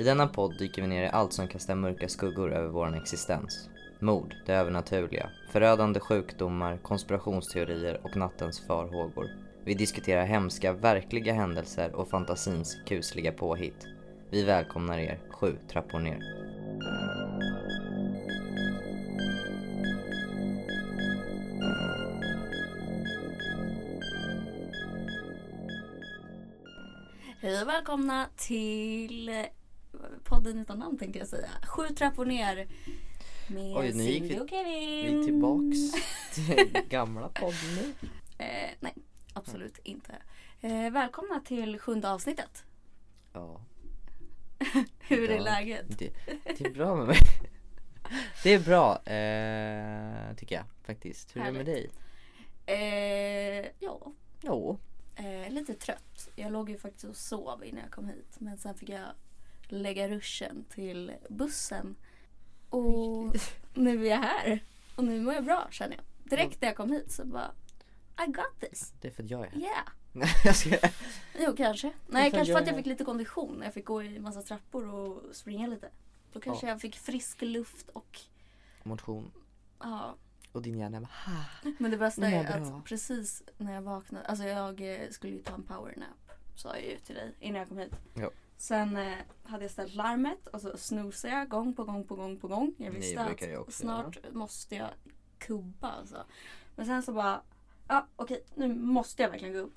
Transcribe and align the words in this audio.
I 0.00 0.02
denna 0.02 0.26
podd 0.26 0.58
dyker 0.58 0.82
vi 0.82 0.88
ner 0.88 1.02
i 1.02 1.08
allt 1.08 1.32
som 1.32 1.48
kastar 1.48 1.74
mörka 1.74 2.08
skuggor 2.08 2.52
över 2.52 2.68
vår 2.68 2.96
existens. 2.96 3.68
Mord, 3.98 4.34
det 4.46 4.54
övernaturliga, 4.54 5.30
förödande 5.50 6.00
sjukdomar, 6.00 6.76
konspirationsteorier 6.76 8.00
och 8.04 8.16
nattens 8.16 8.60
farhågor. 8.60 9.30
Vi 9.64 9.74
diskuterar 9.74 10.24
hemska, 10.24 10.72
verkliga 10.72 11.32
händelser 11.32 11.94
och 11.94 12.08
fantasins 12.08 12.76
kusliga 12.86 13.32
påhitt. 13.32 13.86
Vi 14.30 14.44
välkomnar 14.44 14.98
er 14.98 15.20
sju 15.30 15.56
trappor 15.68 15.98
ner. 15.98 16.18
Hej 27.42 27.62
och 27.62 27.68
välkomna 27.68 28.26
till 28.36 29.30
podden 30.30 30.58
utan 30.58 30.78
namn 30.78 30.98
tänkte 30.98 31.18
jag 31.18 31.28
säga. 31.28 31.48
Sju 31.66 31.88
trappor 31.88 32.24
ner. 32.24 32.68
Med 33.48 33.76
Oj, 33.76 33.92
nu 33.94 34.02
gick 34.04 34.22
vi- 34.22 34.40
och 34.40 34.50
Kevin. 34.50 34.74
Vi 34.74 35.20
är 35.20 35.24
tillbaks 35.24 35.76
till 36.34 36.82
gamla 36.88 37.28
podden 37.28 37.74
nu. 37.76 37.92
Eh, 38.38 38.70
nej, 38.80 38.94
absolut 39.32 39.78
inte. 39.78 40.14
Eh, 40.60 40.90
välkomna 40.90 41.40
till 41.40 41.78
sjunde 41.78 42.10
avsnittet. 42.10 42.64
Ja, 43.32 43.60
Hur 44.98 45.30
är 45.30 45.36
Ja. 45.36 45.42
läget? 45.42 45.98
det, 45.98 46.12
det 46.58 46.60
är 46.64 46.70
bra 46.70 46.96
med 46.96 47.06
mig. 47.06 47.16
Det 48.42 48.54
är 48.54 48.58
bra, 48.60 48.92
eh, 48.96 50.36
tycker 50.36 50.54
jag 50.54 50.64
faktiskt. 50.82 51.36
Hur 51.36 51.40
är 51.42 51.46
det 51.46 51.52
med 51.52 51.66
dig? 51.66 51.90
Eh, 52.66 53.66
ja, 53.78 54.12
Jo, 54.42 54.78
eh, 55.16 55.50
lite 55.52 55.74
trött. 55.74 56.28
Jag 56.36 56.52
låg 56.52 56.70
ju 56.70 56.78
faktiskt 56.78 57.04
och 57.04 57.16
sov 57.16 57.64
innan 57.64 57.82
jag 57.82 57.90
kom 57.90 58.08
hit. 58.08 58.36
Men 58.38 58.58
sen 58.58 58.74
fick 58.74 58.88
jag 58.88 59.08
lägga 59.72 60.08
ruschen 60.08 60.64
till 60.64 61.12
bussen. 61.28 61.96
Och 62.68 63.36
nu 63.74 64.06
är 64.06 64.10
jag 64.10 64.18
här. 64.18 64.64
Och 64.96 65.04
nu 65.04 65.20
mår 65.20 65.34
jag 65.34 65.44
bra 65.44 65.68
känner 65.70 65.96
jag. 65.96 66.30
Direkt 66.30 66.60
när 66.60 66.68
jag 66.68 66.76
kom 66.76 66.92
hit 66.92 67.12
så 67.12 67.24
bara 67.24 67.50
I 68.26 68.30
got 68.30 68.60
this. 68.60 68.92
det 69.00 69.08
är 69.08 69.12
för 69.12 69.22
att 69.22 69.30
jag 69.30 69.46
är 69.46 69.50
här. 69.50 69.58
Yeah. 69.60 69.88
Nej, 70.12 70.28
jag 70.44 70.56
ska... 70.56 70.76
Jo 71.38 71.54
kanske. 71.56 71.92
Nej 72.06 72.30
kanske 72.30 72.52
för 72.54 72.60
att 72.60 72.66
jag 72.66 72.76
fick 72.76 72.86
lite 72.86 73.04
kondition. 73.04 73.60
Jag 73.64 73.74
fick 73.74 73.84
gå 73.84 74.02
i 74.02 74.18
massa 74.18 74.42
trappor 74.42 74.88
och 74.94 75.36
springa 75.36 75.66
lite. 75.66 75.90
Då 76.32 76.40
kanske 76.40 76.66
jag 76.68 76.80
fick 76.80 76.96
frisk 76.98 77.42
luft 77.42 77.88
och 77.88 78.20
Motion. 78.82 79.32
ja. 79.80 80.14
Och 80.52 80.62
din 80.62 80.78
hjärna 80.78 81.00
bara 81.00 81.08
"Ha." 81.26 81.70
Men 81.78 81.90
det 81.90 81.96
bästa 81.96 82.26
är 82.26 82.44
bra. 82.60 82.76
att 82.78 82.84
precis 82.84 83.42
när 83.58 83.74
jag 83.74 83.82
vaknade. 83.82 84.26
Alltså 84.26 84.44
jag 84.44 84.80
eh, 84.80 85.10
skulle 85.10 85.32
ju 85.32 85.42
ta 85.42 85.54
en 85.54 85.62
powernap. 85.62 86.30
Sa 86.56 86.76
jag 86.76 86.84
ju 86.86 86.98
till 86.98 87.14
dig 87.14 87.34
innan 87.40 87.58
jag 87.58 87.68
kom 87.68 87.78
hit. 87.78 87.92
Ja. 88.14 88.30
Sen 88.60 88.96
eh, 88.96 89.18
hade 89.42 89.64
jag 89.64 89.70
ställt 89.70 89.94
larmet 89.94 90.46
och 90.46 90.60
så 90.60 90.78
snoozade 90.78 91.34
jag 91.34 91.48
gång 91.48 91.74
på 91.74 91.84
gång 91.84 92.04
på 92.04 92.14
gång 92.14 92.40
på 92.40 92.48
gång. 92.48 92.74
Jag 92.78 92.90
visste 92.90 93.20
att 93.20 93.42
jag 93.42 93.72
snart 93.72 94.32
måste 94.32 94.74
jag 94.74 94.90
kubba 95.38 95.90
alltså. 95.90 96.24
Men 96.76 96.86
sen 96.86 97.02
så 97.02 97.12
bara, 97.12 97.42
ja 97.88 98.06
okej 98.16 98.44
nu 98.54 98.74
måste 98.74 99.22
jag 99.22 99.30
verkligen 99.30 99.54
gå 99.54 99.60
upp. 99.60 99.74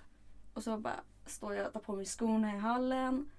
Och 0.53 0.63
så 0.63 0.77
bara 0.77 0.99
står 1.25 1.55
jag 1.55 1.67
och 1.67 1.73
tar 1.73 1.79
på 1.79 1.95
mig 1.95 2.05
skorna 2.05 2.55
i 2.55 2.59
hallen. 2.59 3.29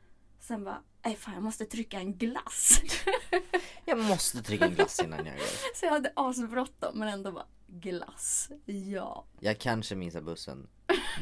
Sen 0.41 0.65
bara, 0.65 0.83
nej 1.05 1.17
fan 1.17 1.35
jag 1.35 1.43
måste 1.43 1.65
trycka 1.65 1.99
en 1.99 2.15
glass. 2.15 2.81
Jag 3.85 3.99
måste 3.99 4.43
trycka 4.43 4.65
en 4.65 4.75
glass 4.75 5.01
innan 5.01 5.27
jag 5.27 5.37
går. 5.37 5.45
så 5.75 5.87
jag 5.87 5.91
hade 5.91 6.13
asbråttom 6.17 6.99
men 6.99 7.09
ändå 7.09 7.33
bara, 7.33 7.47
glass, 7.67 8.51
ja. 8.65 9.25
Jag 9.41 9.59
kanske 9.59 9.95
missar 9.95 10.21
bussen. 10.21 10.69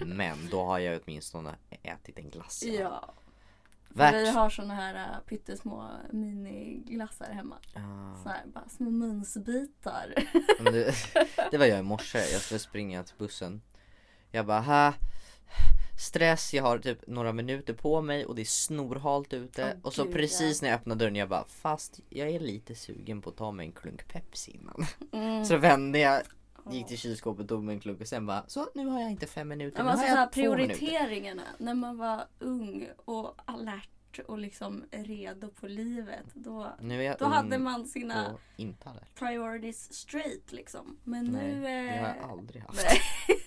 Men 0.05 0.49
då 0.51 0.65
har 0.65 0.79
jag 0.79 1.01
åtminstone 1.05 1.55
ätit 1.83 2.19
en 2.19 2.31
glass. 2.31 2.63
Ja. 2.63 3.15
Värt. 3.95 4.15
vi 4.15 4.29
har 4.29 4.51
såna 4.51 4.75
här 4.75 4.95
äh, 4.95 5.29
pyttesmå 5.29 5.89
miniglassar 6.13 7.31
hemma. 7.31 7.57
Ah. 7.75 8.23
Så 8.23 8.29
här, 8.29 8.43
bara 8.47 8.69
små 8.69 8.91
munsbitar. 8.91 10.15
Det, 10.73 10.95
det 11.51 11.59
var 11.59 11.67
jag 11.67 11.79
i 11.79 11.83
morse, 11.83 12.19
jag 12.19 12.41
skulle 12.41 12.61
springa 12.61 13.03
till 13.05 13.17
bussen 13.19 13.63
Jag 14.31 14.47
bara 14.47 14.61
ha 14.61 14.95
Stress, 15.99 16.55
jag 16.55 16.63
har 16.63 16.79
typ 16.79 17.07
några 17.07 17.33
minuter 17.33 17.75
på 17.75 18.03
mig 18.03 18.27
och 18.27 18.35
det 18.35 18.43
är 18.43 18.45
snorhalt 18.45 19.33
ute 19.33 19.75
Åh, 19.77 19.87
Och 19.87 19.93
så 19.93 20.05
gud, 20.05 20.15
precis 20.15 20.63
när 20.63 20.69
jag 20.69 20.77
öppnar 20.77 20.97
dörren 20.97 21.17
jag 21.17 21.29
bara 21.29 21.45
Fast 21.49 22.01
jag 22.09 22.29
är 22.29 22.41
lite 22.41 22.75
sugen 22.75 23.23
på 23.23 23.31
att 23.31 23.37
ta 23.37 23.53
mig 23.53 23.67
en 23.67 23.73
klunk 23.73 24.09
Pepsi 24.09 24.51
innan 24.51 24.87
Mm. 25.13 25.45
Så 25.45 25.57
vände 25.57 25.99
jag, 25.99 26.23
gick 26.71 26.87
till 26.87 26.99
kylskåpet, 26.99 27.49
tog 27.49 27.65
mig 27.65 27.75
en 27.75 27.81
klunk 27.81 28.01
och 28.01 28.07
sen 28.09 28.27
bara 28.27 28.45
Så 28.47 28.69
nu 28.75 28.87
har 28.87 29.01
jag 29.01 29.11
inte 29.11 29.27
fem 29.27 29.49
minuter, 29.49 29.77
Men 29.77 29.87
nu 29.87 29.91
alltså 29.93 30.07
så 30.07 30.15
här, 30.15 30.27
två 30.29 30.41
minuter 30.57 30.75
prioriteringarna 30.79 31.43
när 31.59 31.75
man 31.75 31.99
var 31.99 32.25
ung 32.39 32.89
och 33.05 33.35
alert 33.45 33.89
och 34.27 34.39
liksom 34.39 34.85
redo 34.91 35.49
på 35.51 35.67
livet. 35.67 36.25
Då, 36.35 36.73
Nu 36.81 36.99
är 37.01 37.03
jag 37.03 37.19
då 37.19 37.25
hade 37.25 37.59
man 37.59 37.87
sina 37.87 38.33
och 38.33 38.41
priorities 39.15 39.93
straight 39.93 40.53
liksom. 40.53 40.99
Men 41.05 41.25
Nej, 41.25 41.55
nu... 41.55 41.61
det 41.63 41.69
har 41.69 42.09
eh, 42.09 42.17
jag 42.17 42.31
aldrig 42.31 42.63
haft 42.63 42.85
Nej. 42.85 43.01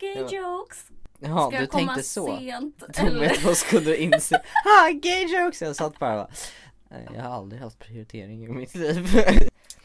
Gay 0.00 0.14
Ja. 0.14 0.28
jokes. 0.42 0.86
Ja, 1.18 1.38
Ska 1.48 1.50
du 1.50 1.62
jag 1.62 1.70
komma 1.70 1.86
tänkte 1.94 2.02
så 2.08 2.36
sent? 2.38 2.82
Dumhet, 3.00 3.44
vad 3.44 3.56
skulle 3.56 3.84
du 3.84 3.96
inse? 3.96 4.42
Ha, 4.64 4.90
gay 5.02 5.22
jokes! 5.24 5.62
Jag 5.62 5.76
satt 5.76 5.98
bara 5.98 6.22
och 6.22 6.28
bara, 6.28 6.34
"Nej, 6.90 7.08
Jag 7.14 7.22
har 7.22 7.30
aldrig 7.30 7.62
haft 7.62 7.78
prioritering 7.78 8.44
i 8.44 8.48
mitt 8.48 8.74
liv 8.74 9.06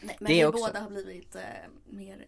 Nej, 0.02 0.16
men 0.20 0.28
Det 0.28 0.34
vi 0.34 0.44
också. 0.44 0.64
båda 0.66 0.80
har 0.80 0.90
blivit 0.90 1.34
eh, 1.34 1.42
mer 1.84 2.26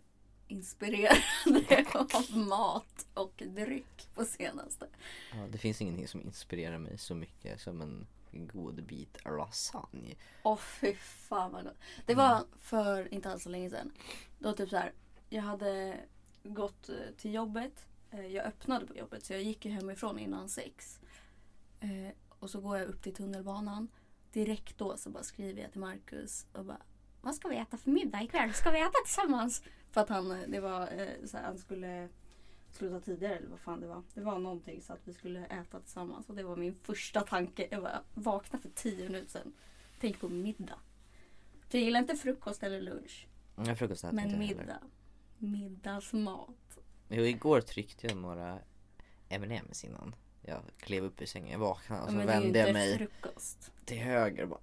inspirerade 0.48 1.86
av 2.14 2.36
mat 2.38 3.06
och 3.14 3.42
dryck 3.46 4.08
på 4.14 4.24
senaste. 4.24 4.86
ja, 5.32 5.46
Det 5.52 5.58
finns 5.58 5.80
ingenting 5.80 6.08
som 6.08 6.20
inspirerar 6.20 6.78
mig 6.78 6.98
så 6.98 7.14
mycket 7.14 7.60
som 7.60 7.80
en 7.80 8.06
god 8.32 8.82
bit 8.84 9.18
lasagne 9.24 10.14
Åh 10.42 10.56
fy 10.58 10.94
fan 10.94 11.52
vad 11.52 11.64
gott. 11.64 11.78
Det 12.06 12.14
var 12.14 12.44
för 12.58 13.14
inte 13.14 13.30
alls 13.30 13.42
så 13.42 13.48
länge 13.48 13.70
sedan. 13.70 13.92
Då 14.38 14.52
typ 14.52 14.70
så 14.70 14.76
här, 14.76 14.92
jag 15.28 15.42
hade 15.42 16.00
gått 16.42 16.88
eh, 16.88 16.94
till 17.16 17.34
jobbet. 17.34 17.86
Eh, 18.10 18.26
Jag 18.26 18.44
öppnade 18.46 18.86
på 18.86 18.96
jobbet 18.96 19.24
så 19.24 19.32
jag 19.32 19.42
gick 19.42 19.64
ju 19.64 19.70
hemifrån 19.70 20.18
innan 20.18 20.48
sex. 20.48 21.00
Eh, 21.80 22.14
Och 22.38 22.50
så 22.50 22.60
går 22.60 22.78
jag 22.78 22.88
upp 22.88 23.02
till 23.02 23.14
tunnelbanan. 23.14 23.88
Direkt 24.32 24.78
då 24.78 24.96
så 24.96 25.10
bara 25.10 25.22
skriver 25.22 25.62
jag 25.62 25.70
till 25.72 25.80
Marcus 25.80 26.46
och 26.52 26.64
bara 26.64 26.82
Vad 27.24 27.34
ska 27.34 27.48
vi 27.48 27.56
äta 27.56 27.76
för 27.76 27.90
middag 27.90 28.22
ikväll? 28.22 28.52
Ska 28.54 28.70
vi 28.70 28.80
äta 28.80 28.92
tillsammans? 29.04 29.62
För 29.90 30.00
att 30.00 30.08
han, 30.08 30.30
eh, 30.30 30.48
det 30.48 30.60
var 30.60 30.80
eh, 30.80 31.08
så 31.26 31.36
här, 31.36 31.44
han 31.44 31.58
skulle 31.58 32.08
sluta 32.72 33.00
tidigare 33.00 33.36
eller 33.36 33.48
vad 33.48 33.60
fan 33.60 33.80
det 33.80 33.86
var. 33.86 34.02
Det 34.14 34.20
var 34.20 34.38
någonting 34.38 34.82
så 34.82 34.92
att 34.92 35.00
vi 35.04 35.12
skulle 35.14 35.46
äta 35.46 35.80
tillsammans 35.80 36.28
och 36.28 36.34
det 36.34 36.42
var 36.42 36.56
min 36.56 36.74
första 36.74 37.20
tanke. 37.20 37.68
Jag 37.70 37.82
bara 37.82 38.00
vaknade 38.14 38.62
för 38.62 38.68
tio 38.74 39.04
minuter 39.04 39.30
sedan. 39.30 39.52
Tänk 40.00 40.20
på 40.20 40.28
middag. 40.28 40.78
För 41.68 41.78
jag 41.78 41.84
gillar 41.84 42.00
inte 42.00 42.16
frukost 42.16 42.62
eller 42.62 42.80
lunch. 42.80 43.26
Jag 43.56 43.78
frukost 43.78 44.04
äter 44.04 44.14
Men 44.16 44.24
inte 44.24 44.36
jag 44.36 44.46
heller. 44.46 44.60
middag. 44.62 44.80
Middagsmat. 45.38 46.78
Jo, 47.08 47.22
igår 47.22 47.60
tryckte 47.60 48.06
jag 48.06 48.16
några 48.16 48.58
M&M's 49.28 49.86
innan 49.86 50.14
Jag 50.42 50.60
klev 50.78 51.04
upp 51.04 51.22
i 51.22 51.26
sängen, 51.26 51.52
jag 51.52 51.58
vaknade 51.58 52.02
och 52.02 52.08
Ja, 52.08 52.10
så 52.10 52.16
men 52.16 52.26
det 52.26 52.32
är 52.32 52.36
ju 52.36 52.42
vände 52.42 52.58
jag 52.58 52.72
mig 52.72 52.98
frukost. 52.98 53.72
till 53.84 53.98
höger 53.98 54.42
och 54.42 54.48
bara 54.48 54.60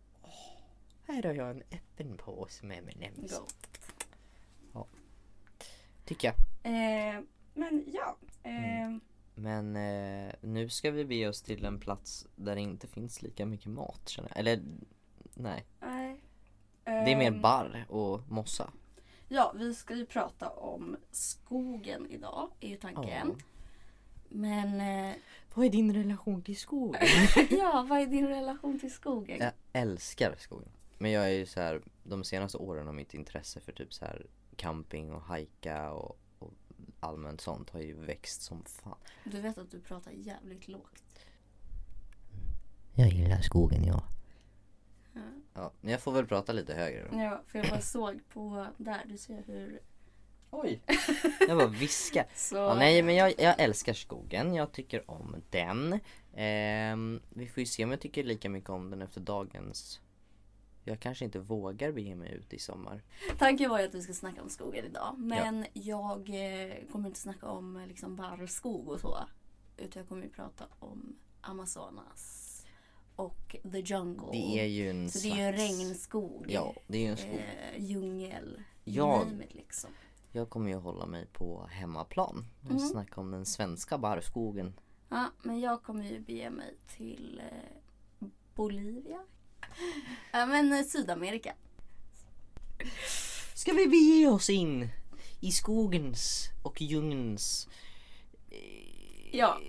Här 1.11 1.23
har 1.23 1.33
jag 1.33 1.49
en 1.49 1.63
öppen 1.71 2.17
påse 2.17 2.65
med 2.65 2.77
M&M's 2.77 3.29
Gott. 3.31 3.55
Tycker 6.05 6.27
jag 6.27 6.35
Eh, 6.63 7.21
men 7.53 7.83
ja. 7.87 8.17
Eh, 8.43 8.97
Men 9.35 9.75
eh, 9.75 10.33
nu 10.41 10.69
ska 10.69 10.91
vi 10.91 11.05
bege 11.05 11.27
oss 11.27 11.41
till 11.41 11.65
en 11.65 11.79
plats 11.79 12.27
där 12.35 12.55
det 12.55 12.61
inte 12.61 12.87
finns 12.87 13.21
lika 13.21 13.45
mycket 13.45 13.67
mat 13.71 14.09
känner 14.09 14.29
jag. 14.29 14.39
Eller 14.39 14.61
nej, 15.35 15.65
nej. 15.79 16.21
det 16.83 16.91
är 17.11 17.17
mer 17.17 17.27
Ehm, 17.31 17.41
barr 17.41 17.85
och 17.89 18.31
mossa. 18.31 18.71
Ja, 19.27 19.53
vi 19.55 19.73
ska 19.73 19.95
ju 19.95 20.05
prata 20.05 20.49
om 20.49 20.97
skogen 21.11 22.07
idag, 22.09 22.51
är 22.59 22.69
ju 22.69 22.77
tanken. 22.77 23.35
Men 24.29 24.81
eh, 24.81 25.15
Vad 25.53 25.65
är 25.65 25.69
din 25.69 25.93
relation 25.93 26.41
till 26.41 26.57
skogen? 26.57 27.01
ja, 27.49 27.85
vad 27.89 27.99
är 27.99 28.05
din 28.05 28.27
relation 28.27 28.79
till 28.79 28.93
skogen? 28.93 29.37
jag 29.39 29.53
älskar 29.73 30.35
skogen. 30.37 30.71
Men 31.01 31.11
jag 31.11 31.25
är 31.25 31.29
ju 31.29 31.45
så 31.45 31.61
här, 31.61 31.81
de 32.03 32.23
senaste 32.23 32.57
åren 32.57 32.85
har 32.85 32.93
mitt 32.93 33.13
intresse 33.13 33.59
för 33.59 33.71
typ 33.71 33.93
så 33.93 34.05
här 34.05 34.25
camping 34.55 35.11
och 35.11 35.21
hajka 35.21 35.91
och, 35.91 36.19
och 36.39 36.53
allmänt 36.99 37.41
sånt 37.41 37.69
har 37.69 37.79
ju 37.79 37.93
växt 37.93 38.41
som 38.41 38.63
fan. 38.63 38.97
Du 39.23 39.41
vet 39.41 39.57
att 39.57 39.71
du 39.71 39.79
pratar 39.79 40.11
jävligt 40.11 40.67
lågt. 40.67 41.03
Jag 42.95 43.07
gillar 43.09 43.41
skogen 43.41 43.83
jag. 43.83 44.03
Ja. 45.13 45.21
Ja, 45.53 45.71
men 45.81 45.91
jag 45.91 46.01
får 46.01 46.11
väl 46.11 46.27
prata 46.27 46.53
lite 46.53 46.73
högre 46.73 47.07
då. 47.11 47.17
Ja, 47.19 47.41
för 47.47 47.59
jag 47.59 47.69
bara 47.69 47.81
såg 47.81 48.29
på 48.29 48.67
där, 48.77 49.01
du 49.05 49.17
ser 49.17 49.43
hur... 49.47 49.79
Oj! 50.51 50.81
Jag 51.47 51.57
bara 51.57 51.67
viska. 51.67 52.25
Så, 52.35 52.55
Ja, 52.55 52.75
nej 52.75 53.01
men 53.01 53.15
jag, 53.15 53.33
jag 53.37 53.59
älskar 53.59 53.93
skogen, 53.93 54.53
jag 54.53 54.71
tycker 54.71 55.11
om 55.11 55.35
den. 55.49 55.99
Ehm, 56.33 57.21
vi 57.29 57.47
får 57.47 57.59
ju 57.59 57.65
se 57.65 57.83
om 57.83 57.91
jag 57.91 58.01
tycker 58.01 58.23
lika 58.23 58.49
mycket 58.49 58.69
om 58.69 58.89
den 58.89 59.01
efter 59.01 59.21
dagens 59.21 60.01
Jag 60.83 60.99
kanske 60.99 61.25
inte 61.25 61.39
vågar 61.39 61.91
bege 61.91 62.15
mig 62.15 62.31
ut 62.33 62.53
i 62.53 62.59
sommar. 62.59 63.03
Tanken 63.37 63.69
var 63.69 63.79
ju 63.79 63.85
att 63.85 63.95
vi 63.95 64.01
ska 64.01 64.13
snacka 64.13 64.41
om 64.41 64.49
skogen 64.49 64.85
idag. 64.85 65.15
Men 65.17 65.65
jag 65.73 66.19
eh, 66.29 66.73
kommer 66.91 67.07
inte 67.07 67.19
snacka 67.19 67.47
om 67.47 67.75
eh, 67.77 67.87
liksom 67.87 68.15
barrskog 68.15 68.87
och 68.89 68.99
så. 68.99 69.17
Utan 69.77 69.99
jag 69.99 70.09
kommer 70.09 70.23
ju 70.23 70.29
prata 70.29 70.65
om 70.79 71.15
Amazonas. 71.41 72.47
och 73.15 73.55
the 73.71 73.79
jungle. 73.79 74.27
Det 74.31 74.59
är 74.59 74.65
ju 74.65 74.89
en 74.89 75.09
Så 75.09 75.19
slags... 75.19 75.35
det 75.35 75.41
är 75.41 75.51
ju 75.51 75.53
en 75.53 75.53
regnskog. 75.53 76.45
Ja, 76.49 76.73
det 76.87 76.97
är 76.97 77.01
ju 77.01 77.07
en 77.07 77.17
skog. 77.17 77.33
Eh, 77.75 77.83
djungel. 77.83 78.63
Jag- 78.83 79.43
liksom. 79.49 79.89
Jag 80.31 80.49
kommer 80.49 80.69
ju 80.69 80.75
hålla 80.75 81.05
mig 81.05 81.27
på 81.33 81.67
hemmaplan. 81.71 82.45
Och 82.63 82.69
Mm. 82.71 82.79
snacka 82.79 83.21
om 83.21 83.31
den 83.31 83.45
svenska 83.45 83.97
barrskogen. 83.97 84.73
Ja, 85.09 85.25
men 85.43 85.59
jag 85.59 85.83
kommer 85.83 86.03
ju 86.03 86.19
bege 86.19 86.49
mig 86.49 86.75
till 86.97 87.41
eh, 87.51 88.27
Bolivia. 88.55 89.19
Ja, 90.31 90.45
men 90.45 90.73
eh, 90.73 90.83
Sydamerika. 90.85 91.53
Ska 93.53 93.73
vi 93.73 93.87
bege 93.87 94.27
oss 94.27 94.49
in 94.49 94.89
i 95.41 95.51
skogens 95.51 96.49
och 96.63 96.81
djungelns 96.81 97.67
eh, 98.49 99.35
Ja. 99.37 99.59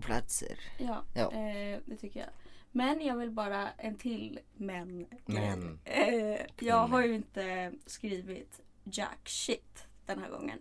platser? 0.00 0.58
Ja, 0.78 1.02
Ja. 1.14 1.32
Eh, 1.32 1.80
det 1.84 1.96
tycker 1.96 2.20
jag. 2.20 2.28
Men 2.72 3.00
jag 3.00 3.16
vill 3.16 3.30
bara 3.30 3.70
en 3.70 3.96
till 3.96 4.40
men. 4.56 5.06
Men. 5.26 5.78
Eh, 5.84 6.40
jag 6.58 6.86
har 6.88 7.04
ju 7.04 7.14
inte 7.14 7.72
skrivit 7.86 8.60
jack 8.84 9.28
shit 9.28 9.86
den 10.06 10.18
här 10.18 10.30
gången. 10.30 10.58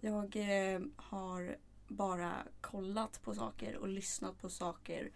Jag 0.00 0.36
eh, 0.36 0.80
har 0.96 1.56
bara 1.88 2.32
kollat 2.60 3.22
på 3.22 3.34
saker 3.34 3.76
och 3.76 3.88
lyssnat 3.88 4.38
på 4.40 4.48
saker 4.50 5.10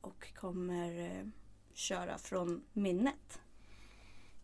och 0.00 0.34
kommer 0.34 1.00
eh, 1.00 1.26
köra 1.74 2.18
från 2.18 2.64
minnet. 2.72 3.40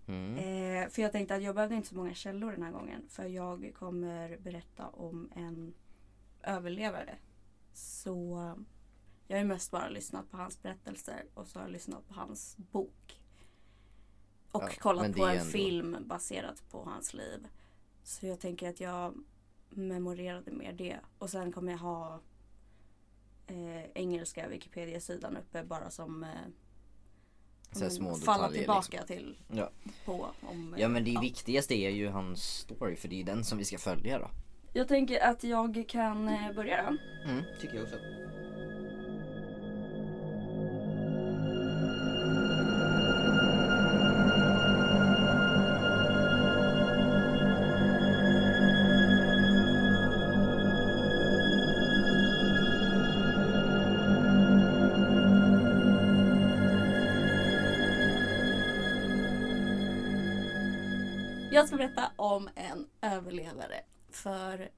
Mm. 0.07 0.37
Eh, 0.37 0.89
för 0.89 1.03
jag 1.03 1.13
tänkte 1.13 1.35
att 1.35 1.43
jag 1.43 1.55
behövde 1.55 1.77
inte 1.77 1.89
så 1.89 1.97
många 1.97 2.15
källor 2.15 2.53
den 2.53 2.63
här 2.63 2.73
gången. 2.73 3.03
För 3.09 3.25
jag 3.25 3.73
kommer 3.79 4.39
berätta 4.39 4.89
om 4.89 5.31
en 5.35 5.75
överlevare. 6.43 7.19
Så 7.73 8.55
jag 9.27 9.37
har 9.39 9.45
mest 9.45 9.71
bara 9.71 9.89
lyssnat 9.89 10.31
på 10.31 10.37
hans 10.37 10.63
berättelser 10.63 11.25
och 11.35 11.47
så 11.47 11.59
har 11.59 11.65
jag 11.67 11.73
lyssnat 11.73 12.09
på 12.09 12.15
hans 12.15 12.57
bok. 12.57 13.21
Och 14.53 14.63
Ja, 14.63 14.69
kollat 14.79 15.17
på 15.17 15.27
en 15.27 15.39
ändå- 15.39 15.51
film 15.51 15.97
baserat 16.07 16.63
på 16.71 16.83
hans 16.85 17.15
liv. 17.15 17.47
Så 18.03 18.27
jag 18.27 18.41
tänker 18.41 18.69
att 18.69 18.81
jag 18.81 19.15
memorerade 19.71 20.51
mer 20.51 20.73
det. 20.73 21.01
Och 21.19 21.31
sen 21.31 21.53
kommer 21.53 21.73
jag 21.73 21.79
ha 21.79 22.21
eh, 23.47 23.85
engelska 23.95 24.49
Wikipedia-sidan 24.49 25.37
uppe 25.37 25.65
bara 25.65 25.91
som 25.91 26.25
eh, 26.25 26.31
Så 27.73 27.83
här 27.85 27.91
små 27.91 28.15
falla 28.15 28.49
tillbaka 28.49 29.03
till 29.03 29.37
Ja. 29.53 29.71
på. 30.05 30.29
Om, 30.41 30.75
ja 30.79 30.89
men 30.89 31.05
det 31.05 31.11
ja. 31.11 31.21
viktigaste 31.21 31.75
är 31.75 31.91
ju 31.91 32.09
hans 32.09 32.43
story 32.43 32.97
för 32.97 33.09
det 33.09 33.15
är 33.15 33.19
ju 33.19 33.23
den 33.25 33.45
som 33.45 33.59
vi 33.59 33.65
ska 33.65 33.79
följa 33.79 34.19
då. 34.19 34.31
Jag 34.73 34.89
tänker 34.89 35.21
att 35.21 35.45
jag 35.45 35.85
kan 35.89 36.29
eh, 36.29 36.53
börja 36.55 36.83
då. 36.83 36.97
Mm, 37.31 37.45
tycker 37.61 37.75
jag 37.75 37.83
också. 37.85 37.97
Jag 61.59 61.67
ska 61.69 61.77
berätta 61.77 62.13
om 62.17 62.49
en 62.55 62.89
överlevare. 63.01 63.81
För 64.11 64.71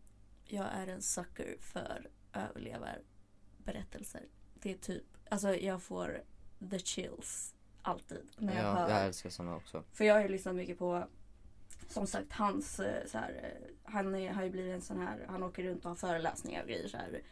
jag 0.45 0.67
är 0.73 0.87
en 0.87 1.03
sucker 1.03 1.57
för 1.61 2.11
överlevarberättelser. 2.33 4.23
Det 4.55 4.71
är 4.73 4.77
typ, 4.79 5.05
alltså 5.31 5.55
jag 5.55 5.83
får 5.83 6.23
the 6.71 6.79
chills 6.79 7.55
alltid. 7.83 8.31
När 8.39 8.55
jag 8.57 8.65
Ja, 8.65 8.75
hör. 8.75 8.91
jag 8.91 9.05
älskar 9.07 9.31
såna 9.31 9.57
också. 9.57 9.85
För 9.93 10.05
jag 10.05 10.15
har 10.15 10.23
ju 10.23 10.29
lyssnat 10.29 10.55
mycket 10.55 10.79
på 10.79 11.05
som 11.89 12.07
sagt 12.07 12.33
hans 12.33 12.81
eh, 12.81 13.07
så 13.07 13.19
här, 13.19 13.31
eh, 13.43 13.75
han 13.93 14.15
är, 14.15 14.33
har 14.33 14.43
ju 14.45 14.51
blivit 14.51 14.75
en 14.75 14.83
sån 14.83 14.99
här, 15.01 15.27
han 15.29 15.43
åker 15.43 15.63
runt 15.63 15.85
och 15.85 15.91
har 15.91 15.97
föreläsningar 15.97 16.63
och 16.63 16.69
grejer 16.69 16.89
så 16.89 16.97
här 16.97 17.23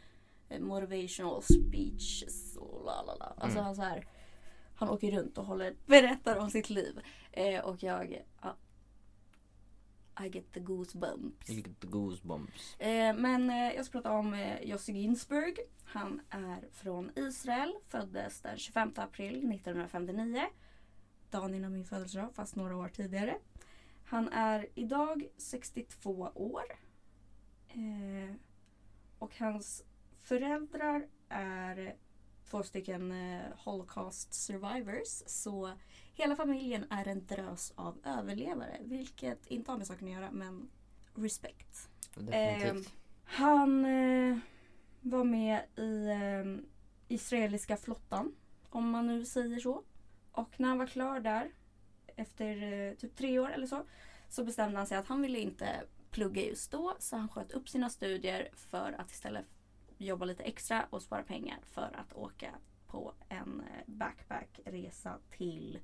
eh, 0.49 0.61
motivational 0.61 1.43
speeches 1.43 2.57
och 2.57 2.85
la 2.85 3.03
la 3.03 3.15
la. 3.15 3.25
Alltså 3.27 3.59
Mm. 3.59 3.65
han 3.65 3.77
så 3.77 3.83
här, 3.83 4.07
han 4.75 4.89
åker 4.91 5.11
runt 5.11 5.39
och 5.39 5.45
håller, 5.45 5.75
berättar 5.87 6.37
om 6.37 6.51
sitt 6.51 6.71
liv. 6.71 7.01
Eh, 7.33 7.61
och 7.65 7.83
jag, 7.83 8.25
ja, 8.43 8.57
I 10.21 10.29
get 10.29 10.53
the 10.53 10.61
goosebumps. 10.61 11.51
You 11.51 11.63
get 11.63 11.81
the 11.81 11.87
goosebumps. 11.87 12.77
Eh, 12.79 13.15
men 13.17 13.51
eh, 13.51 13.75
jag 13.75 13.85
ska 13.85 13.93
prata 13.93 14.13
om 14.13 14.35
eh, 14.35 14.63
Jussi 14.63 14.93
Ginsburg. 14.93 15.59
Han 15.85 16.21
är 16.31 16.69
från 16.73 17.11
Israel, 17.17 17.73
föddes 17.89 18.41
den 18.41 18.59
25 18.59 18.93
april 18.97 19.53
1959. 19.53 20.47
Dagen 21.31 21.55
innan 21.55 21.73
min 21.73 21.85
födelsedag, 21.85 22.35
fast 22.35 22.57
några 22.57 22.77
år 22.77 22.89
tidigare. 22.89 23.39
Han 24.05 24.29
är 24.29 24.67
idag 24.75 25.29
62 25.37 26.31
år. 26.35 26.65
Eh, 27.69 28.35
och 29.19 29.39
hans 29.39 29.85
föräldrar 30.19 31.07
är 31.29 31.97
två 32.51 32.63
stycken 32.63 33.13
eh, 33.13 33.43
Holocaust 33.57 34.35
survivors. 34.35 35.23
Så 35.27 35.73
hela 36.19 36.37
familjen 36.37 36.87
är 36.91 37.09
en 37.09 37.27
drös 37.27 37.73
av 37.77 37.99
överlevare. 38.05 38.79
Vilket 38.81 39.47
inte 39.47 39.71
har 39.71 39.79
med 39.79 39.87
saken 39.87 40.09
att 40.09 40.15
göra, 40.15 40.31
men 40.31 40.71
respekt. 41.15 41.89
Definitivt. 42.15 42.93
Han 43.25 43.85
eh, 43.85 44.39
var 45.01 45.25
med 45.25 45.63
i 45.77 46.09
eh, 46.09 46.65
israeliska 47.09 47.77
flottan, 47.77 48.35
om 48.71 48.91
man 48.91 49.07
nu 49.07 49.25
säger 49.25 49.61
så. 49.61 49.83
Och 50.33 50.61
när 50.61 50.69
han 50.69 50.79
var 50.79 50.87
klar 50.87 51.21
där, 51.21 51.51
efter 52.17 52.73
eh, 52.73 52.95
typ 52.95 53.17
tre 53.17 53.39
år 53.39 53.51
eller 53.51 53.67
så, 53.67 53.83
så 54.29 54.45
bestämde 54.45 54.77
han 54.77 54.87
sig 54.87 54.99
att 54.99 55.07
han 55.07 55.23
ville 55.23 55.39
inte 55.39 55.83
plugga 56.11 56.43
just 56.43 56.71
då. 56.71 56.97
Så 56.99 57.17
han 57.17 57.29
sköt 57.29 57.53
upp 57.53 57.69
sina 57.69 57.91
studier 57.91 58.49
för 58.55 58.95
att 58.99 59.11
istället 59.11 59.47
jobba 59.99 60.25
lite 60.25 60.43
extra 60.43 60.87
och 60.91 61.03
spara 61.03 61.23
pengar 61.23 61.59
för 61.63 61.91
att 61.95 62.13
åka 62.13 62.55
på 62.87 63.13
en 63.29 63.61
eh, 63.61 63.83
backpackresa 63.87 65.19
till 65.31 65.79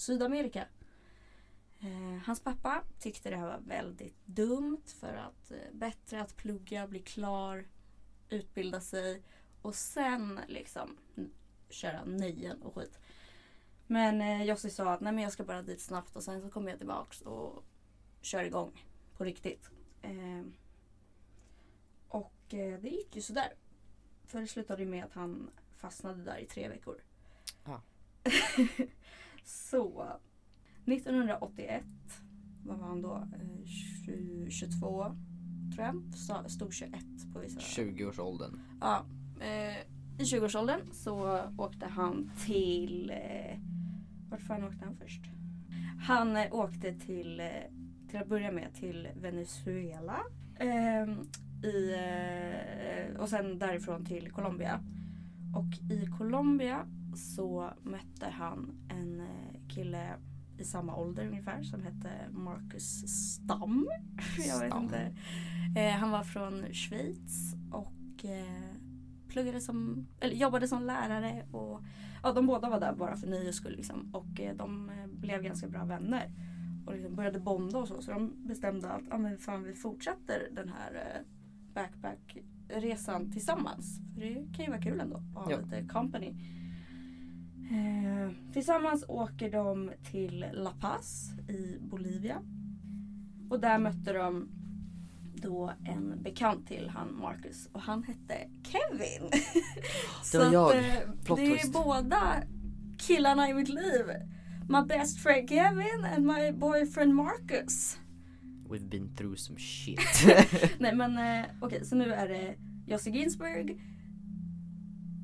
Sydamerika. 0.00 0.66
Eh, 1.80 2.22
hans 2.26 2.40
pappa 2.40 2.84
tyckte 2.98 3.30
det 3.30 3.36
här 3.36 3.46
var 3.46 3.58
väldigt 3.58 4.26
dumt 4.26 4.82
för 4.86 5.14
att 5.14 5.50
eh, 5.50 5.72
bättre 5.72 6.20
att 6.20 6.36
plugga, 6.36 6.86
bli 6.86 6.98
klar, 6.98 7.68
utbilda 8.28 8.80
sig 8.80 9.22
och 9.62 9.74
sen 9.74 10.40
liksom 10.48 10.96
köra 11.68 12.04
nöjen 12.04 12.62
och 12.62 12.74
skit. 12.74 12.98
Men 13.86 14.20
eh, 14.20 14.42
Jossi 14.42 14.70
sa 14.70 14.92
att 14.92 15.00
nej 15.00 15.12
men 15.12 15.24
jag 15.24 15.32
ska 15.32 15.44
bara 15.44 15.62
dit 15.62 15.80
snabbt 15.80 16.16
och 16.16 16.22
sen 16.22 16.42
så 16.42 16.50
kommer 16.50 16.70
jag 16.70 16.78
tillbaks 16.78 17.20
och 17.20 17.64
kör 18.20 18.44
igång 18.44 18.86
på 19.16 19.24
riktigt. 19.24 19.70
Eh, 20.02 20.42
och 22.08 22.34
det 22.48 22.88
gick 22.88 23.16
ju 23.16 23.22
sådär. 23.22 23.54
För 24.24 24.40
det 24.40 24.46
slutade 24.46 24.84
med 24.84 25.04
att 25.04 25.12
han 25.12 25.50
fastnade 25.76 26.24
där 26.24 26.38
i 26.38 26.46
tre 26.46 26.68
veckor. 26.68 27.02
Ja. 27.64 27.82
så 29.50 30.06
1981 30.86 31.84
vad 32.64 32.78
var 32.78 32.86
han 32.86 33.02
då? 33.02 33.14
Eh, 33.14 33.64
20, 34.06 34.50
22 34.50 35.16
tror 35.74 35.86
jag. 35.86 36.50
Stod 36.50 36.74
21 36.74 36.92
på 37.32 37.38
vissa. 37.40 37.60
20-årsåldern. 37.60 38.60
Ja, 38.80 39.04
eh, 39.40 39.76
I 40.18 40.24
20-årsåldern 40.24 40.80
så 40.92 41.40
åkte 41.58 41.86
han 41.86 42.30
till... 42.46 43.10
Eh, 43.10 43.58
vart 44.30 44.40
fan 44.40 44.64
åkte 44.64 44.84
han 44.84 44.96
först? 44.96 45.20
Han 46.06 46.36
eh, 46.36 46.54
åkte 46.54 46.92
till, 46.94 47.40
eh, 47.40 47.46
till 48.08 48.18
att 48.18 48.28
börja 48.28 48.52
med 48.52 48.74
till 48.74 49.08
Venezuela. 49.16 50.20
Eh, 50.56 51.08
i, 51.70 51.94
eh, 51.94 53.20
och 53.20 53.28
sen 53.28 53.58
därifrån 53.58 54.04
till 54.04 54.30
Colombia. 54.30 54.80
Och 55.56 55.92
i 55.92 56.06
Colombia 56.18 56.86
så 57.14 57.72
mötte 57.82 58.26
han 58.26 58.72
en 58.88 59.20
eh, 59.20 59.68
kille 59.68 60.16
i 60.58 60.64
samma 60.64 60.96
ålder 60.96 61.26
ungefär 61.26 61.62
som 61.62 61.82
hette 61.82 62.10
Marcus 62.30 63.02
Stam. 63.08 63.88
Jag 64.48 64.60
vet 64.60 64.74
inte. 64.74 65.16
Eh, 65.76 65.90
han 65.92 66.10
var 66.10 66.22
från 66.22 66.72
Schweiz 66.74 67.54
och 67.72 68.24
eh, 68.24 68.76
pluggade 69.28 69.60
som, 69.60 70.06
eller 70.20 70.34
jobbade 70.34 70.68
som 70.68 70.82
lärare. 70.82 71.46
Och, 71.52 71.80
ja, 72.22 72.32
de 72.32 72.46
båda 72.46 72.70
var 72.70 72.80
där 72.80 72.94
bara 72.94 73.16
för 73.16 73.26
nöjes 73.26 73.56
skull. 73.56 73.76
Liksom. 73.76 74.14
Och 74.14 74.40
eh, 74.40 74.56
de 74.56 74.90
blev 75.06 75.42
ganska 75.42 75.68
bra 75.68 75.84
vänner. 75.84 76.30
Och 76.86 76.92
liksom 76.94 77.14
började 77.14 77.40
bonda 77.40 77.78
och 77.78 77.88
så. 77.88 78.02
Så 78.02 78.10
de 78.10 78.46
bestämde 78.46 78.88
att 78.90 79.02
ah, 79.10 79.18
men 79.18 79.38
fan, 79.38 79.62
vi 79.62 79.74
fortsätter 79.74 80.48
den 80.52 80.68
här 80.68 81.22
backpackresan 81.74 83.32
tillsammans. 83.32 84.00
För 84.14 84.20
det 84.20 84.34
kan 84.56 84.64
ju 84.64 84.70
vara 84.70 84.82
kul 84.82 85.00
ändå 85.00 85.16
att 85.16 85.44
ha 85.44 85.50
Ja. 85.50 85.60
lite 85.60 85.88
company. 85.88 86.34
Eh, 87.70 88.30
tillsammans 88.52 89.04
åker 89.08 89.50
de 89.52 89.90
till 90.10 90.44
La 90.52 90.70
Paz 90.80 91.30
i 91.48 91.78
Bolivia. 91.80 92.42
Och 93.50 93.60
där 93.60 93.78
mötte 93.78 94.12
de 94.12 94.48
då 95.34 95.72
en 95.84 96.22
bekant 96.22 96.66
till 96.66 96.88
han 96.88 97.14
Marcus 97.20 97.68
och 97.72 97.80
han 97.80 98.02
hette 98.02 98.34
Kevin. 98.62 99.30
Det 100.32 100.38
var 100.38 100.52
jag. 100.52 100.78
eh, 100.78 100.84
Plot 101.24 101.38
det 101.38 101.60
är 101.60 101.72
båda 101.72 102.42
killarna 102.98 103.48
i 103.48 103.54
mitt 103.54 103.68
liv. 103.68 104.04
My 104.68 104.82
best 104.88 105.18
friend 105.18 105.48
Kevin 105.48 106.04
and 106.16 106.26
my 106.26 106.52
boyfriend 106.52 107.14
Marcus. 107.14 107.98
We've 108.68 108.88
been 108.88 109.16
through 109.16 109.36
some 109.36 109.58
shit. 109.58 109.98
Nej 110.78 110.94
men 110.94 111.18
eh, 111.18 111.46
okej, 111.60 111.84
så 111.84 111.96
nu 111.96 112.12
är 112.12 112.28
det 112.28 112.54
Josse 112.86 113.10
Ginsberg. 113.10 113.80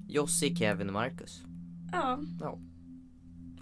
Jossi, 0.08 0.56
Kevin 0.56 0.86
och 0.86 0.92
Marcus. 0.92 1.42
Ja. 1.92 2.18
Ja. 2.40 2.58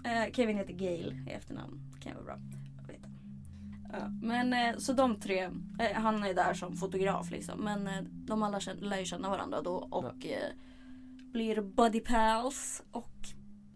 Eh, 0.03 0.31
Kevin 0.33 0.57
heter 0.57 0.73
Gail 0.73 1.23
i 1.27 1.31
efternamn. 1.31 1.79
Kan 1.99 2.13
vara 2.15 2.23
bra 2.25 2.33
att 2.83 2.89
veta. 2.89 3.09
Ja, 3.91 4.07
men 4.21 4.53
eh, 4.53 4.77
så 4.77 4.93
de 4.93 5.19
tre, 5.19 5.43
eh, 5.79 5.93
han 5.93 6.23
är 6.23 6.33
där 6.33 6.53
som 6.53 6.75
fotograf 6.75 7.31
liksom. 7.31 7.59
Men 7.63 7.87
eh, 7.87 8.01
de 8.11 8.43
alla 8.43 8.59
känner, 8.59 8.81
lär 8.81 8.99
ju 8.99 9.05
känna 9.05 9.29
varandra 9.29 9.61
då 9.61 9.71
och 9.75 10.25
eh, 10.25 10.51
blir 11.33 11.61
buddy 11.61 11.99
pals. 11.99 12.83
Och 12.91 13.13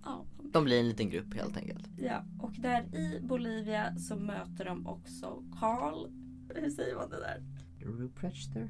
ja, 0.06 0.26
De 0.52 0.64
blir 0.64 0.80
en 0.80 0.88
liten 0.88 1.10
grupp 1.10 1.34
helt 1.34 1.58
enkelt. 1.58 1.88
ja, 1.98 2.24
och 2.40 2.52
där 2.52 2.96
i 2.96 3.20
Bolivia 3.22 3.96
så 3.98 4.16
möter 4.16 4.66
de 4.66 4.88
också 4.88 5.44
Carl. 5.60 6.08
Hur 6.56 6.70
säger 6.70 6.96
man 6.96 7.10
det 7.10 7.18
där? 7.20 7.44
Ruprechter? 7.86 8.70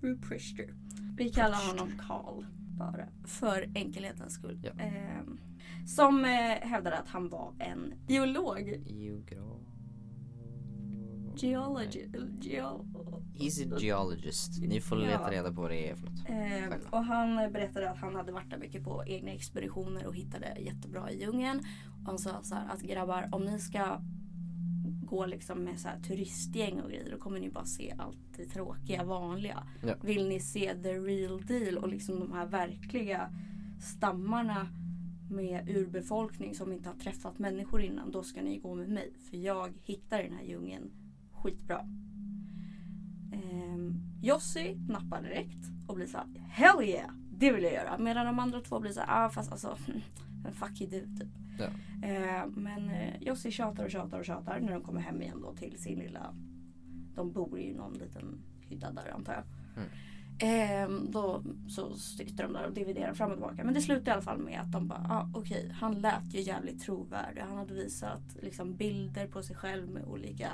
Ruprechter. 0.00 0.74
Vi 1.16 1.30
kallar 1.30 1.68
honom 1.68 1.92
Carl 1.98 2.44
bara 2.76 3.06
för 3.24 3.70
enkelhetens 3.74 4.34
skull. 4.34 4.60
Ja. 4.62 4.82
Ehm, 4.84 5.38
som 5.86 6.24
eh, 6.24 6.30
hävdade 6.68 6.98
att 6.98 7.08
han 7.08 7.28
var 7.28 7.54
en 7.58 7.94
geolog. 8.08 8.82
Geograf... 8.86 9.62
Geology. 11.36 12.08
Geol 12.40 12.86
He's 13.34 13.74
a 13.74 13.78
geologist. 13.80 14.62
Ni 14.62 14.80
får 14.80 14.96
leta 14.96 15.20
Ja. 15.22 15.30
reda 15.30 15.52
på 15.52 15.60
vad 15.62 15.70
det 15.70 15.90
är 15.90 15.94
för 15.96 16.06
något. 16.06 16.26
Själva. 16.26 16.76
och 16.90 17.04
han 17.04 17.52
berättade 17.52 17.90
att 17.90 17.98
han 17.98 18.14
hade 18.14 18.32
varit 18.32 18.50
där 18.50 18.58
mycket 18.58 18.84
på 18.84 19.04
egna 19.06 19.30
expeditioner 19.30 20.06
och 20.06 20.14
hittade 20.14 20.56
jättebra 20.60 21.10
i 21.10 21.20
djungeln. 21.20 21.60
Och 22.00 22.06
han 22.06 22.18
sa 22.18 22.42
så 22.42 22.54
här 22.54 22.68
att 22.68 22.80
grabbar 22.80 23.28
om 23.32 23.44
ni 23.44 23.58
ska 23.58 24.00
gå 25.06 25.26
liksom 25.26 25.64
med 25.64 25.80
så 25.80 25.88
turistgäng 26.06 26.80
och 26.80 26.90
grejer 26.90 27.10
då 27.10 27.18
kommer 27.18 27.40
ni 27.40 27.50
bara 27.50 27.64
se 27.64 27.94
allt 27.98 28.36
det 28.36 28.44
tråkiga 28.44 29.04
vanliga. 29.04 29.62
Ja. 29.82 29.94
Vill 30.02 30.28
ni 30.28 30.40
se 30.40 30.74
the 30.82 30.92
real 30.92 31.46
deal 31.46 31.78
och 31.78 31.88
liksom 31.88 32.20
de 32.20 32.32
här 32.32 32.46
verkliga 32.46 33.30
stammarna 33.80 34.68
med 35.30 35.68
urbefolkning 35.68 36.54
som 36.54 36.72
inte 36.72 36.88
har 36.88 36.96
träffat 36.96 37.38
människor 37.38 37.80
innan 37.80 38.10
då 38.10 38.22
ska 38.22 38.42
ni 38.42 38.58
gå 38.58 38.74
med 38.74 38.88
mig 38.88 39.12
för 39.30 39.36
jag 39.36 39.72
hittar 39.82 40.22
den 40.22 40.32
här 40.32 40.44
djungeln 40.44 40.90
skitbra. 41.32 41.80
Um, 43.32 44.00
Jossi 44.22 44.76
nappar 44.88 45.22
direkt 45.22 45.88
och 45.88 45.94
blir 45.94 46.06
så 46.06 46.18
här, 46.18 46.26
Hell 46.48 46.88
yeah! 46.88 47.10
Det 47.38 47.52
vill 47.52 47.64
jag 47.64 47.72
göra. 47.72 47.98
Medan 47.98 48.26
de 48.26 48.38
andra 48.38 48.60
två 48.60 48.80
blir 48.80 48.92
så 48.92 49.00
här, 49.00 49.26
ah 49.26 49.30
fast 49.30 49.52
alltså 49.52 49.76
men 50.46 50.54
fuck 50.54 50.80
you 50.80 50.90
du 50.90 51.00
typ. 51.00 51.28
Ja. 51.58 51.66
Eh, 52.08 52.46
men 52.46 52.90
eh, 52.90 53.22
Jossi 53.22 53.50
tjatar 53.50 53.84
och 53.84 53.90
tjatar 53.90 54.18
och 54.18 54.24
tjatar 54.24 54.60
när 54.60 54.72
de 54.72 54.82
kommer 54.82 55.00
hem 55.00 55.22
igen 55.22 55.40
då 55.42 55.52
till 55.52 55.78
sin 55.78 55.98
lilla 55.98 56.34
De 57.14 57.32
bor 57.32 57.58
i 57.58 57.74
någon 57.74 57.92
liten 57.92 58.38
hydda 58.60 58.92
där 58.92 59.10
antar 59.14 59.32
jag. 59.32 59.44
Mm. 59.76 59.90
Eh, 60.38 61.10
då 61.10 61.42
så 61.68 61.94
sitter 61.94 62.44
de 62.44 62.52
där 62.52 62.66
och 62.66 62.72
dividerar 62.72 63.14
fram 63.14 63.30
och 63.30 63.36
tillbaka. 63.36 63.64
Men 63.64 63.74
det 63.74 63.80
slutar 63.80 64.12
i 64.12 64.12
alla 64.12 64.22
fall 64.22 64.38
med 64.38 64.60
att 64.60 64.72
de 64.72 64.88
bara, 64.88 65.06
ah, 65.08 65.30
okej 65.34 65.70
han 65.74 66.00
lät 66.00 66.34
ju 66.34 66.40
jävligt 66.40 66.80
trovärdig. 66.80 67.40
Han 67.40 67.56
hade 67.56 67.74
visat 67.74 68.36
liksom, 68.42 68.76
bilder 68.76 69.26
på 69.26 69.42
sig 69.42 69.56
själv 69.56 69.88
med 69.88 70.04
olika 70.04 70.50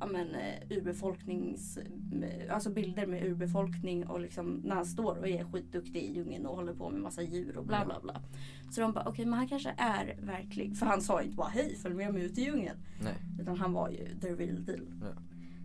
ja, 0.00 0.06
men, 0.06 0.34
eh, 0.34 0.78
urbefolknings... 0.78 1.78
med- 2.12 2.50
Alltså 2.50 2.70
bilder 2.70 3.06
med 3.06 3.24
urbefolkning 3.24 4.06
och 4.06 4.20
liksom 4.20 4.60
när 4.64 4.74
han 4.74 4.86
står 4.86 5.18
och 5.18 5.28
är 5.28 5.44
skitduktig 5.44 6.02
i 6.02 6.12
djungeln 6.14 6.46
och 6.46 6.56
håller 6.56 6.74
på 6.74 6.90
med 6.90 7.00
massa 7.00 7.22
djur 7.22 7.56
och 7.58 7.66
bla 7.66 7.84
bla 7.84 8.00
bla. 8.02 8.22
Så 8.70 8.80
de 8.80 8.92
bara 8.92 9.08
okej 9.08 9.24
men 9.26 9.34
han 9.38 9.48
kanske 9.48 9.74
är 9.78 10.16
verklig. 10.22 10.76
För 10.76 10.86
han 10.86 11.00
sa 11.00 11.22
inte 11.22 11.36
bara 11.36 11.48
hej 11.48 11.76
följ 11.76 11.94
med 11.94 12.14
mig 12.14 12.24
ut 12.24 12.38
i 12.38 12.42
djungeln. 12.44 12.78
Nej. 13.02 13.14
Utan 13.40 13.56
han 13.58 13.72
var 13.72 13.90
ju 13.90 14.18
the 14.20 14.28
real 14.28 14.64
deal. 14.64 14.86
Ja. 15.02 15.22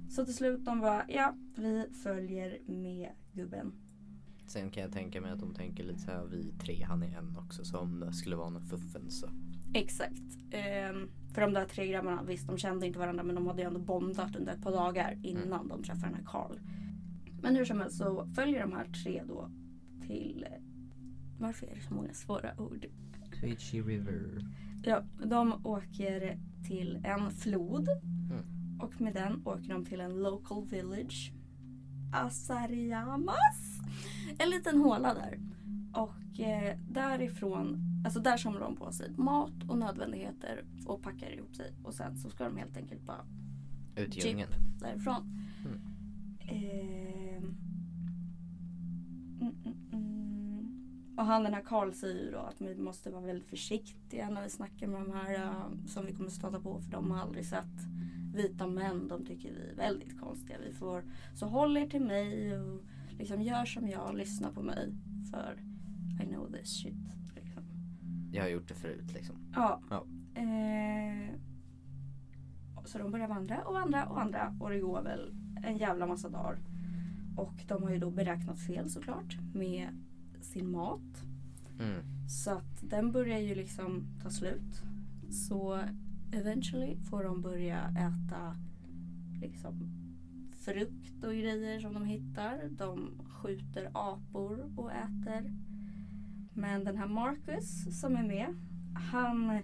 Så 0.09 0.25
till 0.25 0.35
slut 0.35 0.65
de 0.65 0.79
bara 0.79 1.05
ja 1.09 1.35
vi 1.55 1.85
följer 2.03 2.57
med 2.65 3.09
gubben. 3.33 3.73
Sen 4.47 4.69
kan 4.71 4.83
jag 4.83 4.91
tänka 4.91 5.21
mig 5.21 5.31
att 5.31 5.39
de 5.39 5.53
tänker 5.53 5.83
lite 5.83 5.99
så 5.99 6.11
här 6.11 6.25
vi 6.25 6.53
tre, 6.59 6.83
han 6.83 7.03
är 7.03 7.17
en 7.17 7.37
också. 7.37 7.65
Så 7.65 7.77
om 7.77 7.99
det 7.99 8.13
skulle 8.13 8.35
vara 8.35 8.49
någon 8.49 8.65
fuffen 8.65 9.09
så. 9.11 9.27
Exakt. 9.73 10.37
Ehm, 10.51 11.09
för 11.33 11.41
de 11.41 11.53
där 11.53 11.65
tre 11.65 11.87
grabbarna, 11.87 12.23
visst 12.23 12.47
de 12.47 12.57
kände 12.57 12.87
inte 12.87 12.99
varandra 12.99 13.23
men 13.23 13.35
de 13.35 13.47
hade 13.47 13.61
ju 13.61 13.67
ändå 13.67 13.79
bondat 13.79 14.35
under 14.35 14.53
ett 14.53 14.61
par 14.61 14.71
dagar 14.71 15.17
innan 15.23 15.67
de 15.67 15.83
träffade 15.83 16.07
den 16.07 16.15
här 16.15 16.25
Carl. 16.25 16.59
Men 17.41 17.55
hur 17.55 17.65
som 17.65 17.79
helst 17.79 17.97
så 17.97 18.27
följer 18.35 18.61
de 18.61 18.71
här 18.71 18.85
tre 19.03 19.23
då 19.27 19.49
till... 20.07 20.45
Varför 21.39 21.67
är 21.67 21.75
det 21.75 21.81
så 21.81 21.93
många 21.93 22.13
svåra 22.13 22.61
ord? 22.61 22.85
Twitchy 23.39 23.81
River. 23.81 24.45
Ja, 24.83 25.03
de 25.25 25.65
åker 25.65 26.39
till 26.67 27.01
en 27.03 27.31
flod. 27.31 27.89
Mm. 27.89 28.79
Och 28.81 29.01
med 29.01 29.13
den 29.13 29.41
åker 29.45 29.69
de 29.69 29.85
till 29.85 30.01
en 30.01 30.23
local 30.23 30.65
village. 30.65 31.31
Asariamas. 32.13 33.79
En 34.39 34.49
liten 34.49 34.77
håla 34.77 35.13
där. 35.13 35.39
Och 35.93 36.39
eh, 36.39 36.77
därifrån, 36.89 37.88
alltså 38.05 38.19
där 38.19 38.37
samlar 38.37 38.61
de 38.61 38.75
på 38.75 38.91
sig 38.91 39.11
mat 39.17 39.63
och 39.67 39.77
nödvändigheter 39.77 40.65
och 40.85 41.01
packar 41.01 41.31
ihop 41.31 41.55
sig. 41.55 41.73
Och 41.83 41.93
sen 41.93 42.17
så 42.17 42.29
ska 42.29 42.43
de 42.43 42.57
helt 42.57 42.77
enkelt 42.77 43.01
bara 43.01 43.25
Ut 43.95 44.17
i 44.17 44.27
djungeln. 44.27 44.51
därifrån. 44.79 45.45
Mm. 45.65 45.81
Ehm. 46.39 47.55
Mm, 49.41 49.55
mm. 49.63 51.15
Och 51.17 51.25
han 51.25 51.43
den 51.43 51.53
här 51.53 51.61
Karl 51.61 51.91
säger 51.93 52.25
ju 52.25 52.31
då 52.31 52.37
att 52.37 52.61
vi 52.61 52.75
måste 52.75 53.09
vara 53.09 53.21
väldigt 53.21 53.49
försiktiga 53.49 54.29
när 54.29 54.43
vi 54.43 54.49
snackar 54.49 54.87
med 54.87 55.01
de 55.01 55.11
här 55.11 55.33
äh, 55.33 55.85
som 55.87 56.05
vi 56.05 56.13
kommer 56.13 56.29
stöta 56.29 56.59
på 56.59 56.81
för 56.81 56.91
de 56.91 57.11
har 57.11 57.19
aldrig 57.19 57.45
sett 57.45 57.65
vita 58.33 58.67
män. 58.67 59.07
De 59.07 59.25
tycker 59.25 59.53
vi 59.53 59.69
är 59.69 59.75
väldigt 59.75 60.19
konstiga. 60.19 60.57
Vi 60.67 60.73
får, 60.73 61.03
så 61.35 61.45
håll 61.45 61.77
er 61.77 61.87
till 61.87 62.01
mig 62.01 62.59
och 62.59 62.83
liksom 63.09 63.41
gör 63.41 63.65
som 63.65 63.87
jag, 63.87 64.15
lyssna 64.17 64.51
på 64.51 64.61
mig. 64.61 64.93
För 65.31 65.59
I 66.23 66.25
know 66.27 66.51
this 66.51 66.81
shit. 66.81 67.18
Jag 68.31 68.43
har 68.43 68.49
gjort 68.49 68.67
det 68.67 68.73
förut 68.73 69.13
liksom. 69.13 69.35
Ja. 69.55 69.81
Ja. 69.89 70.05
Eh, 70.41 71.35
så 72.85 72.97
de 72.97 73.11
börjar 73.11 73.27
vandra 73.27 73.61
och 73.61 73.73
vandra 73.73 74.05
och 74.05 74.15
vandra 74.15 74.55
och 74.59 74.69
det 74.69 74.79
går 74.79 75.01
väl 75.01 75.33
en 75.63 75.77
jävla 75.77 76.05
massa 76.05 76.29
dagar. 76.29 76.57
Och 77.37 77.63
de 77.67 77.83
har 77.83 77.89
ju 77.89 77.99
då 77.99 78.11
beräknat 78.11 78.59
fel 78.59 78.89
såklart 78.89 79.37
med 79.53 79.89
sin 80.41 80.71
mat. 80.71 81.23
Mm. 81.79 82.01
Så 82.29 82.51
att 82.51 82.89
den 82.89 83.11
börjar 83.11 83.39
ju 83.39 83.55
liksom 83.55 84.07
ta 84.23 84.29
slut. 84.29 84.83
Så 85.29 85.81
eventually 86.31 86.97
får 87.09 87.23
de 87.23 87.41
börja 87.41 87.83
äta 87.89 88.57
liksom 89.41 89.91
frukt 90.59 91.23
och 91.23 91.33
grejer 91.33 91.79
som 91.79 91.93
de 91.93 92.05
hittar. 92.05 92.69
De 92.69 93.11
skjuter 93.29 93.89
apor 93.93 94.71
och 94.75 94.91
äter. 94.91 95.53
Men 96.59 96.83
den 96.83 96.97
här 96.97 97.07
Marcus 97.07 97.99
som 98.01 98.15
är 98.15 98.23
med, 98.23 98.55
han 99.11 99.61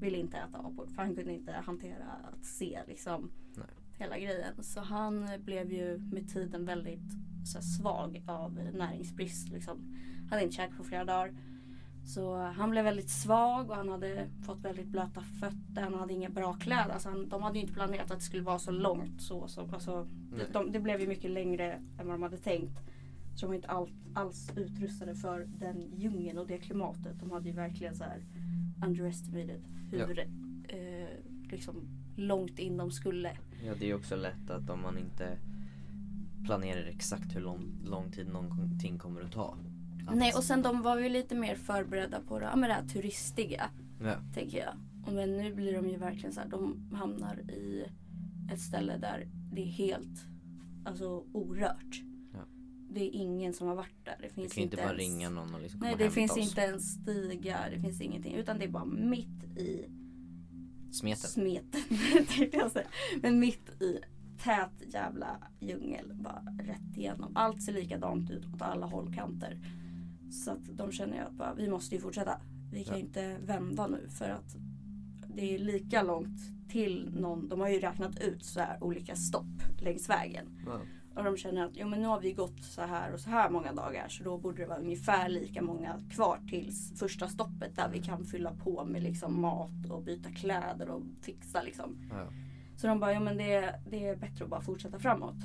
vill 0.00 0.14
inte 0.14 0.36
äta 0.36 0.58
apor 0.58 0.86
för 0.86 1.02
han 1.02 1.14
kunde 1.14 1.32
inte 1.32 1.52
hantera 1.52 2.04
att 2.04 2.44
se 2.44 2.80
liksom 2.86 3.30
Nej. 3.56 3.66
hela 3.98 4.18
grejen. 4.18 4.64
Så 4.64 4.80
han 4.80 5.28
blev 5.38 5.72
ju 5.72 5.98
med 5.98 6.28
tiden 6.28 6.64
väldigt 6.64 7.12
så 7.44 7.58
här, 7.58 7.62
svag 7.62 8.22
av 8.26 8.54
näringsbrist. 8.72 9.48
Liksom. 9.48 9.78
Han 10.20 10.28
hade 10.30 10.42
inte 10.42 10.56
käkat 10.56 10.76
på 10.76 10.84
flera 10.84 11.04
dagar. 11.04 11.34
Så 12.04 12.36
han 12.36 12.70
blev 12.70 12.84
väldigt 12.84 13.10
svag 13.10 13.70
och 13.70 13.76
han 13.76 13.88
hade 13.88 14.28
fått 14.46 14.60
väldigt 14.60 14.86
blöta 14.86 15.20
fötter. 15.20 15.82
Han 15.82 15.94
hade 15.94 16.12
inga 16.12 16.30
bra 16.30 16.52
kläder. 16.52 16.92
Alltså 16.92 17.08
han, 17.08 17.28
de 17.28 17.42
hade 17.42 17.58
ju 17.58 17.62
inte 17.62 17.74
planerat 17.74 18.10
att 18.10 18.18
det 18.18 18.24
skulle 18.24 18.42
vara 18.42 18.58
så 18.58 18.70
långt. 18.70 19.22
Så, 19.22 19.48
så, 19.48 19.60
alltså, 19.60 20.08
de, 20.52 20.72
det 20.72 20.80
blev 20.80 21.00
ju 21.00 21.06
mycket 21.06 21.30
längre 21.30 21.72
än 21.72 22.06
vad 22.06 22.14
de 22.14 22.22
hade 22.22 22.38
tänkt. 22.38 22.80
Så 23.34 23.40
de 23.40 23.46
var 23.46 23.54
inte 23.54 23.68
all, 23.68 23.88
alls 24.14 24.52
utrustade 24.56 25.14
för 25.14 25.48
den 25.58 25.92
djungeln 25.96 26.38
och 26.38 26.46
det 26.46 26.58
klimatet. 26.58 27.20
De 27.20 27.30
hade 27.30 27.48
ju 27.48 27.54
verkligen 27.54 27.94
så 27.94 28.04
här 28.04 28.24
underestimated 28.86 29.60
hur 29.90 30.18
eh, 30.68 31.08
liksom, 31.50 31.88
långt 32.16 32.58
in 32.58 32.76
de 32.76 32.90
skulle. 32.90 33.36
Ja 33.64 33.74
det 33.78 33.90
är 33.90 33.94
också 33.94 34.16
lätt 34.16 34.50
att 34.50 34.70
om 34.70 34.82
man 34.82 34.98
inte 34.98 35.38
planerar 36.44 36.86
exakt 36.86 37.36
hur 37.36 37.40
lång, 37.40 37.78
lång 37.84 38.12
tid 38.12 38.28
någonting 38.28 38.98
kommer 38.98 39.20
att 39.20 39.32
ta. 39.32 39.58
Att- 40.06 40.16
Nej 40.16 40.32
och 40.36 40.44
sen 40.44 40.62
de 40.62 40.82
var 40.82 41.00
ju 41.00 41.08
lite 41.08 41.34
mer 41.34 41.54
förberedda 41.54 42.20
på 42.20 42.38
det, 42.38 42.44
ja, 42.44 42.56
men 42.56 42.68
det 42.68 42.74
här 42.74 42.84
turistiga. 42.88 43.70
Ja. 44.00 44.14
tänker 44.34 44.58
jag. 44.58 44.74
Men 45.14 45.36
nu 45.36 45.54
blir 45.54 45.72
de 45.72 45.88
ju 45.88 45.96
verkligen 45.96 46.32
så 46.32 46.40
här, 46.40 46.48
de 46.48 46.90
hamnar 46.92 47.36
i 47.50 47.84
ett 48.52 48.60
ställe 48.60 48.96
där 48.96 49.28
det 49.52 49.62
är 49.62 49.66
helt 49.66 50.26
alltså, 50.84 51.24
orört. 51.32 52.02
Det 52.94 53.00
är 53.00 53.10
ingen 53.20 53.52
som 53.52 53.68
har 53.68 53.74
varit 53.74 54.04
där. 54.04 54.16
Det 54.20 54.26
Du 54.28 54.34
finns 54.34 54.52
kan 54.52 54.60
ju 54.60 54.64
inte 54.64 54.76
bara 54.76 54.86
ens, 54.86 54.98
ringa 54.98 55.30
någon 55.30 55.54
och 55.54 55.60
liksom 55.60 55.80
Nej 55.80 55.94
det 55.98 56.10
finns 56.10 56.32
oss. 56.32 56.38
inte 56.38 56.60
ens 56.60 56.92
stigar, 56.92 57.70
det 57.70 57.80
finns 57.80 58.00
ingenting. 58.00 58.34
Utan 58.34 58.58
det 58.58 58.64
är 58.64 58.68
bara 58.68 58.84
mitt 58.84 59.44
i 59.56 59.86
Smeten. 60.92 61.30
smeten. 61.30 61.80
jag 62.52 62.70
säga. 62.72 62.86
Men 63.22 63.38
mitt 63.40 63.82
i 63.82 63.98
tät 64.44 64.92
jävla 64.94 65.38
djungel. 65.60 66.12
Bara 66.14 66.42
rätt 66.62 66.96
igenom. 66.96 67.32
Allt 67.36 67.62
ser 67.62 67.72
likadant 67.72 68.30
ut 68.30 68.44
åt 68.54 68.62
alla 68.62 68.86
hållkanter. 68.86 69.58
Så 70.44 70.50
att 70.50 70.64
de 70.76 70.92
känner 70.92 71.16
ju 71.16 71.22
att 71.22 71.32
bara, 71.32 71.54
vi 71.54 71.68
måste 71.68 71.94
ju 71.94 72.00
fortsätta. 72.00 72.40
Vi 72.72 72.84
kan 72.84 72.94
Ja. 72.94 73.00
inte 73.00 73.38
vända 73.38 73.86
nu 73.86 74.08
för 74.08 74.28
att 74.28 74.56
det 75.34 75.54
är 75.54 75.58
lika 75.58 76.02
långt 76.02 76.40
till 76.68 77.08
någon. 77.12 77.48
De 77.48 77.60
har 77.60 77.68
ju 77.68 77.78
räknat 77.80 78.18
ut 78.20 78.44
så 78.44 78.60
här 78.60 78.84
olika 78.84 79.16
stopp 79.16 79.62
längs 79.82 80.08
vägen. 80.08 80.46
Ja. 80.66 80.80
Och 81.16 81.24
de 81.24 81.36
känner 81.36 81.64
att 81.64 81.72
jo, 81.74 81.88
men 81.88 82.02
nu 82.02 82.08
har 82.08 82.20
vi 82.20 82.32
gått 82.32 82.64
så 82.64 82.82
här 82.82 83.12
och 83.12 83.20
så 83.20 83.30
här 83.30 83.50
många 83.50 83.72
dagar 83.72 84.08
så 84.08 84.24
då 84.24 84.38
borde 84.38 84.62
det 84.62 84.68
vara 84.68 84.78
ungefär 84.78 85.28
lika 85.28 85.62
många 85.62 86.00
kvar 86.10 86.40
tills 86.48 86.98
första 86.98 87.28
stoppet 87.28 87.76
där 87.76 87.88
vi 87.88 88.02
kan 88.02 88.24
fylla 88.24 88.52
på 88.54 88.84
med 88.84 89.02
liksom 89.02 89.40
mat 89.40 89.90
och 89.90 90.02
byta 90.02 90.30
kläder 90.30 90.88
och 90.88 91.02
fixa 91.22 91.62
liksom. 91.62 92.10
Ja. 92.10 92.26
Så 92.76 92.86
de 92.86 93.00
bara, 93.00 93.12
ja 93.12 93.20
men 93.20 93.36
det, 93.36 93.80
det 93.90 94.08
är 94.08 94.16
bättre 94.16 94.44
att 94.44 94.50
bara 94.50 94.60
fortsätta 94.60 94.98
framåt. 94.98 95.36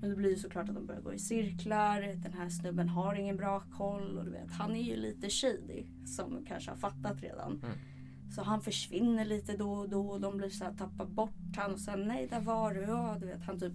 Men 0.00 0.10
det 0.10 0.16
blir 0.16 0.30
ju 0.30 0.36
såklart 0.36 0.68
att 0.68 0.74
de 0.74 0.86
börjar 0.86 1.00
gå 1.00 1.12
i 1.12 1.18
cirklar. 1.18 2.00
Den 2.00 2.32
här 2.32 2.48
snubben 2.48 2.88
har 2.88 3.14
ingen 3.14 3.36
bra 3.36 3.62
koll 3.76 4.18
och 4.18 4.24
du 4.24 4.30
vet, 4.30 4.50
han 4.50 4.76
är 4.76 4.82
ju 4.82 4.96
lite 4.96 5.30
shady 5.30 5.86
som 6.06 6.44
kanske 6.48 6.70
har 6.70 6.76
fattat 6.76 7.22
redan. 7.22 7.60
Mm. 7.62 7.78
Så 8.34 8.42
han 8.42 8.60
försvinner 8.60 9.24
lite 9.24 9.56
då 9.56 9.72
och 9.72 9.88
då 9.88 10.08
och 10.08 10.20
de 10.20 10.36
blir 10.36 10.50
så 10.50 10.64
här, 10.64 10.72
tappar 10.72 11.06
bort 11.06 11.56
han 11.56 11.72
och 11.72 11.80
sen 11.80 12.08
nej 12.08 12.26
där 12.26 12.40
var 12.40 12.74
du. 12.74 12.80
Ja, 12.80 13.16
du 13.20 13.26
vet 13.26 13.42
han 13.42 13.60
typ 13.60 13.72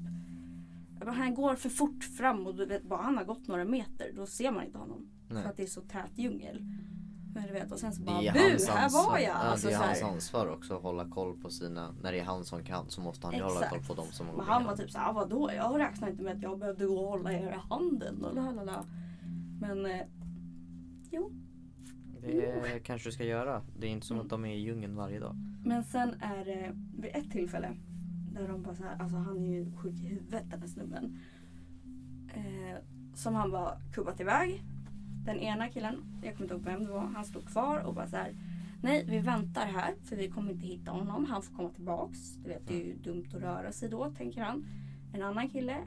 han 1.12 1.33
går 1.36 1.55
för 1.55 1.69
fort 1.69 2.03
fram 2.03 2.48
och 2.48 2.55
du 2.55 2.65
vet 2.65 2.83
bara 2.83 3.01
han 3.01 3.17
har 3.17 3.24
gått 3.25 3.48
några 3.48 3.65
meter 3.65 4.12
då 4.15 4.25
ser 4.25 4.51
man 4.51 4.63
inte 4.65 4.77
honom. 4.77 5.07
Nej. 5.29 5.43
För 5.43 5.50
att 5.50 5.57
det 5.57 5.63
är 5.63 5.67
så 5.67 5.81
tät 5.81 6.12
djungel. 6.17 6.65
Men 7.36 7.48
du 7.48 7.53
vet 7.53 7.72
och 7.72 7.79
sen 7.79 7.93
så 7.93 8.01
bara 8.03 8.22
är 8.22 8.33
bu, 8.33 8.39
här 8.39 8.83
ansvar. 8.83 9.12
var 9.12 9.17
jag. 9.17 9.27
Ja, 9.29 9.33
Alltså, 9.33 9.67
det 9.67 9.74
är 9.74 9.77
hans 9.77 10.01
ansvar 10.01 10.48
också 10.48 10.75
att 10.75 10.81
hålla 10.83 11.10
koll 11.10 11.38
på 11.41 11.50
sina, 11.50 11.91
när 12.01 12.12
det 12.12 12.19
är 12.19 12.24
han 12.24 12.43
som 12.45 12.63
kan 12.63 12.89
så 12.89 13.01
måste 13.01 13.27
han 13.27 13.36
ju 13.36 13.41
hålla 13.43 13.69
koll 13.69 13.83
på 13.83 13.93
dem 13.93 14.05
som 14.12 14.27
håller 14.27 14.38
Men 14.38 14.48
han 14.48 14.65
var 14.65 14.75
typ 14.77 14.91
såhär, 14.91 15.13
vadå? 15.13 15.50
Jag 15.55 15.79
räknar 15.79 16.10
inte 16.10 16.24
med 16.24 16.36
att 16.36 16.41
jag 16.41 16.60
behövde 16.60 16.86
gå 16.86 17.00
och 17.00 17.07
hålla 17.10 17.33
er 17.33 17.48
i 17.51 17.69
handen. 17.69 18.25
Och 18.25 18.36
lalala. 18.36 18.86
Men 19.62 19.86
eh, 19.86 20.01
jo. 21.12 21.31
Det 22.22 22.79
kanske 22.83 23.10
du 23.10 23.13
ska 23.13 23.24
göra. 23.24 23.62
Det 23.79 23.88
är 23.88 23.91
inte 23.91 24.07
som 24.07 24.15
Mm. 24.15 24.25
att 24.25 24.29
de 24.29 24.45
är 24.45 24.55
i 24.55 24.60
djungeln 24.60 24.95
varje 24.95 25.19
dag. 25.19 25.36
Men 25.65 25.83
sen 25.83 26.10
är 26.22 26.45
det 26.45 26.72
vid 27.01 27.12
ett 27.15 27.31
tillfälle 27.31 27.69
där 28.34 28.48
de 28.48 28.63
bara 28.63 28.75
så 28.75 28.84
här, 28.84 29.02
alltså 29.02 29.18
han 29.18 29.38
är 29.38 29.50
ju 29.50 29.72
sjuk 29.72 29.94
i 29.94 30.08
huvudet 30.08 30.44
den 30.50 30.60
här 30.60 30.68
snubben. 30.68 31.20
Eh, 32.34 32.78
som 33.13 33.36
han 33.36 33.52
bara 33.52 33.78
kubbat 33.94 34.20
iväg. 34.20 34.63
Den 35.25 35.40
ena 35.40 35.70
killen, 35.70 35.96
jag 36.24 36.36
kommer 36.36 36.46
inte 36.46 36.54
ihåg 36.54 36.63
vem 36.63 36.86
det 36.86 36.92
var, 36.92 37.06
han 37.16 37.25
stod 37.25 37.48
kvar 37.48 37.80
och 37.80 37.94
bara 37.94 38.08
så 38.08 38.16
här. 38.16 38.36
Nej, 38.82 39.06
vi 39.08 39.20
väntar 39.20 39.66
här 39.66 39.96
för 40.04 40.16
vi 40.16 40.30
kommer 40.30 40.52
inte 40.52 40.66
hitta 40.66 40.92
honom. 40.92 41.25
Han 41.25 41.42
får 41.42 41.56
komma 41.56 41.70
tillbaks. 41.70 42.36
Du 42.36 42.50
vet, 42.50 42.68
det 42.68 42.74
är 42.82 42.86
ju 42.86 42.96
dumt 42.96 43.25
att 43.28 43.42
röra 43.42 43.72
sig 43.72 43.90
då, 43.90 44.12
tänker 44.12 44.42
han. 44.42 44.66
En 45.13 45.24
annan 45.24 45.50
kille 45.50 45.78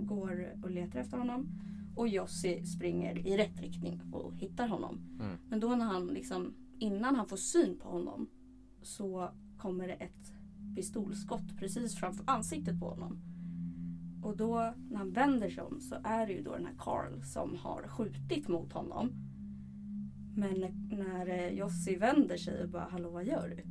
går 0.00 0.52
och 0.62 0.70
letar 0.70 1.00
efter 1.00 1.18
honom. 1.18 1.48
Och 1.96 2.08
Jossi 2.08 2.66
springer 2.66 3.26
i 3.26 3.36
rätt 3.36 3.60
riktning 3.60 4.00
och 4.12 4.34
hittar 4.34 4.68
honom. 4.68 4.98
Mm. 5.20 5.36
Men 5.48 5.60
då 5.60 5.68
när 5.68 5.86
han 5.86 6.06
liksom, 6.06 6.54
innan 6.78 7.16
han 7.16 7.26
får 7.26 7.36
syn 7.36 7.78
på 7.78 7.88
honom 7.88 8.28
så 8.82 9.30
kommer 9.56 9.88
det 9.88 9.94
ett 9.94 10.32
pistolskott 10.82 11.56
precis 11.58 11.94
framför 11.94 12.24
ansiktet 12.26 12.80
på 12.80 12.88
honom. 12.88 13.18
Och 14.22 14.36
då 14.36 14.74
när 14.90 14.98
han 14.98 15.12
vänder 15.12 15.50
sig 15.50 15.62
om 15.64 15.80
så 15.80 15.96
är 16.04 16.26
det 16.26 16.32
ju 16.32 16.42
då 16.42 16.52
den 16.52 16.66
här 16.66 16.74
Carl 16.78 17.22
som 17.22 17.56
har 17.56 17.82
skjutit 17.88 18.48
mot 18.48 18.72
honom. 18.72 19.10
Men 20.36 20.64
när- 20.90 21.26
eh, 21.26 21.48
Jossi 21.48 21.96
vänder 21.96 22.36
sig 22.36 22.62
och 22.64 22.68
bara 22.68 22.88
hallå 22.90 23.10
vad 23.10 23.24
gör 23.24 23.48
du? 23.56 23.62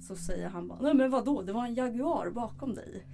Så 0.00 0.16
säger 0.16 0.48
han 0.48 0.68
bara 0.68 0.78
nej 0.80 0.94
men 0.94 1.10
vadå 1.10 1.42
det 1.42 1.52
var 1.52 1.66
en 1.66 1.74
Jaguar 1.74 2.30
bakom 2.30 2.74
dig. 2.74 3.06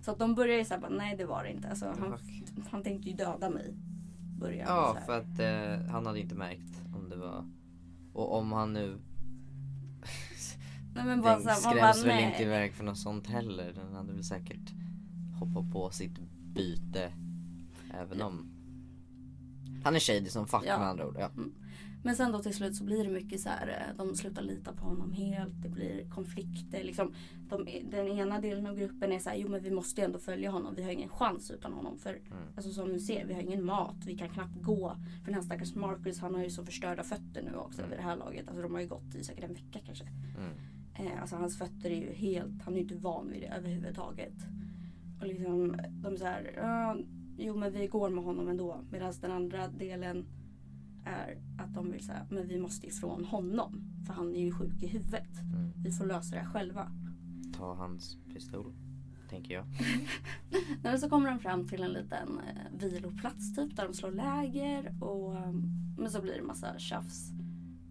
Så 0.00 0.10
att 0.10 0.18
de 0.18 0.34
börjar 0.34 0.58
ju 0.58 0.64
säga 0.64 0.80
bara 0.80 0.90
nej 0.90 1.16
det 1.16 1.24
var 1.24 1.42
det 1.44 1.52
inte. 1.52 1.68
Alltså, 1.68 1.94
han, 1.98 2.18
han 2.70 2.82
tänkte 2.82 3.08
ju 3.10 3.16
döda 3.16 3.50
mig. 3.50 3.74
Börjar 4.38 4.66
Ja, 4.66 4.96
för 5.06 5.18
att 5.20 5.38
eh, 5.38 5.90
han 5.92 6.06
hade 6.06 6.20
inte 6.20 6.34
märkt 6.34 6.82
om 6.96 7.08
det 7.08 7.16
var... 7.16 7.44
Och 8.12 8.34
om 8.38 8.52
han 8.52 8.72
nu... 8.72 8.98
Nej 10.96 11.04
men 11.04 11.20
bara 11.22 11.32
Den 11.38 11.42
så 11.42 11.48
här, 11.48 11.62
man 11.62 11.72
skräms 11.94 12.02
bara, 12.04 12.08
väl 12.14 12.16
nej. 12.22 12.30
inte 12.32 12.42
iväg 12.42 12.74
för 12.74 12.84
något 12.84 12.98
sånt 12.98 13.26
heller. 13.26 13.72
Den 13.72 13.94
hade 13.94 14.12
väl 14.12 14.24
säkert 14.24 14.72
hoppat 15.38 15.72
på 15.72 15.90
sitt 15.90 16.18
byte. 16.54 17.12
Även 17.94 18.22
om... 18.22 18.52
Han 19.84 19.96
är 19.96 20.00
shady 20.00 20.26
som 20.28 20.46
fuck 20.46 20.62
Ja. 20.66 20.78
med 20.78 20.88
andra 20.88 21.06
ord. 21.08 21.16
Ja. 21.18 21.30
Men 22.02 22.16
sen 22.16 22.32
då 22.32 22.38
till 22.38 22.54
slut 22.54 22.76
så 22.76 22.84
blir 22.84 23.04
det 23.04 23.10
mycket 23.10 23.40
så 23.40 23.48
här, 23.48 23.68
eh, 23.68 23.96
de 24.04 24.14
slutar 24.16 24.42
lita 24.42 24.72
på 24.72 24.84
honom 24.84 25.12
helt. 25.12 25.62
Det 25.62 25.68
blir 25.68 26.10
konflikter. 26.10 26.84
Liksom, 26.84 27.14
de, 27.48 27.64
den 27.90 28.08
ena 28.08 28.40
delen 28.40 28.66
av 28.66 28.76
gruppen 28.76 29.12
är 29.12 29.18
så 29.18 29.30
här, 29.30 29.36
jo 29.36 29.48
men 29.48 29.62
vi 29.62 29.70
måste 29.70 30.00
ju 30.00 30.04
ändå 30.04 30.18
följa 30.18 30.50
honom. 30.50 30.74
Vi 30.74 30.82
har 30.82 30.90
ingen 30.90 31.08
chans 31.08 31.50
utan 31.50 31.72
honom. 31.72 31.98
För 31.98 32.10
Mm. 32.10 32.42
alltså, 32.56 32.72
som 32.72 32.92
ni 32.92 33.00
ser, 33.00 33.24
vi 33.26 33.34
har 33.34 33.40
ingen 33.40 33.64
mat. 33.64 33.96
Vi 34.06 34.16
kan 34.18 34.28
knappt 34.28 34.62
gå. 34.62 34.96
För 35.18 35.24
den 35.24 35.34
här 35.34 35.42
stackars 35.42 35.74
Marcus, 35.74 36.18
han 36.20 36.34
har 36.34 36.42
ju 36.42 36.50
så 36.50 36.64
förstörda 36.64 37.02
fötter 37.02 37.42
nu 37.42 37.56
också 37.56 37.78
Mm. 37.78 37.90
vid 37.90 37.98
det 37.98 38.02
här 38.02 38.16
laget. 38.16 38.48
Alltså 38.48 38.62
de 38.62 38.74
har 38.74 38.80
ju 38.80 38.88
gått 38.88 39.14
i 39.14 39.24
säkert 39.24 39.44
en 39.44 39.54
vecka 39.54 39.78
kanske. 39.86 40.04
Mm. 40.04 40.50
Eh, 40.98 41.20
alltså 41.20 41.36
hans 41.36 41.58
fötter 41.58 41.90
är 41.90 42.00
ju 42.00 42.12
helt, 42.12 42.62
han 42.62 42.72
är 42.74 42.76
ju 42.76 42.82
inte 42.82 42.96
van 42.96 43.30
vid 43.30 43.42
det 43.42 43.48
överhuvudtaget. 43.48 44.34
Och 45.20 45.26
liksom, 45.26 45.76
de 45.90 46.12
är 46.12 46.16
så 46.16 46.24
här, 46.24 46.52
"Ja, 46.56 46.96
jo 47.38 47.56
men 47.56 47.72
vi 47.72 47.86
går 47.86 48.10
med 48.10 48.24
honom 48.24 48.48
ändå. 48.48 48.84
Medan 48.90 49.12
den 49.20 49.32
andra 49.32 49.68
delen 49.68 50.26
är 51.04 51.38
att 51.58 51.74
de 51.74 51.90
vill 51.90 52.04
säga, 52.04 52.26
men 52.30 52.48
vi 52.48 52.58
måste 52.58 52.86
ifrån 52.86 53.24
honom. 53.24 53.82
För 54.06 54.14
han 54.14 54.34
är 54.34 54.40
ju 54.40 54.52
sjuk 54.52 54.82
i 54.82 54.86
huvudet. 54.86 55.40
Mm. 55.40 55.72
Vi 55.76 55.92
får 55.92 56.06
lösa 56.06 56.34
det 56.34 56.40
här 56.40 56.52
själva. 56.52 56.92
Ta 57.56 57.74
hans 57.74 58.18
pistol. 58.34 58.72
Tänker 59.30 59.54
jag. 59.54 59.64
Men 60.82 60.98
så 60.98 61.08
kommer 61.08 61.30
de 61.30 61.38
fram 61.38 61.68
till 61.68 61.82
en 61.82 61.92
liten 61.92 62.40
eh, 62.40 62.88
viloplats 62.88 63.54
typ 63.54 63.76
där 63.76 63.84
de 63.84 63.94
slår 63.94 64.10
läger. 64.10 65.02
Och, 65.02 65.34
eh, 65.36 65.52
men 65.98 66.10
så 66.10 66.22
blir 66.22 66.34
det 66.34 66.42
massa 66.42 66.78
tjafs. 66.78 67.30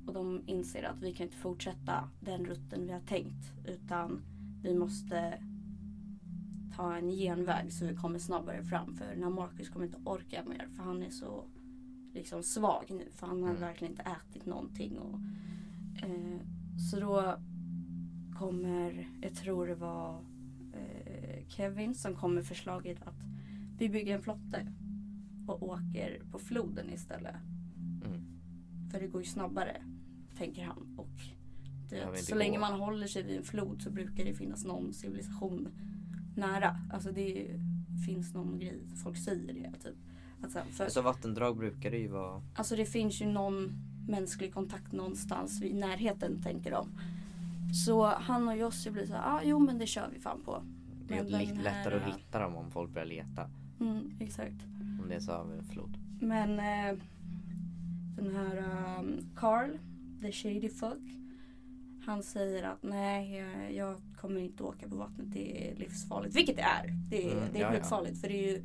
Och 0.08 0.14
de 0.14 0.42
inser 0.46 0.84
att 0.84 1.02
vi 1.02 1.14
kan 1.14 1.24
inte 1.26 1.38
fortsätta 1.38 2.10
den 2.20 2.46
rutten 2.46 2.86
vi 2.86 2.92
har 2.92 3.00
tänkt. 3.00 3.52
Utan 3.66 4.22
vi 4.62 4.76
måste 4.76 5.40
ta 6.76 6.96
en 6.96 7.10
genväg 7.10 7.74
så 7.74 7.86
vi 7.86 7.96
kommer 7.96 8.20
snabbare 8.20 8.64
fram. 8.64 8.96
För 8.96 9.16
när 9.16 9.30
Marcus 9.30 9.70
kommer 9.70 9.86
inte 9.86 10.00
orka 10.04 10.44
mer. 10.46 10.68
För 10.76 10.84
han 10.84 11.04
är 11.04 11.10
så 11.10 11.44
liksom 12.14 12.44
svag 12.44 12.86
nu. 12.90 13.08
För 13.12 13.28
han 13.28 13.42
har 13.44 13.50
Mm. 13.50 13.62
verkligen 13.62 13.92
inte 13.94 14.04
ätit 14.04 14.46
någonting. 14.46 14.98
Och, 15.00 15.20
eh, 16.04 16.40
så 16.92 17.00
då 17.00 17.36
kommer, 18.40 19.10
jag 19.22 19.36
tror 19.36 19.68
det 19.68 19.76
var 19.76 20.22
eh, 20.74 21.48
Kevin 21.48 21.96
som 21.96 22.16
kom 22.16 22.36
med 22.36 22.46
förslaget 22.46 23.02
att 23.08 23.16
vi 23.78 23.90
bygger 23.90 24.16
en 24.16 24.22
flotte 24.22 24.68
och 25.48 25.64
åker 25.64 26.22
på 26.32 26.40
floden 26.40 26.90
istället. 26.90 27.36
Mm. 28.06 28.22
För 28.92 29.00
det 29.00 29.08
går 29.08 29.22
ju 29.22 29.28
snabbare, 29.28 29.82
tänker 30.38 30.66
han. 30.66 30.96
Och 30.98 31.10
inte 31.92 32.24
så 32.24 32.36
länge 32.36 32.58
gå. 32.58 32.62
man 32.62 32.80
håller 32.80 33.08
sig 33.08 33.24
vid 33.24 33.38
en 33.38 33.44
flod 33.44 33.82
så 33.82 33.90
brukar 33.90 34.26
det 34.26 34.34
finnas 34.34 34.66
någon 34.66 34.94
civilisation 34.94 35.68
nära. 36.36 36.80
Alltså 36.94 37.12
det 37.12 37.48
finns 38.06 38.34
någon 38.34 38.60
grej, 38.60 38.80
folk 39.04 39.18
säger 39.18 39.54
det. 39.54 39.72
Typ. 39.84 39.96
Att 40.42 40.52
så 40.52 40.60
här, 40.60 40.66
för, 40.66 40.84
Alltså 40.84 41.02
vattendrag 41.02 41.58
brukar 41.58 41.92
det 41.92 41.98
ju 41.98 42.08
vara... 42.08 42.42
Alltså 42.56 42.76
det 42.76 42.86
finns 42.86 43.22
ju 43.22 43.26
någon 43.26 43.74
mänsklig 44.08 44.54
kontakt 44.54 44.92
någonstans 44.92 45.62
i 45.62 45.74
närheten 45.74 46.42
tänker 46.42 46.72
de. 46.72 46.90
Så 47.86 48.06
han 48.06 48.48
och 48.48 48.58
Jossi 48.58 48.92
blir 48.92 49.06
så 49.06 49.14
här, 49.14 49.36
ah, 49.36 49.42
jo 49.44 49.60
men 49.60 49.78
det 49.78 49.88
kör 49.88 50.10
vi 50.14 50.20
fan 50.20 50.42
på. 50.46 50.64
Det 51.08 51.18
är 51.18 51.24
lite 51.24 51.54
lättare 51.54 52.00
här- 52.00 52.10
att 52.10 52.16
hitta 52.18 52.40
dem 52.40 52.56
om 52.56 52.72
folk 52.72 52.92
börjar 52.92 53.08
leta. 53.08 53.50
Mm, 53.80 54.12
exakt. 54.20 54.66
Om 55.02 55.06
det 55.10 55.16
är 55.16 55.20
så 55.20 55.32
över 55.32 55.58
en 55.58 55.64
flod. 55.64 55.98
Men 56.22 56.50
eh, 56.60 57.00
den 58.16 58.36
här 58.36 58.58
um, 59.00 59.30
Carl, 59.36 59.70
the 60.26 60.32
shady 60.32 60.70
fuck. 60.70 61.02
Han 62.06 62.24
säger 62.24 62.64
att 62.64 62.84
nej, 62.84 63.44
jag, 63.76 63.96
kommer 64.22 64.40
inte 64.42 64.64
åka 64.64 64.90
på 64.90 64.96
vattnet. 64.96 65.32
Det 65.32 65.70
är 65.72 65.76
livsfarligt. 65.76 66.36
Vilket 66.36 66.56
det 66.56 66.62
är. 66.62 66.88
Det 67.10 67.28
är, 67.32 67.38
Mm, 67.38 67.44
det 67.54 67.58
är 67.60 67.62
ja, 67.62 67.74
ja. 67.74 67.80
skitfarligt. 67.80 68.22
För 68.22 68.28
det 68.28 68.48
är 68.48 68.52
ju 68.56 68.64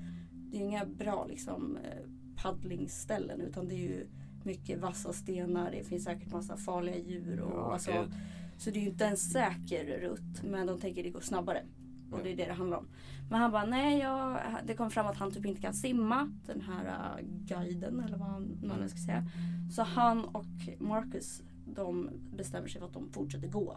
det 0.50 0.56
är 0.56 0.60
inga 0.60 0.84
bra 0.84 1.26
liksom, 1.26 1.76
eh, 1.76 2.08
paddlingsställen. 2.42 3.40
Utan 3.40 3.68
det 3.68 3.74
är 3.74 3.78
ju 3.88 4.06
mycket 4.44 4.78
vassa 4.80 5.12
stenar. 5.12 5.70
Det 5.70 5.84
finns 5.84 6.04
säkert 6.04 6.32
massa 6.32 6.56
farliga 6.56 6.96
djur. 6.98 7.40
Och, 7.40 7.52
Ja, 7.58 7.72
alltså, 7.72 7.92
gud. 7.92 8.12
så 8.58 8.70
det 8.70 8.78
är 8.78 8.82
ju 8.82 8.88
inte 8.88 9.06
en 9.06 9.16
säker 9.16 9.98
rutt. 10.00 10.42
Men 10.42 10.66
de 10.66 10.80
tänker 10.80 11.02
det 11.02 11.10
går 11.10 11.20
snabbare. 11.20 11.62
Och 12.10 12.18
Ja. 12.18 12.22
det 12.22 12.32
är 12.32 12.36
det 12.36 12.44
det 12.44 12.52
handlar 12.52 12.76
om. 12.78 12.88
Men 13.30 13.40
han 13.40 13.50
bara, 13.52 13.64
nej, 13.66 13.98
jag, 13.98 14.38
det 14.66 14.74
kom 14.74 14.90
fram 14.90 15.06
att 15.06 15.16
han 15.16 15.30
typ 15.32 15.46
inte 15.46 15.60
kan 15.60 15.74
simma. 15.74 16.32
Den 16.46 16.60
här 16.60 16.84
uh, 17.20 17.26
guiden 17.46 18.00
eller 18.00 18.16
vad 18.18 18.28
man 18.62 18.80
nu 18.80 18.88
ska 18.88 18.98
säga. 18.98 19.24
Så 19.72 19.82
han 19.82 20.24
och 20.24 20.44
Marcus, 20.78 21.42
de 21.74 22.10
bestämmer 22.36 22.68
sig 22.68 22.80
för 22.80 22.88
att 22.88 22.94
de 22.94 23.12
fortsätter 23.12 23.48
gå. 23.48 23.76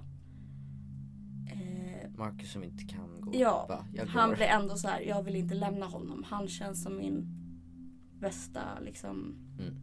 Eh, 1.48 2.10
Marcus 2.18 2.52
som 2.52 2.64
inte 2.64 2.84
kan 2.84 3.22
gå. 3.22 3.32
Ja, 3.34 3.86
han 4.08 4.30
blir 4.30 4.46
ändå 4.46 4.76
så 4.76 4.88
här, 4.88 5.02
jag 5.02 5.24
vill 5.24 5.36
inte 5.36 5.56
lämna 5.56 5.86
honom. 5.86 6.24
Han 6.28 6.48
känns 6.48 6.84
som 6.84 6.98
min 6.98 7.28
bästa 8.20 8.80
liksom. 8.82 9.36
Mm. 9.60 9.76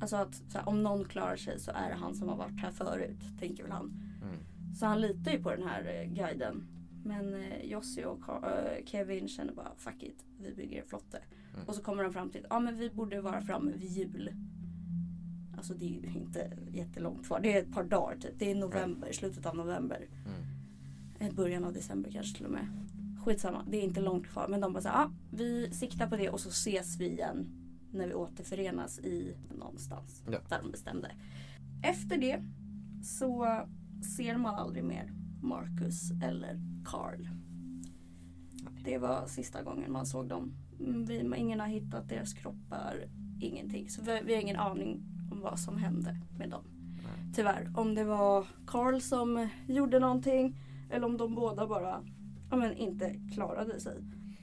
Alltså 0.00 0.16
att 0.16 0.42
här, 0.54 0.68
om 0.68 0.82
någon 0.82 1.04
klarar 1.04 1.36
sig 1.36 1.60
så 1.60 1.70
är 1.70 1.88
det 1.88 1.94
han 1.94 2.14
som 2.14 2.28
har 2.28 2.36
varit 2.36 2.60
här 2.60 2.70
förut, 2.70 3.20
tänker 3.38 3.62
väl 3.62 3.72
han. 3.72 4.02
Mm. 4.22 4.74
Så 4.74 4.86
han 4.86 5.00
litar 5.00 5.32
ju 5.32 5.42
på 5.42 5.50
den 5.50 5.62
här 5.62 5.84
eh, 5.84 6.12
guiden. 6.12 6.66
Men 7.04 7.34
eh, 7.34 7.64
Jossi 7.64 8.04
och 8.04 8.48
eh, 8.48 8.84
Kevin 8.84 9.28
känner 9.28 9.52
bara 9.52 9.74
fuck 9.76 10.02
it, 10.02 10.24
vi 10.38 10.54
bygger 10.54 10.80
en 10.82 10.88
flotte. 10.88 11.22
Mm. 11.54 11.66
Och 11.66 11.74
så 11.74 11.82
kommer 11.82 12.02
de 12.02 12.12
fram 12.12 12.30
till 12.30 12.46
att 12.46 12.52
ah, 12.52 12.60
men 12.60 12.76
vi 12.76 12.90
borde 12.90 13.20
vara 13.20 13.42
framme 13.42 13.72
vid 13.72 13.90
jul. 13.90 14.30
Alltså 15.60 15.74
det 15.74 15.84
är 15.84 15.88
ju 16.02 16.18
inte 16.20 16.50
jättelångt 16.72 17.26
kvar. 17.26 17.40
Det 17.40 17.52
är 17.56 17.62
ett 17.62 17.72
par 17.72 17.84
dagar 17.84 18.16
typ. 18.16 18.38
Det 18.38 18.50
är 18.50 18.54
november, 18.54 19.12
slutet 19.12 19.46
av 19.46 19.56
november. 19.56 20.08
Mm. 20.26 20.40
Eh, 21.18 21.34
Början 21.34 21.64
av 21.64 21.72
december 21.72 22.10
kanske 22.10 22.36
till 22.36 22.46
och 22.46 22.52
med. 22.52 22.66
Skitsamma, 23.24 23.64
det 23.70 23.76
är 23.76 23.82
inte 23.82 24.00
långt 24.00 24.26
kvar. 24.26 24.48
Men 24.48 24.60
de 24.60 24.72
bara 24.72 24.82
såhär, 24.82 25.04
ah, 25.04 25.10
vi 25.30 25.70
siktar 25.72 26.06
på 26.06 26.16
det 26.16 26.28
och 26.28 26.40
så 26.40 26.48
ses 26.48 26.96
vi 26.96 27.10
igen 27.10 27.48
när 27.92 28.06
vi 28.08 28.14
återförenas 28.14 28.98
i 28.98 29.34
någonstans. 29.58 30.22
Ja. 30.30 30.38
Där 30.48 30.62
de 30.62 30.70
bestämde. 30.70 31.12
Efter 31.82 32.18
det 32.18 32.42
så 33.04 33.64
ser 34.16 34.36
man 34.36 34.54
aldrig 34.54 34.84
mer 34.84 35.12
Marcus 35.42 36.10
eller 36.22 36.60
Carl. 36.84 37.28
Det 38.84 38.98
var 38.98 39.26
sista 39.26 39.62
gången 39.62 39.92
man 39.92 40.06
såg 40.06 40.28
dem. 40.28 40.52
Mm, 40.80 41.04
Vi, 41.04 41.32
ingen 41.36 41.60
har 41.60 41.66
hittat 41.66 42.08
deras 42.08 42.32
kroppar, 42.32 43.08
ingenting. 43.40 43.88
Så 43.90 44.02
vi, 44.02 44.20
vi 44.24 44.34
har 44.34 44.40
ingen 44.40 44.56
aning 44.56 45.02
om 45.40 45.50
vad 45.50 45.58
som 45.58 45.78
hände 45.78 46.16
med 46.38 46.50
dem. 46.50 46.64
Nej. 47.02 47.32
Tyvärr. 47.34 47.72
Om 47.76 47.94
det 47.94 48.04
var 48.04 48.46
Carl 48.66 49.00
som 49.00 49.48
gjorde 49.66 49.98
någonting 49.98 50.56
eller 50.90 51.06
om 51.06 51.16
de 51.16 51.34
båda 51.34 51.66
bara 51.66 52.04
ja, 52.50 52.56
men, 52.56 52.72
inte 52.74 53.14
klarade 53.34 53.80
sig. 53.80 53.98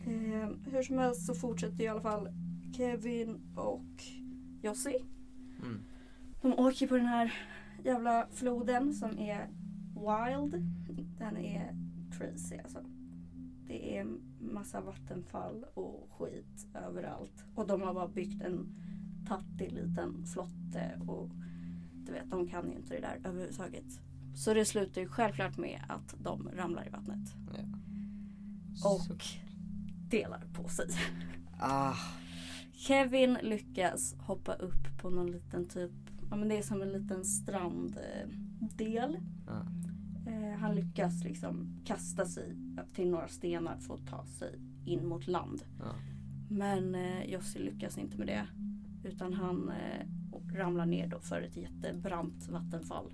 Eh, 0.05 0.49
hur 0.71 0.83
som 0.83 0.97
helst 0.97 1.25
så 1.25 1.33
fortsätter 1.33 1.83
i 1.83 1.87
alla 1.87 2.01
fall 2.01 2.29
Kevin 2.77 3.41
och 3.55 4.03
Jossie. 4.61 5.05
Mm. 5.59 5.81
De 6.41 6.53
åker 6.53 6.87
på 6.87 6.97
den 6.97 7.05
här 7.05 7.33
jävla 7.83 8.27
floden 8.31 8.93
som 8.93 9.19
är 9.19 9.47
wild. 9.93 10.55
Den 11.17 11.37
är 11.37 11.75
crazy 12.11 12.57
alltså. 12.57 12.79
Det 13.67 13.97
är 13.97 14.07
massa 14.39 14.81
vattenfall 14.81 15.65
och 15.73 16.09
skit 16.11 16.67
överallt. 16.87 17.45
Och 17.55 17.67
de 17.67 17.81
har 17.81 17.93
bara 17.93 18.07
byggt 18.07 18.41
en 18.41 18.75
tattig 19.27 19.71
liten 19.71 20.25
flotte 20.25 20.99
och 21.07 21.29
du 22.05 22.11
vet, 22.11 22.29
de 22.29 22.47
kan 22.47 22.69
ju 22.69 22.75
inte 22.75 22.93
det 22.93 23.01
där 23.01 23.19
överhuvudtaget. 23.23 24.01
Så 24.35 24.53
det 24.53 24.65
slutar 24.65 25.01
ju 25.01 25.07
självklart 25.07 25.57
med 25.57 25.81
att 25.89 26.15
de 26.23 26.49
ramlar 26.55 26.87
i 26.87 26.89
vattnet 26.89 27.35
Ja. 27.53 28.89
och 28.89 29.01
Så- 29.01 29.13
delar 30.09 30.43
på 30.53 30.67
sig. 30.69 30.85
Ah, 31.59 31.93
Kevin 32.73 33.37
lyckas 33.43 34.15
hoppa 34.19 34.53
upp 34.53 34.97
på 35.01 35.09
någon 35.09 35.31
liten 35.31 35.65
typ, 35.65 35.91
ja 36.29 36.35
men 36.35 36.47
det 36.49 36.57
är 36.57 36.61
som 36.61 36.81
en 36.81 36.91
liten 36.91 37.25
stranddel. 37.25 39.17
ja. 39.47 39.65
Eh, 40.31 40.59
han 40.59 40.75
lyckas 40.75 41.23
liksom 41.23 41.81
kasta 41.85 42.25
sig 42.25 42.55
till 42.93 43.09
några 43.09 43.27
stenar 43.27 43.77
för 43.77 43.93
att 43.93 44.07
ta 44.07 44.25
sig 44.25 44.59
in 44.85 45.07
mot 45.07 45.27
land. 45.27 45.63
Ja. 45.79 45.91
Men 46.49 46.95
eh, 46.95 47.23
Jossi 47.25 47.59
lyckas 47.59 47.97
inte 47.97 48.17
med 48.17 48.27
det. 48.27 48.47
Utan 49.07 49.33
han 49.33 49.69
eh, 49.69 50.07
ramlar 50.57 50.85
ner 50.85 51.07
då 51.07 51.19
för 51.19 51.41
ett 51.41 51.57
jättebrant 51.57 52.47
vattenfall. 52.49 53.13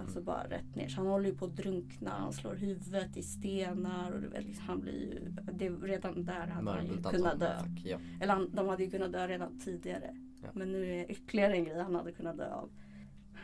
Alltså 0.00 0.18
Mm. 0.18 0.24
bara 0.24 0.44
rätt 0.48 0.76
ner. 0.76 0.88
Så 0.88 0.96
han 1.00 1.06
håller 1.06 1.28
ju 1.28 1.34
på 1.36 1.44
att 1.44 1.56
drunkna. 1.56 2.10
Han 2.10 2.32
slår 2.32 2.54
huvudet 2.54 3.16
i 3.16 3.22
stenar. 3.22 4.10
Och 4.12 4.20
du 4.20 4.28
vet, 4.28 4.44
liksom, 4.44 4.64
han 4.66 4.80
blir 4.80 4.92
ju, 4.92 5.28
det, 5.52 5.68
redan 5.68 6.24
där 6.24 6.46
hade 6.46 6.70
han 6.70 6.86
ju 6.86 7.02
kunnat 7.02 7.40
dö. 7.40 7.48
attack, 7.48 7.82
Ja. 7.84 7.98
Eller 8.20 8.32
han, 8.34 8.50
de 8.54 8.68
hade 8.68 8.84
ju 8.84 8.90
kunnat 8.90 9.12
dö 9.12 9.26
redan 9.28 9.58
tidigare. 9.58 10.16
Ja. 10.42 10.48
Men 10.52 10.72
nu 10.72 10.82
är 10.86 10.96
det 10.96 11.06
ytterligare 11.12 11.52
en 11.56 11.64
grej 11.64 11.80
han 11.82 11.94
hade 11.94 12.12
kunnat 12.12 12.36
dö 12.36 12.52
av. 12.54 12.70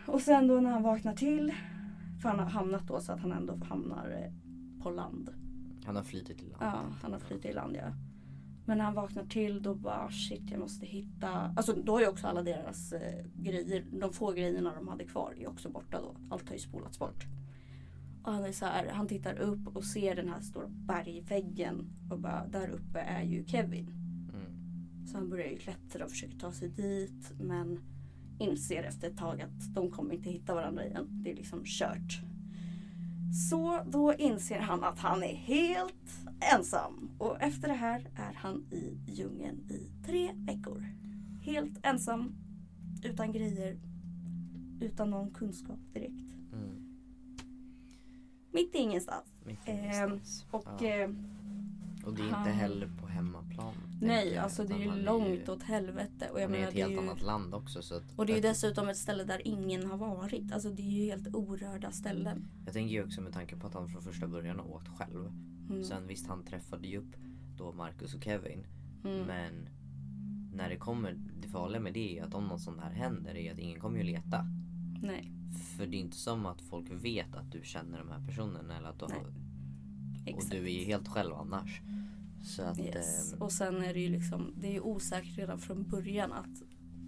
Och 0.07 0.21
sen 0.21 0.47
då 0.47 0.61
när 0.61 0.71
han 0.71 0.83
vaknar 0.83 1.15
till. 1.15 1.53
För 2.23 2.29
han 2.29 2.39
har 2.39 2.47
hamnat 2.47 2.87
då 2.89 3.01
så 3.01 3.13
att 3.13 3.21
han 3.21 3.33
ändå 3.33 3.57
hamnar 3.65 4.11
eh, 4.11 4.33
på 4.83 4.91
land. 4.91 5.31
Han 5.85 5.97
har 5.97 6.03
flytit 6.03 6.39
till 6.39 6.49
land. 6.49 6.63
Ja, 6.63 6.83
han 7.03 7.13
har 7.13 7.21
flyttat 7.21 7.45
i 7.51 7.53
land 7.53 7.77
ja. 7.77 7.93
Men 8.69 8.79
när 8.79 8.85
han 8.85 8.95
vaknar 8.95 9.25
till 9.25 9.63
då 9.63 9.75
bara 9.75 10.11
shit 10.11 10.51
jag 10.51 10.61
måste 10.61 10.87
hitta. 10.87 11.29
Alltså 11.29 11.73
då 11.73 11.97
är 11.97 12.01
ju 12.01 12.09
också 12.09 12.27
alla 12.27 12.43
deras 12.43 12.93
eh, 12.93 13.25
grejer. 13.37 13.85
De 13.91 14.13
få 14.13 14.33
grejerna 14.33 14.75
de 14.75 14.89
hade 14.89 15.05
kvar 15.05 15.35
är 15.39 15.49
också 15.49 15.69
borta 15.69 16.01
då. 16.01 16.17
Allt 16.31 16.49
har 16.49 16.55
ju 16.55 16.61
spolats 16.61 16.99
bort. 16.99 17.27
Och 18.23 18.33
han 18.33 18.45
är 18.45 18.53
så 18.53 18.65
här, 18.65 18.89
han 18.89 19.09
tittar 19.09 19.39
upp 19.39 19.77
och 19.77 19.85
ser 19.85 20.15
den 20.15 20.29
här 20.29 20.41
stora 20.41 20.67
bergväggen. 20.69 21.91
Och 22.11 22.19
bara 22.19 22.47
där 22.47 22.69
uppe 22.69 23.01
är 23.01 23.23
ju 23.23 23.45
Kevin. 23.45 23.89
Mm. 24.35 25.07
Så 25.07 25.17
han 25.17 25.31
börjar 25.31 25.49
ju 25.49 25.59
klättra 25.59 26.05
och 26.05 26.11
försöker 26.11 26.39
ta 26.39 26.53
sig 26.53 26.69
dit. 26.69 27.33
Men 27.41 27.81
inser 28.39 28.83
efter 28.83 29.09
ett 29.11 29.19
tag 29.19 29.41
att 29.41 29.75
de 29.75 29.91
kommer 29.91 30.15
inte 30.15 30.31
hitta 30.31 30.55
varandra 30.55 30.87
igen. 30.87 31.07
Det 31.11 31.31
är 31.31 31.37
liksom 31.37 31.63
kört. 31.65 32.21
Så 33.33 33.83
då 33.87 34.15
inser 34.15 34.59
han 34.61 34.85
att 34.85 34.99
han 34.99 35.23
är 35.23 35.35
helt 35.35 36.21
ensam. 36.55 37.11
Och 37.19 37.41
efter 37.43 37.69
det 37.69 37.75
här 37.75 38.09
är 38.17 38.33
han 38.35 38.65
i 38.71 38.99
djungeln 39.07 39.59
i 39.71 39.91
tre 40.07 40.31
veckor. 40.35 40.85
Helt 41.43 41.79
ensam. 41.87 42.35
Utan 43.05 43.33
grejer. 43.33 43.77
Utan 44.81 45.11
någon 45.11 45.31
kunskap 45.31 45.79
direkt. 45.95 46.35
Mm. 46.53 46.85
Mitt 48.53 48.75
i 48.75 48.79
ingenstans. 48.79 49.25
Mitt 49.47 49.59
Ehm, 49.65 49.79
ingenstans. 49.79 50.47
Och 50.51 50.65
Ja. 50.81 50.87
eh, 50.87 51.11
Och 52.05 52.15
det 52.15 52.23
är 52.23 52.25
inte 52.25 52.37
han- 52.37 52.49
heller 52.49 52.91
på 53.01 53.07
hemmaplan. 53.07 53.75
Nej, 54.01 54.37
alltså 54.37 54.65
det 54.65 54.75
är 54.75 54.79
ju 54.79 55.03
långt 55.03 55.49
åt 55.49 55.63
helvete. 55.63 56.29
Och 56.33 56.41
jag 56.41 56.45
han 56.47 56.55
är 56.55 56.59
menar, 56.59 56.69
ett 56.69 56.75
det 56.75 56.81
är 56.81 56.89
helt 56.89 57.03
ju... 57.03 57.09
annat 57.09 57.23
land 57.23 57.55
också. 57.55 57.83
Så 57.83 57.95
att, 57.95 58.03
Och 58.17 58.27
det 58.27 58.33
är 58.33 58.37
ju 58.37 58.43
dessutom 58.43 58.89
ett 58.89 58.97
ställe 58.97 59.25
där 59.25 59.49
ingen 59.49 59.87
har 59.91 59.97
varit. 59.97 60.53
Alltså 60.53 60.71
det 60.71 60.83
är 60.83 60.91
ju 60.91 61.05
helt 61.05 61.35
orörda 61.35 61.91
ställen. 61.91 62.49
jag 62.65 62.75
tänker 62.75 62.95
ju 62.95 63.05
också 63.05 63.21
med 63.21 63.33
tanke 63.33 63.57
på 63.57 63.67
att 63.67 63.75
han 63.75 63.89
från 63.89 64.03
första 64.03 64.27
början 64.29 64.59
har 64.59 64.71
åkt 64.71 64.89
själv. 64.89 65.33
Mm. 65.71 65.85
Sen 65.85 66.07
visst, 66.07 66.27
han 66.27 66.45
träffade 66.45 66.89
ju 66.89 66.99
upp 66.99 67.17
då 67.57 67.73
Marcus 67.73 68.15
och 68.15 68.25
Kevin. 68.25 68.67
Mm. 69.05 69.27
Men 69.27 69.69
när 70.55 70.69
det 70.69 70.77
kommer, 70.77 71.17
det 71.43 71.49
farliga 71.49 71.81
med 71.81 71.93
det 71.95 72.11
är 72.11 72.15
ju 72.15 72.21
att 72.21 72.35
om 72.35 72.47
något 72.47 72.61
sånt 72.61 72.81
här 72.81 72.91
händer 72.91 73.35
är 73.37 73.53
att 73.53 73.59
ingen 73.59 73.81
kommer 73.81 73.99
ju 73.99 74.05
leta. 74.05 74.47
Nej, 75.03 75.33
För 75.77 75.87
det 75.87 75.97
är 75.97 76.01
inte 76.01 76.17
som 76.17 76.47
att 76.47 76.61
folk 76.61 76.87
vet 76.91 77.35
att 77.35 77.53
du 77.53 77.61
känner 77.65 77.99
de 77.99 78.09
här 78.09 78.27
personerna 78.27 78.77
eller 78.77 78.89
att 78.89 78.99
du 78.99 79.05
har, 79.05 79.27
och 80.37 80.43
du 80.51 80.57
är 80.57 80.69
ju 80.79 80.85
helt 80.85 81.09
själv 81.09 81.35
annars. 81.35 81.81
Så 82.49 82.63
att, 82.63 82.79
Yes. 82.79 83.33
ehm, 83.33 83.43
Och 83.43 83.53
sen 83.53 83.77
är 83.85 83.95
det 83.95 84.01
ju 84.01 84.09
liksom, 84.09 84.53
det 84.57 84.69
är 84.69 84.73
ju 84.73 84.81
osäkert 84.81 85.39
redan 85.39 85.59
från 85.59 85.83
början 85.83 86.33
att 86.33 86.63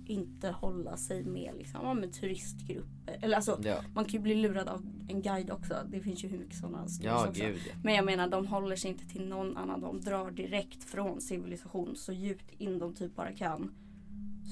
inte 0.07 0.51
hålla 0.51 0.97
sig 0.97 1.25
med 1.25 1.55
liksom, 1.59 1.97
med 2.01 2.13
turistgrupper. 2.13 3.19
Eller 3.23 3.37
alltså, 3.37 3.61
ja, 3.65 3.83
man 3.95 4.05
kan 4.05 4.13
ju 4.13 4.19
bli 4.19 4.35
lurad 4.35 4.69
av 4.69 4.87
en 5.09 5.23
guide 5.23 5.51
också. 5.51 5.75
Det 5.91 6.01
finns 6.01 6.25
ju 6.25 6.29
hur 6.29 6.39
mycket 6.39 6.57
sådana 6.57 6.87
ja 7.03 7.29
också. 7.29 7.43
gud. 7.43 7.59
Men 7.83 7.95
jag 7.95 8.05
menar 8.05 8.29
de 8.29 8.47
håller 8.47 8.77
sig 8.77 8.91
inte 8.91 9.07
till 9.09 9.29
någon 9.29 9.57
annan. 9.57 9.81
De 9.81 10.01
drar 10.01 10.31
direkt 10.31 10.85
från 10.85 11.21
civilisation 11.21 11.97
så 11.97 12.13
djupt 12.13 12.51
in 12.61 12.79
de 12.79 12.95
typ 12.95 13.17
bara 13.17 13.33
kan. 13.33 13.71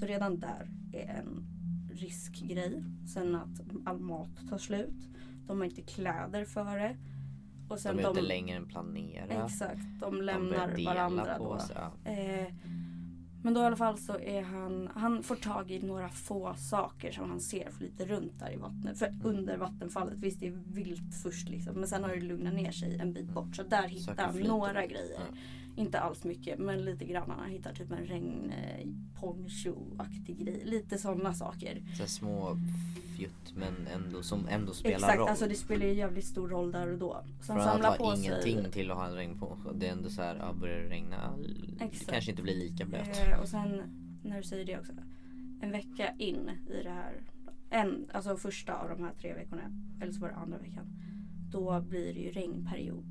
Så 0.00 0.06
redan 0.06 0.38
där 0.40 0.70
är 0.92 1.06
en 1.08 1.46
riskgrej. 1.92 2.84
Sen 3.14 3.34
att 3.34 3.60
all 3.84 3.98
mat 4.00 4.30
tar 4.50 4.58
slut. 4.58 5.08
De 5.46 5.58
har 5.58 5.64
inte 5.64 5.82
kläder 5.82 6.44
för 6.44 6.78
det. 6.78 6.96
Och 7.68 7.78
sen 7.80 7.96
De 7.96 8.04
är 8.04 8.08
inte 8.08 8.20
längre 8.22 8.56
än 8.56 8.66
planerat. 8.66 9.50
Exakt, 9.50 9.80
de 10.00 10.16
De 10.16 10.22
lämnar 10.22 10.68
dela 10.76 10.94
varandra 10.94 11.34
på 11.38 11.54
då. 11.54 11.60
sig. 11.60 11.76
Ja. 12.04 12.10
Eh, 12.10 12.46
men 13.42 13.54
då 13.54 13.60
i 13.60 13.64
alla 13.64 13.76
fall 13.76 13.98
så 13.98 14.18
är 14.18 14.42
han, 14.42 14.90
han 14.94 15.22
får 15.22 15.36
tag 15.36 15.70
i 15.70 15.82
några 15.82 16.08
få 16.08 16.54
saker 16.58 17.12
som 17.12 17.30
han 17.30 17.40
ser 17.40 17.68
lite 17.80 18.04
runt 18.06 18.38
där 18.38 18.52
i 18.52 18.56
vattnet. 18.56 18.98
För 18.98 19.06
Mm. 19.06 19.20
under 19.26 19.56
vattenfallet, 19.56 20.14
visst 20.18 20.40
det 20.40 20.46
är 20.46 20.58
vilt 20.66 21.14
först 21.22 21.48
liksom. 21.48 21.74
Men 21.74 21.88
sen 21.88 22.04
har 22.04 22.10
det 22.10 22.20
lugnat 22.20 22.54
ner 22.54 22.70
sig 22.72 22.98
en 22.98 23.12
bit 23.12 23.28
bort. 23.30 23.56
Så 23.56 23.62
där 23.62 23.88
hittar 23.88 24.24
han 24.24 24.32
flyter. 24.34 24.48
några 24.48 24.86
grejer. 24.86 25.12
Ja. 25.30 25.36
Inte 25.78 26.00
alls 26.00 26.24
mycket 26.24 26.58
men 26.58 26.84
lite 26.84 27.04
grann. 27.04 27.30
Han 27.30 27.50
hittar 27.50 27.72
typ 27.74 27.90
en 27.90 28.06
regn 28.06 28.52
eh, 28.52 28.86
poncho-aktig 29.20 30.38
grej. 30.38 30.62
Lite 30.64 30.98
sådana 30.98 31.34
saker. 31.34 31.82
Så 31.98 32.06
små 32.06 32.56
fjutt 33.16 33.54
men 33.56 33.86
ändå, 33.86 34.22
som 34.22 34.48
ändå 34.48 34.72
spelar 34.72 34.94
Exakt, 34.96 35.18
roll. 35.18 35.28
alltså 35.28 35.46
det 35.48 35.54
spelar 35.54 35.86
ju 35.86 35.92
jävligt 35.94 36.24
stor 36.24 36.48
roll 36.48 36.72
där 36.72 36.92
och 36.92 36.98
då. 36.98 37.22
Så 37.40 37.46
Från 37.46 37.58
att 37.58 37.64
samlar 37.64 37.98
ha 37.98 38.16
ingenting 38.16 38.62
sig. 38.62 38.72
till 38.72 38.90
att 38.90 38.96
ha 38.96 39.06
en 39.06 39.14
regn 39.14 39.38
på. 39.38 39.58
Det 39.74 39.86
är 39.88 39.92
ändå 39.92 40.10
så 40.10 40.22
här, 40.22 40.36
ja, 40.36 40.52
börjar 40.52 40.78
det 40.78 40.88
regna, 40.88 41.16
ja, 41.16 41.44
det 41.78 41.84
Exakt. 41.84 42.10
kanske 42.10 42.30
inte 42.30 42.42
blir 42.42 42.54
lika 42.56 42.84
blött. 42.84 43.20
Eh, 43.28 43.40
och 43.40 43.48
sen 43.48 43.82
när 44.24 44.36
du 44.36 44.42
säger 44.42 44.64
det 44.64 44.78
också. 44.78 44.92
En 45.62 45.70
vecka 45.70 46.14
in 46.18 46.50
i 46.68 46.82
det 46.82 46.90
här. 46.90 47.20
En, 47.70 48.06
alltså 48.12 48.36
första 48.36 48.74
av 48.74 48.88
de 48.88 49.04
här 49.04 49.12
tre 49.20 49.34
veckorna. 49.34 49.62
Eller 50.02 50.12
så 50.12 50.20
var 50.20 50.28
det 50.28 50.34
andra 50.34 50.58
veckan. 50.58 50.86
Då 51.50 51.80
blir 51.80 52.14
det 52.14 52.20
ju 52.20 52.30
regnperiod. 52.30 53.04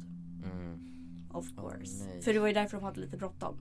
Mm. 0.43 0.96
Of 1.31 1.55
course. 1.55 2.05
nej. 2.05 2.21
För 2.21 2.33
det 2.33 2.39
var 2.39 2.47
ju 2.47 2.53
därför 2.53 2.77
de 2.77 2.83
hade 2.83 2.99
lite 3.01 3.17
bråttom. 3.17 3.57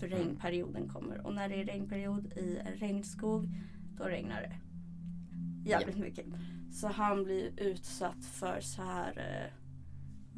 För 0.00 0.06
Mm. 0.06 0.18
regnperioden 0.18 0.88
kommer. 0.88 1.26
Och 1.26 1.34
när 1.34 1.48
det 1.48 1.54
är 1.60 1.64
regnperiod 1.64 2.26
i 2.36 2.58
en 2.64 2.72
regnskog. 2.72 3.48
Då 3.98 4.04
regnar 4.04 4.40
det. 4.42 4.56
Jävligt 5.70 5.98
mycket. 5.98 6.26
Så 6.72 6.88
han 6.88 7.24
blir 7.24 7.60
utsatt 7.60 8.24
för 8.24 8.60
så 8.60 8.82
här. 8.82 9.08
Eh, 9.18 9.58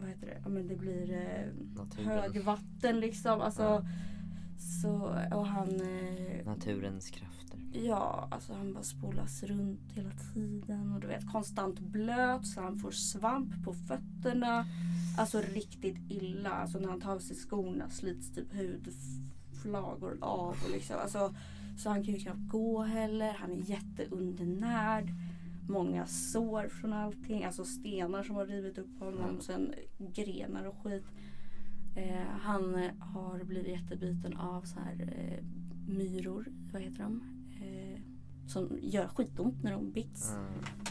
vad 0.01 0.09
heter 0.09 0.27
det? 0.27 0.41
Ja 0.43 0.49
men 0.49 0.69
det 0.69 0.77
blir 0.77 1.13
eh, 1.13 2.05
högvatten 2.07 3.01
liksom. 3.01 3.41
Alltså. 3.41 3.63
Ja. 3.63 3.85
Så, 4.83 4.95
och 5.39 5.47
han... 5.47 5.69
Eh, 5.81 6.45
Naturens 6.47 7.11
krafter. 7.11 7.54
Ja, 7.83 8.29
alltså 8.31 8.53
han 8.53 8.73
bara 8.73 8.83
spolas 8.83 9.43
runt 9.43 9.93
hela 9.93 10.11
tiden 10.35 10.93
och 10.93 11.01
du 11.01 11.07
vet 11.07 11.33
konstant 11.33 11.81
blöt 11.81 12.47
så 12.47 12.61
han 12.61 12.79
får 12.79 12.91
svamp 12.91 13.65
på 13.65 13.75
fötterna. 13.75 14.67
Alltså 15.19 15.41
riktigt 15.41 15.97
illa. 16.09 16.51
Alltså 16.51 16.79
när 16.79 16.89
han 16.89 17.01
tar 17.01 17.13
av 17.13 17.19
sig 17.19 17.37
skorna 17.37 17.91
slits 17.91 18.35
typ 18.35 18.53
hudflagor 18.53 20.19
av 20.21 20.57
och 20.65 20.71
liksom. 20.71 20.97
Alltså 21.03 21.35
Så 21.79 21.91
han 21.91 22.05
kan 22.05 22.15
ju 22.15 22.21
knappt 22.21 22.49
gå 22.49 22.83
heller. 22.83 23.33
Han 23.33 23.53
är 23.53 23.71
jätteundernärd. 23.71 25.09
Många 25.69 26.07
sår 26.07 26.69
från 26.69 26.93
allting. 26.93 27.45
Alltså 27.45 27.65
stenar 27.65 28.23
som 28.23 28.37
har 28.37 28.47
rivit 28.47 28.79
upp 28.79 28.99
honom. 28.99 29.29
Mm. 29.29 29.41
Sen 29.41 29.75
grenar 29.99 30.65
och 30.65 30.77
skit. 30.83 31.05
Eh, 31.97 32.29
han 32.41 32.91
har 32.99 33.45
blivit 33.45 33.69
jättebiten 33.69 34.37
av 34.37 34.63
så 34.63 34.81
här 34.81 35.15
eh, 35.17 35.45
myror. 35.89 36.47
Vad 36.73 36.83
heter 36.83 37.03
de? 37.03 37.34
Som 38.47 38.79
gör 38.83 39.09
skitont 39.09 39.63
när 39.63 39.73
de 39.73 39.93
bits. 39.93 40.33
Mm. 40.33 40.45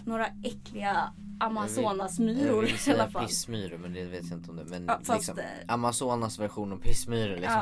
Några 0.05 0.27
äckliga 0.43 1.13
Amazonasmyror 1.39 2.65
i 2.87 2.91
alla 2.91 3.09
fall. 3.09 3.27
pissmyror 3.27 3.77
men 3.77 3.93
det 3.93 4.05
vet 4.05 4.29
jag 4.29 4.39
inte 4.39 4.51
om 4.51 4.57
det 4.57 4.65
men 4.65 4.85
Ja, 4.85 4.99
fast, 5.03 5.27
liksom, 5.27 5.39
eh, 5.39 5.73
Amazonas 5.73 6.39
version 6.39 6.71
av 6.73 6.77
pissmyror 6.77 7.35
liksom. 7.35 7.61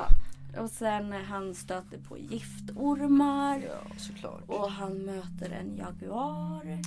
Ja. 0.54 0.62
Och 0.62 0.70
sen 0.70 1.12
han 1.12 1.56
stöter 1.56 1.98
på 1.98 2.18
giftormar. 2.18 3.60
Ja, 3.68 3.96
såklart. 3.98 4.44
Och 4.48 4.72
han 4.72 4.98
möter 4.98 5.50
en 5.52 5.76
jaguar. 5.78 6.80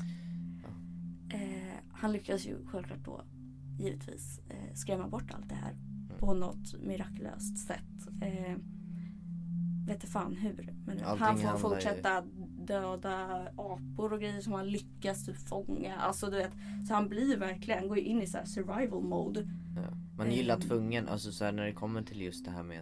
Eh, 1.29 1.75
han 1.93 2.13
lyckas 2.13 2.47
ju 2.47 2.67
självklart 2.67 3.05
då 3.05 3.23
givetvis 3.79 4.41
eh, 4.49 4.75
skrämma 4.75 5.09
bort 5.09 5.31
allt 5.31 5.49
det 5.49 5.55
här. 5.55 5.71
Mm. 5.73 6.19
På 6.19 6.35
något 6.35 6.75
mirakulöst 6.83 7.59
sätt. 7.67 8.09
Eh, 8.23 8.57
vet 9.87 10.05
fan 10.09 10.35
hur. 10.37 10.75
Men 10.87 11.05
Allting 11.05 11.25
han 11.25 11.39
får 11.39 11.51
ju- 11.51 11.59
fortsätta 11.59 12.23
döda 12.67 13.49
apor 13.57 14.13
och 14.13 14.21
grejer 14.21 14.41
som 14.41 14.53
han 14.53 14.71
lyckas 14.71 15.27
typ 15.27 15.37
fånga. 15.49 15.97
Alltså 15.97 16.31
du 16.31 16.37
vet. 16.37 16.53
Så 16.89 16.95
han 16.95 17.09
blir 17.09 17.37
verkligen, 17.37 17.89
går 17.89 17.99
ju 17.99 18.05
in 18.05 18.23
i 18.23 18.27
så 18.27 18.39
här 18.39 18.45
survival 18.45 19.03
mode. 19.03 19.41
Ja. 19.77 19.97
Man 20.17 20.31
gillar 20.33 20.55
Ehm. 20.55 20.61
tvungen, 20.61 21.09
alltså 21.09 21.33
så 21.33 21.45
här, 21.45 21.53
när 21.53 21.65
det 21.65 21.73
kommer 21.73 22.03
till 22.03 22.21
just 22.23 22.45
det 22.45 22.51
här 22.51 22.63
med 22.63 22.81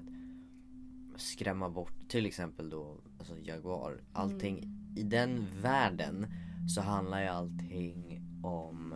att 1.14 1.20
skrämma 1.20 1.70
bort 1.70 2.08
till 2.08 2.26
exempel 2.26 2.70
då 2.70 3.00
alltså 3.18 3.38
Jaguar. 3.38 4.00
Allting 4.12 4.58
Mm. 4.58 4.94
i 4.96 5.02
den 5.02 5.46
världen 5.62 6.26
så 6.74 6.80
handlar 6.80 7.20
ju 7.22 7.26
allting 7.28 8.22
om 8.42 8.94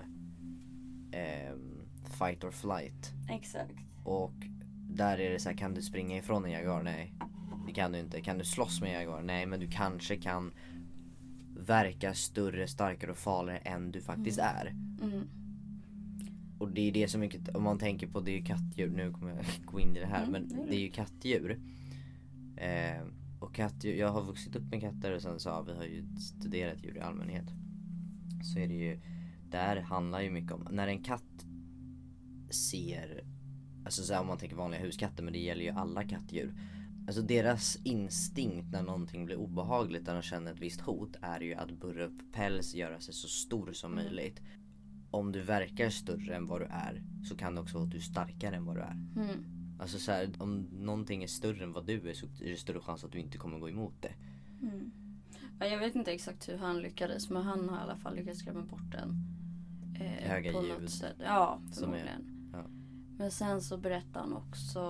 ehm, 1.12 1.82
fight 2.18 2.44
or 2.44 2.50
flight. 2.50 3.12
Exakt. 3.30 3.74
Och 4.04 4.32
där 4.90 5.20
är 5.20 5.30
det 5.30 5.38
så 5.38 5.48
här, 5.48 5.56
kan 5.56 5.74
du 5.74 5.82
springa 5.82 6.16
ifrån 6.16 6.44
en 6.44 6.50
Jaguar? 6.50 6.82
Nej. 6.82 7.14
Det 7.66 7.72
kan 7.72 7.92
du 7.92 7.98
inte. 7.98 8.20
Kan 8.20 8.38
du 8.38 8.44
slåss 8.44 8.80
med 8.80 8.90
en 8.90 9.00
Jaguar? 9.00 9.22
Nej, 9.22 9.46
men 9.46 9.60
du 9.60 9.66
kanske 9.70 10.16
kan 10.16 10.52
verka 11.66 12.14
större, 12.14 12.68
starkare 12.68 13.10
och 13.10 13.16
farligare 13.16 13.58
än 13.58 13.92
du 13.92 14.00
faktiskt 14.00 14.38
är. 14.38 14.66
Mm. 15.02 15.28
Och 16.58 16.70
det 16.70 16.88
är 16.88 16.92
det 16.92 17.08
som 17.08 17.20
mycket, 17.20 17.56
om 17.56 17.62
man 17.62 17.78
tänker 17.78 18.06
på 18.06 18.20
det 18.20 18.30
är 18.30 18.36
ju 18.36 18.44
kattdjur, 18.44 18.90
nu 18.90 19.12
kommer 19.12 19.30
jag 19.30 19.44
gå 19.64 19.80
in 19.80 19.96
i 19.96 20.00
det 20.00 20.06
här 20.06 20.24
Mm, 20.26 20.32
men 20.32 20.48
det 20.48 20.62
är 20.62 20.66
det 20.66 20.76
är 20.76 20.80
ju 20.80 20.90
kattdjur. 20.90 21.60
Eh, 22.56 23.02
och 23.40 23.54
kattdjur, 23.54 23.94
jag 23.94 24.08
har 24.08 24.22
vuxit 24.22 24.56
upp 24.56 24.70
med 24.70 24.80
katter 24.80 25.12
och 25.12 25.22
sen 25.22 25.40
så 25.40 25.50
har 25.50 25.62
vi 25.62 25.72
har 25.72 25.84
ju 25.84 26.04
studerat 26.18 26.84
djur 26.84 26.96
i 26.96 27.00
allmänhet. 27.00 27.46
Så 28.42 28.58
är 28.58 28.68
det 28.68 28.74
ju, 28.74 29.00
där 29.50 29.76
handlar 29.76 30.20
ju 30.20 30.30
mycket 30.30 30.52
om, 30.52 30.68
när 30.70 30.88
en 30.88 31.02
katt 31.02 31.46
ser, 32.50 33.24
alltså 33.84 34.02
så 34.02 34.12
här, 34.12 34.20
om 34.20 34.26
man 34.26 34.38
tänker 34.38 34.56
vanliga 34.56 34.80
huskatter 34.80 35.22
men 35.22 35.32
det 35.32 35.38
gäller 35.38 35.64
ju 35.64 35.70
alla 35.70 36.04
kattdjur. 36.04 36.54
Alltså 37.06 37.22
deras 37.22 37.78
instinkt 37.84 38.72
när 38.72 38.82
någonting 38.82 39.24
blir 39.26 39.36
obehagligt, 39.36 40.06
när 40.06 40.14
de 40.14 40.22
känner 40.22 40.52
ett 40.52 40.60
visst 40.60 40.80
hot, 40.80 41.16
är 41.20 41.40
ju 41.40 41.54
att 41.54 41.70
burra 41.80 42.04
upp 42.04 42.32
päls, 42.32 42.74
göra 42.74 43.00
sig 43.00 43.14
så 43.14 43.28
stor 43.28 43.72
som 43.72 43.92
Mm. 43.92 44.04
möjligt 44.04 44.40
om 45.10 45.32
du 45.32 45.40
verkar 45.40 45.90
större 45.90 46.36
än 46.36 46.46
vad 46.46 46.60
du 46.60 46.64
är 46.64 47.02
så 47.28 47.36
kan 47.36 47.54
det 47.54 47.60
också 47.60 47.74
vara 47.74 47.84
att 47.84 47.90
du 47.90 47.96
är 47.96 48.00
starkare 48.00 48.56
än 48.56 48.64
vad 48.64 48.76
du 48.76 48.80
är. 48.80 48.90
Mm. 49.16 49.44
Alltså 49.80 49.98
så 49.98 50.12
här, 50.12 50.30
om 50.38 50.60
någonting 50.72 51.22
är 51.22 51.26
större 51.26 51.64
än 51.64 51.72
vad 51.72 51.86
du 51.86 52.10
är 52.10 52.14
så 52.14 52.26
är 52.26 52.50
det 52.50 52.56
större 52.56 52.80
chans 52.80 53.04
att 53.04 53.12
du 53.12 53.18
inte 53.18 53.38
kommer 53.38 53.58
gå 53.58 53.68
emot 53.68 53.94
det. 54.02 54.14
Mm. 54.62 54.90
Ja, 55.60 55.66
jag 55.66 55.78
vet 55.78 55.94
inte 55.94 56.12
exakt 56.12 56.48
hur 56.48 56.56
han 56.58 56.78
lyckades 56.78 57.30
men 57.30 57.42
han 57.42 57.68
har 57.68 57.76
i 57.78 57.80
alla 57.80 57.96
fall 57.96 58.16
lyckats 58.16 58.38
skrämma 58.38 58.62
bort 58.62 58.92
den. 58.92 59.16
Eh, 60.00 60.28
Höga 60.30 60.52
på 60.52 60.62
ljud 60.66 60.80
något 60.82 60.90
sätt. 60.90 61.16
Ja, 61.24 61.60
förmodligen. 61.74 62.35
Men 63.18 63.30
sen 63.30 63.60
så 63.62 63.76
berättar 63.76 64.20
han 64.20 64.32
också 64.32 64.80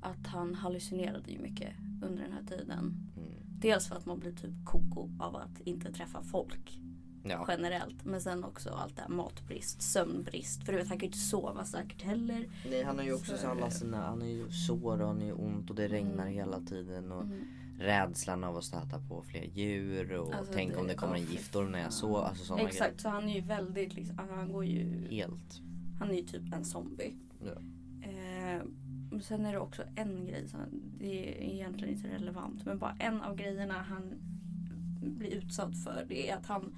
att 0.00 0.26
han 0.26 0.54
hallucinerade 0.54 1.30
ju 1.32 1.38
mycket 1.38 1.72
under 2.02 2.22
den 2.22 2.32
här 2.32 2.42
tiden. 2.56 2.78
Mm. 3.16 3.28
Dels 3.60 3.86
för 3.88 3.96
att 3.96 4.06
man 4.06 4.18
blir 4.18 4.32
typ 4.32 4.64
koko 4.64 5.08
av 5.20 5.36
att 5.36 5.60
inte 5.60 5.92
träffa 5.92 6.22
folk 6.22 6.78
Ja. 7.24 7.44
generellt. 7.48 8.04
Men 8.04 8.20
sen 8.20 8.44
också 8.44 8.70
allt 8.70 8.96
det 8.96 9.02
här 9.02 9.08
matbrist, 9.08 9.82
sömnbrist. 9.82 10.64
För 10.64 10.72
du 10.72 10.78
vet 10.78 10.88
han 10.88 10.98
kan 10.98 11.06
ju 11.06 11.06
inte 11.06 11.18
sova 11.18 11.64
säkert 11.64 12.02
heller. 12.02 12.48
Nej, 12.70 12.82
han 12.82 12.98
har 12.98 13.04
ju 13.04 13.14
också 13.14 13.32
För- 13.32 13.38
så 13.38 13.48
alla 13.48 13.70
sina, 13.70 13.96
han 14.06 14.20
har 14.20 14.28
ju 14.28 14.50
sår 14.50 15.00
och 15.00 15.06
han 15.08 15.20
ju 15.20 15.32
ont 15.32 15.70
och 15.70 15.76
det 15.76 15.88
regnar 15.88 16.22
Mm. 16.22 16.32
hela 16.34 16.60
tiden 16.60 17.12
och 17.12 17.22
Mm. 17.22 17.44
rädslan 17.78 18.44
av 18.44 18.56
att 18.56 18.64
stöta 18.64 18.98
på 19.08 19.22
fler 19.22 19.44
djur 19.44 20.12
och 20.12 20.34
Alltså, 20.34 20.52
tänk 20.54 20.76
om 20.76 20.82
det- 20.82 20.92
det 20.92 20.94
kommer 20.98 21.14
en 21.14 21.24
giftorm 21.26 21.72
när 21.72 21.78
jag 21.82 21.92
sover. 21.92 22.24
Alltså 22.28 22.58
Exakt, 22.58 23.00
så 23.00 23.08
han 23.08 23.28
är 23.28 23.34
ju 23.34 23.40
väldigt 23.40 23.94
liksom, 23.94 24.18
han 24.18 24.52
går 24.52 24.64
ju, 24.64 24.84
grejer. 24.84 25.10
Helt. 25.10 25.60
han 25.98 26.10
är 26.10 26.14
ju 26.14 26.22
typ 26.22 26.54
en 26.54 26.64
zombie. 26.64 27.14
Ja. 27.44 27.60
Eh, 28.08 28.62
sen 29.20 29.46
är 29.46 29.52
det 29.52 29.58
också 29.58 29.82
en 29.96 30.26
grej, 30.26 30.48
som, 30.48 30.60
det 30.98 31.28
är 31.28 31.54
egentligen 31.54 31.94
inte 31.94 32.08
relevant, 32.08 32.64
men 32.64 32.78
bara 32.78 32.96
en 32.98 33.22
av 33.22 33.36
grejerna 33.36 33.74
han 33.82 34.14
blir 35.00 35.30
utsatt 35.34 35.84
för 35.84 36.04
det 36.08 36.30
är 36.30 36.36
att 36.36 36.46
han, 36.46 36.76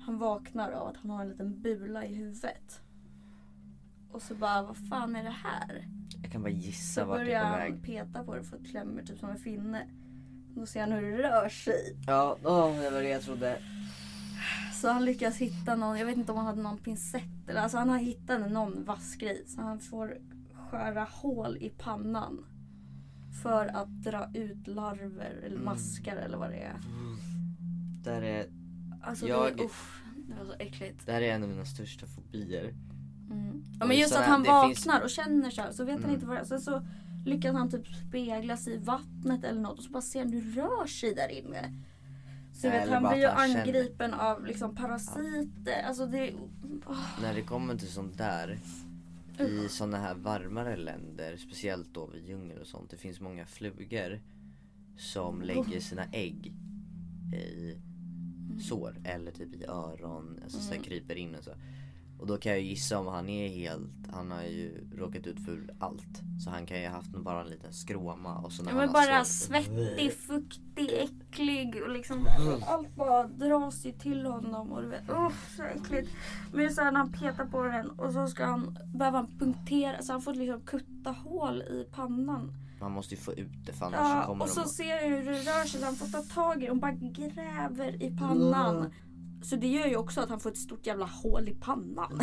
han 0.00 0.18
vaknar 0.18 0.70
av 0.72 0.88
att 0.88 0.96
han 0.96 1.10
har 1.10 1.22
en 1.22 1.28
liten 1.28 1.62
bula 1.62 2.04
i 2.04 2.14
huvudet. 2.14 2.80
Och 4.10 4.22
så 4.22 4.34
bara, 4.34 4.62
vad 4.62 4.76
fan 4.76 5.16
är 5.16 5.24
det 5.24 5.30
här? 5.44 5.88
Jag 6.22 6.32
kan 6.32 6.42
bara 6.42 6.50
gissa 6.50 7.00
Så 7.00 7.06
vart 7.06 7.18
det 7.18 7.24
börjar 7.24 7.40
är 7.40 7.44
på 7.44 7.48
han 7.50 7.72
väg. 7.72 7.82
peta 7.82 8.24
på 8.24 8.34
det 8.34 8.42
för 8.44 8.56
att 8.56 8.66
klämmer 8.66 9.02
typ 9.02 9.18
som 9.18 9.28
en 9.30 9.38
finne. 9.38 9.86
Då 10.54 10.66
ser 10.66 10.80
han 10.80 10.92
hur 10.92 11.18
det 11.18 11.22
rör 11.22 11.48
sig. 11.48 11.96
Ja, 12.06 12.36
åh, 12.44 12.80
det 12.80 12.90
var 12.90 13.00
det 13.02 13.08
jag 13.08 13.22
trodde. 13.22 13.58
Så 14.72 14.88
han 14.90 15.04
lyckas 15.04 15.36
hitta 15.36 15.76
någon, 15.76 15.98
jag 15.98 16.06
vet 16.06 16.16
inte 16.16 16.32
om 16.32 16.38
han 16.38 16.46
hade 16.46 16.62
någon 16.62 16.78
pincett 16.78 17.48
eller 17.48 17.60
alltså 17.60 17.78
han 17.78 17.88
har 17.88 17.98
hittat 17.98 18.50
någon 18.50 18.84
vass 18.84 19.14
grej. 19.16 19.44
Så 19.46 19.60
han 19.60 19.80
får 19.80 20.16
skära 20.70 21.04
hål 21.10 21.56
i 21.56 21.70
pannan. 21.70 22.44
För 23.42 23.66
att 23.66 23.88
dra 23.88 24.28
ut 24.34 24.66
larver 24.66 25.30
eller 25.44 25.56
Mm. 25.56 25.64
maskar 25.64 26.16
eller 26.16 26.36
vad 26.38 26.50
det 26.50 26.62
är. 26.62 26.76
Där 28.04 28.22
är, 28.22 28.46
Alltså 29.02 29.28
Jag- 29.28 29.56
det, 29.56 29.64
uff, 29.64 30.02
det 30.16 30.34
var 30.34 30.44
så 30.44 30.52
äckligt. 30.58 31.06
det 31.06 31.12
här 31.12 31.22
är 31.22 31.34
en 31.34 31.42
av 31.42 31.48
mina 31.48 31.64
största 31.64 32.06
fobier. 32.06 32.74
Mm. 33.30 33.64
Ja, 33.80 33.86
men 33.86 33.96
just 33.96 34.16
att 34.16 34.24
han 34.24 34.42
vaknar 34.42 34.68
finns- 34.68 35.02
och 35.04 35.10
känner 35.10 35.50
så 35.50 35.62
här, 35.62 35.72
så 35.72 35.84
vet 35.84 35.94
han 35.94 36.02
Mm. 36.04 36.14
inte 36.14 36.26
vad 36.26 36.36
det 36.36 36.40
är. 36.40 36.44
Sen 36.44 36.60
så 36.60 36.86
lyckas 37.26 37.54
han 37.54 37.70
typ 37.70 37.86
spegla 37.86 38.56
sig 38.56 38.74
i 38.74 38.76
vattnet 38.78 39.44
eller 39.44 39.60
något 39.60 39.78
och 39.78 39.84
så 39.84 39.90
bara 39.90 40.02
ser 40.02 40.18
han 40.18 40.32
hur 40.32 40.52
rör 40.52 40.86
sig 40.86 41.14
där 41.14 41.28
inne. 41.28 41.72
Så 42.64 42.70
vet, 42.70 42.88
han 42.88 43.02
blir 43.08 43.20
ju 43.20 43.26
han 43.26 43.48
känner. 43.48 43.60
angripen 43.62 44.14
av 44.14 44.46
liksom 44.46 44.74
parasiter. 44.74 45.82
Alltså 45.86 46.06
det... 46.06 46.32
åh. 46.86 47.20
När 47.22 47.34
det 47.34 47.42
kommer 47.42 47.76
till 47.76 47.88
sånt 47.88 48.18
där 48.18 48.58
i 49.38 49.68
såna 49.68 49.96
här 49.96 50.14
varmare 50.14 50.76
länder, 50.76 51.36
speciellt 51.36 51.94
då 51.94 52.06
vid 52.06 52.24
djungel 52.28 52.58
och 52.60 52.66
sånt. 52.66 52.90
Det 52.90 52.96
finns 52.96 53.20
många 53.20 53.46
flugor 53.46 54.20
som 54.96 55.42
lägger 55.42 55.80
sina 55.80 56.04
ägg 56.12 56.52
i 57.34 57.78
sår 58.68 58.96
eller 59.04 59.32
typ 59.32 59.54
i 59.54 59.64
öron, 59.64 60.40
alltså 60.44 60.58
så 60.58 60.72
Mm. 60.72 60.84
kryper 60.84 61.14
in 61.16 61.34
och 61.34 61.44
så. 61.44 61.50
Och 62.18 62.26
då 62.26 62.36
kan 62.36 62.52
jag 62.52 62.60
gissa 62.60 62.98
om 62.98 63.06
han 63.06 63.28
är 63.28 63.48
helt, 63.48 63.90
han 64.12 64.30
har 64.30 64.42
ju 64.42 64.86
råkat 64.96 65.26
ut 65.26 65.40
för 65.44 65.74
allt. 65.78 66.22
Så 66.44 66.50
han 66.50 66.66
kan 66.66 66.80
ju 66.80 66.88
ha 66.88 66.94
haft 66.94 67.10
bara 67.10 67.40
en 67.40 67.48
liten 67.48 67.72
skråma 67.72 68.38
och 68.38 68.52
så 68.52 68.62
när 68.62 68.70
Ja, 68.70 68.76
men 68.76 68.92
bara 68.92 69.24
svettig, 69.24 70.12
fuktig, 70.12 70.90
äcklig 70.92 71.82
och 71.82 71.90
liksom 71.90 72.26
allt 72.66 72.94
bara 72.94 73.24
dras 73.26 73.86
ju 73.86 73.92
till 73.92 74.26
honom 74.26 74.72
och 74.72 74.82
du 74.82 74.88
vet, 74.88 75.10
oh, 75.10 75.32
så 75.56 75.62
äckligt. 75.62 76.10
Men 76.52 76.70
så 76.74 76.82
här, 76.82 76.92
när 76.92 76.98
han 76.98 77.12
petar 77.12 77.44
på 77.46 77.62
den 77.62 77.90
och 77.90 78.12
så 78.12 78.26
ska 78.26 78.44
han, 78.44 78.78
behöver 78.94 79.18
han 79.18 79.38
punktera, 79.38 80.02
så 80.02 80.12
han 80.12 80.22
får 80.22 80.34
liksom 80.34 80.60
kutta 80.60 81.10
hål 81.10 81.62
i 81.62 81.86
pannan. 81.94 82.52
Man 82.80 82.92
måste 82.92 83.14
ju 83.14 83.20
få 83.20 83.32
ut 83.32 83.66
det 83.66 83.72
för 83.72 83.86
annars 83.86 84.00
Ja, 84.00 84.22
kommer 84.26 84.44
och 84.44 84.50
så 84.50 84.60
de 84.60 84.68
ser 84.68 84.88
jag 84.88 85.08
hur 85.08 85.24
det 85.24 85.32
rör 85.32 85.64
sig 85.64 85.80
så 85.80 85.86
han 85.86 85.96
får 85.96 86.06
ta 86.06 86.22
tag 86.22 86.62
i 86.62 86.66
det 86.66 86.70
och 86.70 86.76
bara 86.76 86.92
gräver 86.92 88.02
i 88.02 88.16
pannan. 88.18 88.92
Så 89.44 89.56
det 89.56 89.66
gör 89.66 89.86
ju 89.86 89.96
också 89.96 90.20
att 90.20 90.28
han 90.28 90.40
får 90.40 90.50
ett 90.50 90.56
stort 90.56 90.86
jävla 90.86 91.06
hål 91.06 91.48
i 91.48 91.54
pannan. 91.54 92.20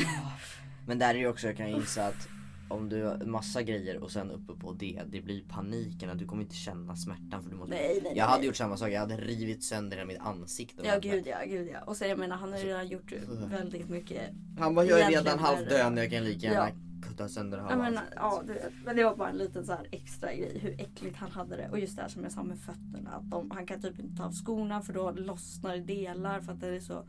Men 0.88 1.00
där 1.00 1.16
är 1.16 1.20
det 1.20 1.28
också, 1.28 1.48
jag 1.48 1.58
kan 1.58 1.72
gissa 1.72 2.06
att 2.06 2.28
om 2.70 2.90
du 2.90 3.04
har 3.04 3.18
massa 3.18 3.62
grejer 3.62 3.98
och 3.98 4.12
sen 4.12 4.32
uppe 4.32 4.54
på 4.54 4.74
det, 4.74 5.02
det 5.10 5.22
blir 5.22 5.44
paniken 5.50 6.10
att 6.10 6.20
du 6.20 6.26
kommer 6.26 6.44
inte 6.44 6.56
känna 6.56 6.96
smärtan 6.96 7.44
för 7.44 7.50
du 7.50 7.56
måste 7.56 7.76
Nej, 7.76 8.00
nej, 8.04 8.14
Jag 8.16 8.26
hade 8.26 8.38
nej. 8.38 8.48
gjort 8.48 8.56
samma 8.56 8.78
sak, 8.78 8.90
jag 8.90 9.00
hade 9.00 9.18
rivit 9.18 9.64
sönder 9.64 9.98
hela 9.98 10.08
mitt 10.08 10.20
ansikte 10.20 10.82
Ja 10.86 11.00
gud 11.00 11.28
ja, 11.28 11.38
gud 11.46 11.70
ja. 11.74 11.80
Och 11.86 11.98
så 11.98 12.06
jag 12.06 12.20
menar 12.20 12.38
han 12.38 12.52
har 12.52 12.60
ju 12.60 12.66
redan 12.66 12.88
gjort 12.88 13.14
väldigt 13.50 13.90
mycket 13.90 14.22
Han 14.60 14.78
är 14.78 14.84
Egentligen 14.84 15.24
redan 15.24 15.40
halvdöd, 15.40 15.98
jag 15.98 16.10
kan 16.12 16.24
lika 16.24 16.48
gärna 16.48 16.70
Ja. 16.70 16.76
Kutta 17.02 17.30
sönder 17.30 17.58
halva 17.58 17.76
men, 17.76 17.98
ansiktet. 17.98 18.14
ja, 18.16 18.44
du 18.48 18.54
vet. 18.54 18.74
men 18.86 18.96
det 18.96 19.04
var 19.04 19.16
bara 19.16 19.30
en 19.30 19.38
liten 19.38 19.66
så 19.66 19.72
här 19.72 19.88
extra 19.92 20.34
grej 20.34 20.60
hur 20.60 20.82
äckligt 20.82 21.18
han 21.18 21.32
hade 21.32 21.56
det. 21.58 21.70
Och 21.70 21.80
just 21.80 21.96
det 21.96 22.02
här 22.02 22.10
som 22.10 22.24
jag 22.24 22.32
sa 22.32 22.44
med 22.44 22.60
fötterna. 22.60 23.12
Att 23.12 23.32
de, 23.32 23.52
han 23.52 23.66
kan 23.66 23.82
typ 23.82 24.00
inte 24.00 24.18
ta 24.18 24.26
av 24.26 24.32
skorna 24.34 24.82
för 24.82 24.94
då 24.94 25.12
lossnar 25.12 25.78
delar 25.78 26.42
för 26.42 26.52
att 26.52 26.60
det 26.60 26.68
är 26.68 26.80
så 26.80 27.06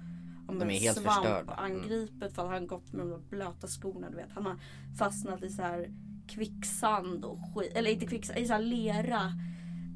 om 0.47 0.59
De 0.59 0.71
är 0.71 0.81
helt 0.81 0.99
förstörda. 0.99 1.57
Mm. 1.59 1.65
angripet 1.65 2.35
för 2.35 2.43
att 2.43 2.51
han 2.51 2.67
gått 2.67 2.93
med 2.93 3.07
de 3.07 3.23
blöta 3.31 3.67
skorna. 3.67 4.11
Du 4.11 4.17
vet. 4.17 4.33
Han 4.35 4.47
har 4.47 4.57
fastnat 4.99 5.43
i 5.43 5.51
så 5.51 5.63
här 5.63 5.91
kvicksand 6.29 7.25
och 7.25 7.39
skit. 7.55 7.73
Eller 7.75 7.91
inte 7.91 8.07
kvicksand, 8.07 8.39
i 8.39 8.47
så 8.47 8.53
här 8.53 8.61
lera. 8.63 9.33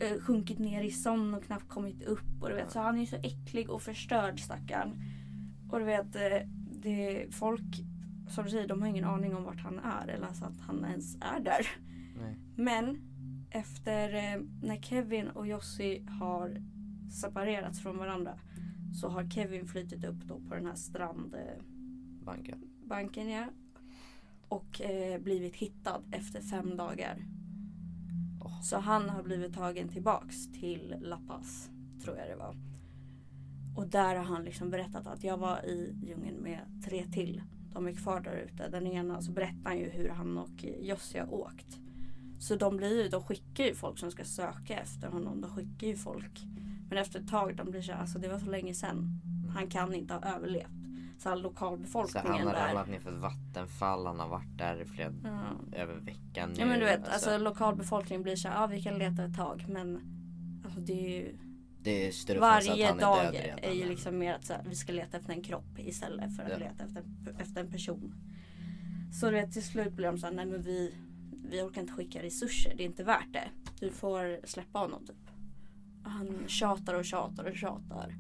eh, 0.01 0.21
sjunkit 0.21 0.59
ner 0.59 0.83
i 0.83 0.91
sömn 0.91 1.35
och 1.35 1.45
knappt 1.45 1.69
kommit 1.69 2.03
upp. 2.03 2.43
Och 2.43 2.49
du 2.49 2.55
vet, 2.55 2.73
så 2.73 2.81
han 2.81 2.97
är 2.97 3.01
ju 3.01 3.07
så 3.07 3.17
äcklig 3.17 3.71
och 3.71 3.83
förstörd 3.83 4.41
stackarn. 4.41 5.03
Och 5.71 5.79
du 5.79 5.85
vet, 5.85 6.17
eh, 6.17 6.49
det, 6.83 7.27
folk 7.31 7.63
som 8.29 8.45
du 8.45 8.51
säger, 8.51 8.69
de 8.69 8.83
har 8.83 8.89
ingen 8.89 9.05
aning 9.05 9.35
om 9.35 9.45
vart 9.45 9.61
han 9.61 9.79
är 9.79 10.09
eller 10.09 10.27
alltså 10.27 10.45
att 10.45 10.61
han 10.61 10.85
ens 10.85 11.17
är 11.21 11.41
där. 11.41 11.67
Nej. 12.21 12.37
Men 12.57 13.01
efter 13.51 14.15
eh, 14.15 14.41
när 14.63 14.77
Kevin 14.77 15.29
och 15.29 15.47
Jossi 15.47 16.07
har 16.21 16.63
separerats 17.21 17.81
från 17.81 17.99
varandra 17.99 18.39
så 19.01 19.09
har 19.09 19.31
Kevin 19.31 19.67
flyttit 19.67 20.05
upp 20.05 20.25
då 20.25 20.41
på 20.41 20.55
den 20.55 20.67
här 20.67 20.75
strandbanken 20.75 22.63
Banken. 22.89 23.29
ja. 23.29 23.47
Och 24.49 24.81
eh, 24.81 25.21
blivit 25.21 25.57
hittad 25.57 26.03
efter 26.11 26.41
fem 26.41 26.77
dagar. 26.77 27.27
Åh. 28.41 28.61
Så 28.63 28.79
han 28.79 29.09
har 29.09 29.23
blivit 29.23 29.55
tagen 29.55 29.89
tillbaks 29.89 30.53
till 30.53 30.95
La 31.01 31.21
Paz, 31.29 31.71
tror 32.05 32.17
jag 32.17 32.29
det 32.29 32.37
var. 32.37 32.57
Och 33.77 33.89
där 33.89 34.17
har 34.17 34.25
han 34.25 34.45
liksom 34.45 34.71
berättat 34.71 35.07
att 35.07 35.25
jag 35.25 35.39
var 35.39 35.67
i 35.67 35.95
djungeln 36.03 36.37
med 36.43 36.61
tre 36.85 37.05
till. 37.05 37.43
De 37.77 37.87
är 37.89 37.93
kvar 37.93 38.21
där 38.21 38.37
ute. 38.37 38.69
Den 38.69 38.87
ena 38.87 39.23
så 39.23 39.33
berättar 39.33 39.65
han 39.71 39.79
ju 39.79 39.89
hur 39.91 40.09
han 40.09 40.39
och 40.39 40.65
Jossi 40.81 41.19
har 41.19 41.35
åkt. 41.35 41.79
Så 42.39 42.57
de 42.57 42.77
blir 42.77 43.03
ju, 43.03 43.09
de 43.09 43.23
skickar 43.23 43.65
ju 43.65 43.75
folk 43.75 43.99
som 43.99 44.11
ska 44.11 44.25
söka 44.25 44.79
efter 44.81 45.09
honom. 45.09 45.41
De 45.41 45.51
skickar 45.51 45.87
ju 45.87 45.97
folk. 45.97 46.45
Men 46.89 46.99
efter 46.99 47.21
ett 47.21 47.29
tag, 47.29 47.57
de 47.57 47.71
blir 47.71 47.83
så 47.83 47.93
här, 47.93 48.01
alltså 48.01 48.19
det 48.19 48.29
var 48.29 48.39
så 48.39 48.51
länge 48.51 48.75
sedan. 48.75 49.21
Han 49.55 49.67
kan 49.67 49.95
inte 49.95 50.15
ha 50.15 50.35
överlevt. 50.37 50.67
Så 51.19 51.29
Så 51.29 51.35
lokalbefolkningen 51.35 52.27
han 52.33 52.47
har 52.47 52.55
där. 52.55 52.67
ramlat 52.69 52.89
ner 52.89 52.99
för 52.99 53.13
ett 53.13 53.19
vattenfall, 53.23 54.07
han 54.07 54.21
har 54.21 54.29
varit 54.29 54.59
där 54.59 54.81
i 54.83 54.85
flera, 54.85 55.13
Ja. 55.25 55.79
över 55.79 55.95
veckan 55.95 56.51
Ja 56.57 56.67
men 56.67 56.69
nu, 56.69 56.79
du 56.79 56.85
vet, 56.85 57.09
alltså, 57.09 57.39
lokalbefolkningen 57.39 58.23
blir 58.23 58.37
så 58.37 58.49
här, 58.49 58.61
ja 58.61 58.67
vi 58.67 58.83
kan 58.83 58.99
leta 58.99 59.25
ett 59.25 59.37
tag 59.37 59.65
men 59.69 60.01
alltså, 60.65 60.81
det 60.81 60.93
är 60.93 61.11
ju 61.21 61.37
det 61.87 62.07
är 62.07 62.13
större 62.13 62.41
chans 62.41 62.65
att 62.65 62.69
varje 62.71 62.87
han 62.87 62.97
är 62.97 63.01
dag 63.01 63.25
död 63.25 63.35
redan. 63.35 63.59
är 63.59 63.73
ju 63.73 63.89
liksom 63.89 64.19
mer 64.19 64.35
att 64.35 64.45
så 64.45 64.53
här, 64.53 64.63
vi 64.69 64.75
ska 64.75 64.93
leta 64.93 65.17
efter 65.17 65.33
en 65.33 65.43
kropp 65.43 65.79
istället 65.79 66.37
för 66.37 66.43
att 66.43 66.51
Ja. 66.51 66.59
leta 66.59 66.85
efter, 66.85 67.05
efter 67.39 67.61
en 67.61 67.71
person. 67.71 68.15
Så 69.21 69.27
du 69.27 69.33
vet, 69.33 69.53
till 69.53 69.63
slut 69.65 69.93
blir 69.93 70.07
de 70.07 70.19
så 70.19 70.27
här, 70.27 70.33
nej 70.35 70.47
men 70.47 70.63
vi, 70.63 70.95
vi 71.51 71.63
orkar 71.63 71.81
inte 71.81 71.93
skicka 71.93 72.23
resurser, 72.23 72.73
det 72.77 72.83
är 72.83 72.87
inte 72.87 73.05
värt 73.05 73.33
det. 73.33 73.49
Du 73.81 73.91
får 73.91 74.47
släppa 74.47 74.79
honom 74.79 75.07
typ. 75.07 75.17
Han 76.03 76.45
tjatar 76.47 76.95
och 76.95 77.05
tjatar 77.05 77.45
och 77.45 77.57
tjatar. 77.57 78.15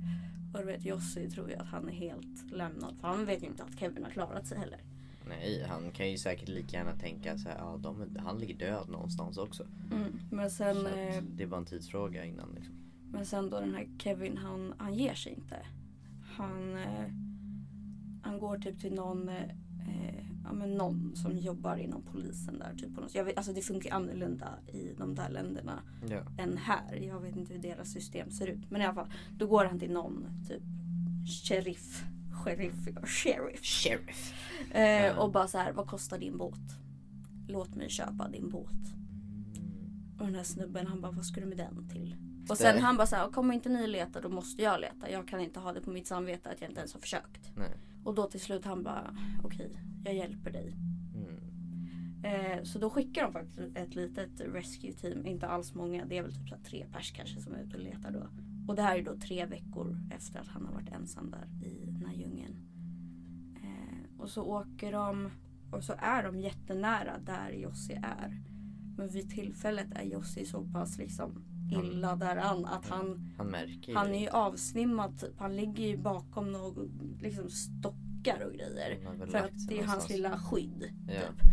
Och 0.54 0.58
du 0.60 0.64
vet 0.66 0.84
Jossi 0.84 1.30
tror 1.30 1.48
ju 1.50 1.56
att 1.56 1.66
han 1.66 1.88
är 1.88 1.92
helt 1.92 2.50
lämnad. 2.52 2.96
För 3.00 3.08
han 3.08 3.24
vet 3.24 3.42
ju 3.42 3.46
inte 3.46 3.62
att 3.64 3.78
Kevin 3.80 4.04
har 4.04 4.10
klarat 4.10 4.46
sig 4.46 4.58
heller. 4.58 4.80
Nej, 5.28 5.64
han 5.68 5.90
kan 5.90 6.10
ju 6.10 6.18
säkert 6.18 6.48
lika 6.48 6.76
gärna 6.76 6.96
tänka 6.96 7.38
så 7.38 7.48
här, 7.48 7.56
ja, 7.58 7.76
de, 7.80 8.16
han 8.18 8.38
ligger 8.38 8.54
död 8.54 8.88
någonstans 8.88 9.38
också. 9.38 9.66
Mm. 9.92 10.18
Men 10.30 10.50
sen 10.50 10.74
Så 10.76 10.86
eh, 10.88 11.18
att 11.18 11.24
det 11.36 11.42
är 11.42 11.46
bara 11.46 11.60
en 11.60 11.66
tidsfråga 11.66 12.24
innan 12.24 12.48
liksom. 12.54 12.74
Men 13.12 13.26
sen 13.26 13.50
då 13.50 13.60
den 13.60 13.74
här 13.74 13.88
Kevin, 13.98 14.36
han, 14.36 14.74
han 14.78 14.94
ger 14.94 15.14
sig 15.14 15.32
inte. 15.32 15.56
Han, 16.36 16.76
eh, 16.76 17.08
han 18.22 18.38
går 18.38 18.58
typ 18.58 18.80
till 18.80 18.94
någon, 18.94 19.28
eh, 19.28 19.50
ja, 20.44 20.52
men 20.52 20.74
någon 20.74 21.16
som 21.16 21.38
jobbar 21.38 21.76
inom 21.76 22.02
polisen 22.02 22.58
där. 22.58 22.74
Typ 22.78 22.94
på 22.94 23.00
något. 23.00 23.14
Jag 23.14 23.24
vet, 23.24 23.36
alltså 23.36 23.52
det 23.52 23.60
funkar 23.62 23.94
annorlunda 23.94 24.48
i 24.66 24.94
de 24.98 25.14
där 25.14 25.30
länderna 25.30 25.82
Ja. 26.10 26.22
än 26.38 26.56
här. 26.56 26.94
Jag 26.96 27.20
vet 27.20 27.36
inte 27.36 27.52
hur 27.54 27.62
deras 27.62 27.88
system 27.88 28.30
ser 28.30 28.46
ut. 28.46 28.70
Men 28.70 28.80
i 28.80 28.84
alla 28.84 28.94
fall, 28.94 29.10
då 29.38 29.46
går 29.46 29.64
han 29.64 29.78
till 29.78 29.92
någon 29.92 30.24
typ 30.48 30.62
sheriff. 31.44 32.04
Sheriff, 32.44 32.74
sheriff. 33.04 33.60
Sheriff. 33.64 34.34
Eh, 34.72 34.82
Ja. 35.06 35.22
och 35.22 35.32
bara 35.32 35.48
så 35.48 35.58
här, 35.58 35.72
vad 35.72 35.86
kostar 35.86 36.18
din 36.18 36.38
båt? 36.38 36.60
Låt 37.48 37.74
mig 37.74 37.88
köpa 37.90 38.28
din 38.28 38.48
båt. 38.50 38.72
Och 40.18 40.26
den 40.26 40.34
här 40.34 40.42
snubben 40.42 40.86
han 40.86 41.00
bara, 41.00 41.12
vad 41.12 41.24
ska 41.24 41.40
du 41.40 41.46
med 41.46 41.56
den 41.58 41.88
till? 41.88 42.16
Och 42.50 42.58
sen 42.58 42.82
han 42.82 42.96
bara 42.96 43.06
så 43.06 43.16
här, 43.16 43.28
kommer 43.28 43.54
inte 43.54 43.68
ni 43.68 43.86
leta 43.86 44.20
då 44.20 44.28
måste 44.28 44.62
jag 44.62 44.80
leta. 44.80 45.10
Jag 45.10 45.28
kan 45.28 45.40
inte 45.40 45.60
ha 45.60 45.72
det 45.72 45.80
på 45.80 45.90
mitt 45.90 46.06
samvete 46.06 46.50
att 46.50 46.60
jag 46.60 46.70
inte 46.70 46.80
ens 46.80 46.92
har 46.94 47.00
försökt. 47.00 47.56
Nej. 47.56 47.70
Och 48.04 48.14
då 48.14 48.26
till 48.26 48.40
slut 48.40 48.64
han 48.64 48.82
bara, 48.82 49.16
okej, 49.44 49.78
jag 50.04 50.14
hjälper 50.14 50.50
dig. 50.50 50.74
Mm. 51.14 51.36
Eh, 52.24 52.62
så 52.62 52.78
då 52.78 52.90
skickar 52.90 53.22
de 53.22 53.32
faktiskt 53.32 53.58
ett 53.58 53.94
litet 53.94 54.40
rescue 54.40 54.92
team, 54.92 55.26
inte 55.26 55.46
alls 55.46 55.74
många, 55.74 56.04
det 56.04 56.18
är 56.18 56.22
väl 56.22 56.34
typ 56.34 56.48
så 56.48 56.56
tre 56.64 56.86
pers 56.92 57.12
kanske 57.12 57.40
som 57.40 57.54
är 57.54 57.62
ute 57.62 57.76
och 57.76 57.82
letar 57.82 58.10
då. 58.10 58.28
Och 58.68 58.74
det 58.74 58.82
här 58.82 58.98
är 58.98 59.02
då 59.02 59.16
tre 59.16 59.46
veckor 59.46 60.00
efter 60.10 60.40
att 60.40 60.48
han 60.48 60.66
har 60.66 60.72
varit 60.72 60.92
ensam 60.92 61.30
där 61.30 61.66
i 61.66 61.84
den 61.86 62.06
här 62.06 62.14
djungeln. 62.14 62.56
Eh, 63.62 64.20
och 64.20 64.30
så 64.30 64.42
åker 64.42 64.92
de 64.92 65.30
och 65.72 65.84
så 65.84 65.94
är 65.98 66.22
de 66.22 66.40
jättenära 66.40 67.18
där 67.18 67.50
Jossi 67.50 67.92
är. 67.92 68.42
Men 68.96 69.08
vid 69.08 69.30
tillfället 69.30 69.92
är 69.92 70.02
Jossi 70.02 70.44
så 70.44 70.64
pass 70.64 70.98
liksom 70.98 71.44
illa 71.70 72.16
däran 72.16 72.64
att 72.64 72.88
han 72.88 73.34
Han 73.38 73.46
märker 73.46 73.94
han 73.94 74.14
är 74.14 74.20
ju 74.20 74.28
avsvimmad 74.28 75.20
typ. 75.20 75.38
Han 75.38 75.56
ligger 75.56 75.86
ju 75.86 75.96
bakom 75.96 76.52
något, 76.52 76.76
liksom 77.20 77.50
stockar 77.50 78.46
och 78.46 78.52
grejer. 78.52 78.98
För 79.30 79.38
att 79.38 79.68
det 79.68 79.80
är 79.80 79.86
hans 79.86 80.08
lilla 80.08 80.38
skydd. 80.38 80.92
Ja. 81.08 81.14
Typ. 81.14 81.50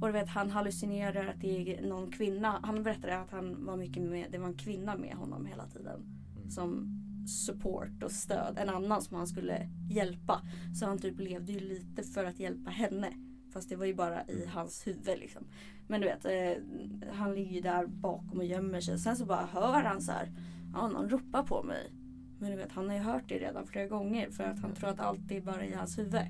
Och 0.00 0.06
du 0.06 0.12
vet 0.12 0.28
han 0.28 0.50
hallucinerar 0.50 1.26
att 1.26 1.40
det 1.40 1.78
är 1.78 1.86
någon 1.86 2.10
kvinna. 2.10 2.60
Han 2.62 2.82
berättade 2.82 3.18
att 3.18 3.30
han 3.30 3.66
var 3.66 3.76
mycket 3.76 4.02
med, 4.02 4.26
det 4.30 4.38
var 4.38 4.46
en 4.46 4.56
kvinna 4.56 4.96
med 4.96 5.14
honom 5.14 5.46
hela 5.46 5.66
tiden. 5.66 6.00
Mm. 6.36 6.50
Som 6.50 7.00
support 7.26 8.02
och 8.02 8.12
stöd. 8.12 8.58
En 8.58 8.68
annan 8.68 9.02
som 9.02 9.16
han 9.16 9.26
skulle 9.26 9.68
hjälpa. 9.90 10.40
Så 10.74 10.86
han 10.86 10.98
typ 10.98 11.20
levde 11.20 11.52
ju 11.52 11.60
lite 11.60 12.02
för 12.02 12.24
att 12.24 12.40
hjälpa 12.40 12.70
henne. 12.70 13.12
Fast 13.52 13.68
det 13.68 13.76
var 13.76 13.86
ju 13.86 13.94
bara 13.94 14.24
i 14.26 14.46
hans 14.46 14.86
huvud 14.86 15.18
liksom. 15.18 15.42
Men 15.88 16.00
du 16.00 16.06
vet, 16.06 16.24
eh, 16.24 17.12
han 17.12 17.34
ligger 17.34 17.52
ju 17.54 17.60
där 17.60 17.86
bakom 17.86 18.38
och 18.38 18.44
gömmer 18.44 18.80
sig. 18.80 18.98
Sen 18.98 19.16
så 19.16 19.24
bara 19.26 19.46
hör 19.52 19.82
han 19.82 20.00
så 20.02 20.12
här, 20.12 20.32
ja 20.74 20.88
någon 20.88 21.08
ropar 21.10 21.42
på 21.42 21.62
mig. 21.62 21.92
Men 22.38 22.50
du 22.50 22.56
vet, 22.56 22.72
han 22.72 22.88
har 22.88 22.96
ju 22.96 23.02
hört 23.02 23.24
det 23.28 23.38
redan 23.38 23.66
flera 23.66 23.86
gånger 23.86 24.30
för 24.30 24.44
att 24.44 24.60
han 24.60 24.74
tror 24.74 24.90
att 24.90 25.00
allt 25.00 25.30
är 25.30 25.40
bara 25.40 25.64
i 25.64 25.74
hans 25.74 25.98
huvud. 25.98 26.22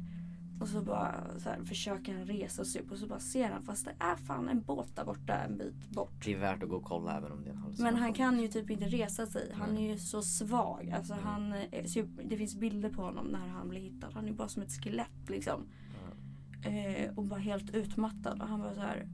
Och 0.61 0.68
så 0.68 0.80
bara 0.83 1.14
så 1.38 1.48
här, 1.48 1.64
försöker 1.64 2.14
han 2.14 2.26
resa 2.26 2.64
sig 2.64 2.80
upp 2.83 2.90
och 2.92 2.98
så 2.98 3.06
bara 3.06 3.18
ser 3.20 3.50
han 3.50 3.62
fast 3.62 3.85
det 3.85 3.94
är 3.98 4.16
fan 4.16 4.48
en 4.48 4.61
båt 4.62 4.96
där 4.96 5.04
borta 5.04 5.35
en 5.35 5.59
bit 5.59 5.88
bort. 5.90 6.24
Det 6.24 6.33
är 6.35 6.38
värt 6.38 6.62
att 6.62 6.68
gå 6.68 6.76
och 6.76 6.85
kolla 6.85 7.16
även 7.16 7.33
om 7.33 7.42
det 7.44 7.48
är 7.48 7.50
en 7.50 7.54
Men 7.56 7.62
hallucination. 7.62 7.98
han 8.02 8.12
kan 8.12 8.40
ju 8.40 8.48
typ 8.48 8.70
inte 8.70 8.85
resa 8.85 9.26
sig. 9.26 9.52
Han 9.54 9.76
är 9.78 9.90
ju 9.92 9.98
så 9.98 10.22
svag. 10.22 10.92
Alltså 10.96 11.12
Mm. 11.12 11.24
han, 11.24 11.54
så- 11.87 12.09
det 12.24 12.37
finns 12.37 12.56
bilder 12.56 12.88
på 12.90 13.02
honom 13.02 13.26
när 13.26 13.48
han 13.48 13.68
blir 13.68 13.80
hittad. 13.80 14.09
Han 14.14 14.28
är 14.28 14.33
bara 14.33 14.48
som 14.48 14.62
ett 14.62 14.72
skelett 14.85 15.28
liksom. 15.28 15.66
Eh, 16.62 17.14
och 17.14 17.24
bara 17.24 17.40
helt 17.40 17.74
utmattad. 17.74 18.42
Och 18.42 18.48
han 18.48 18.60
bara 18.60 18.74
så 18.74 18.80
här 18.80 19.06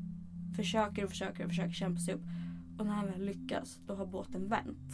försöker 0.56 1.04
och 1.04 1.10
försöker 1.10 1.44
och 1.44 1.50
försöker 1.50 1.72
kämpa 1.72 2.00
sig 2.00 2.14
upp. 2.14 2.24
Och 2.78 2.86
när 2.86 2.92
han 2.92 3.06
väl 3.06 3.24
lyckas 3.24 3.80
då 3.86 3.94
har 3.94 4.06
båten 4.06 4.48
vänt. 4.48 4.92